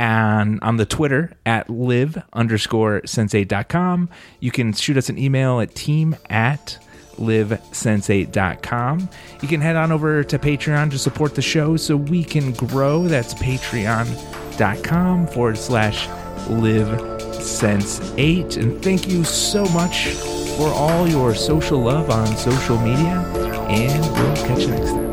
on, 0.02 0.60
on 0.61 0.78
the 0.78 0.86
Twitter 0.86 1.32
at 1.45 1.69
live 1.69 2.22
underscore 2.34 3.02
sensate.com. 3.02 4.10
You 4.40 4.52
can 4.52 4.73
shoot 4.73 4.98
us 4.98 5.10
an 5.10 5.18
email 5.18 5.60
at 5.60 5.76
team 5.76 6.15
at 6.30 6.78
livesense8.com. 7.15 9.10
You 9.41 9.48
can 9.48 9.61
head 9.61 9.76
on 9.76 9.91
over 9.91 10.23
to 10.23 10.40
Patreon 10.40 10.91
to 10.91 10.98
support 10.98 11.36
the 11.36 11.41
show 11.41 11.78
so 11.78 11.95
we 11.95 12.23
can 12.23 12.53
grow. 12.53 13.07
That's 13.07 13.34
patreon.com 13.36 15.28
forward 15.28 15.57
slash 15.57 16.07
live 16.49 17.22
sense 17.41 17.99
8 18.18 18.57
and 18.57 18.84
thank 18.84 19.07
you 19.07 19.23
so 19.23 19.65
much 19.65 20.10
for 20.57 20.68
all 20.68 21.07
your 21.07 21.34
social 21.34 21.80
love 21.80 22.10
on 22.10 22.28
social 22.38 22.78
media 22.78 23.19
and 23.69 24.02
we'll 24.14 24.36
catch 24.48 24.61
you 24.61 24.68
next 24.68 24.91
time 24.91 25.11